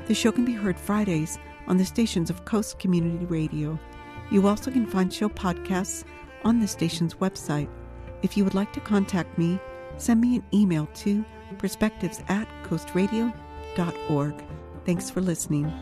The 0.09 0.15
show 0.15 0.33
can 0.33 0.45
be 0.45 0.53
heard 0.53 0.79
Fridays 0.79 1.39
on 1.69 1.79
the 1.79 1.87
stations 1.87 2.29
of 2.29 2.45
Coast 2.45 2.79
Community 2.79 3.25
Radio. 3.25 3.79
You 4.31 4.47
also 4.47 4.71
can 4.71 4.87
find 4.87 5.11
show 5.11 5.31
podcasts 5.31 6.05
on 6.45 6.61
the 6.61 6.69
station's 6.69 7.15
website. 7.15 7.69
If 8.23 8.37
you 8.37 8.45
would 8.45 8.55
like 8.55 8.73
to 8.73 8.81
contact 8.81 9.39
me, 9.39 9.59
send 9.97 10.21
me 10.21 10.37
an 10.37 10.45
email 10.53 10.89
to 10.95 11.25
perspectives 11.59 12.23
at 12.29 12.49
coastradio.org. 12.65 14.45
Thanks 14.85 15.11
for 15.11 15.21
listening. 15.21 15.73